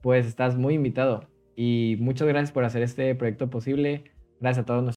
pues 0.00 0.26
estás 0.26 0.56
muy 0.56 0.74
invitado. 0.74 1.28
Y 1.54 1.96
muchas 2.00 2.26
gracias 2.26 2.50
por 2.50 2.64
hacer 2.64 2.82
este 2.82 3.14
proyecto 3.14 3.50
posible. 3.50 4.02
Gracias 4.40 4.64
a 4.64 4.66
todos 4.66 4.82
nuestros 4.82 4.88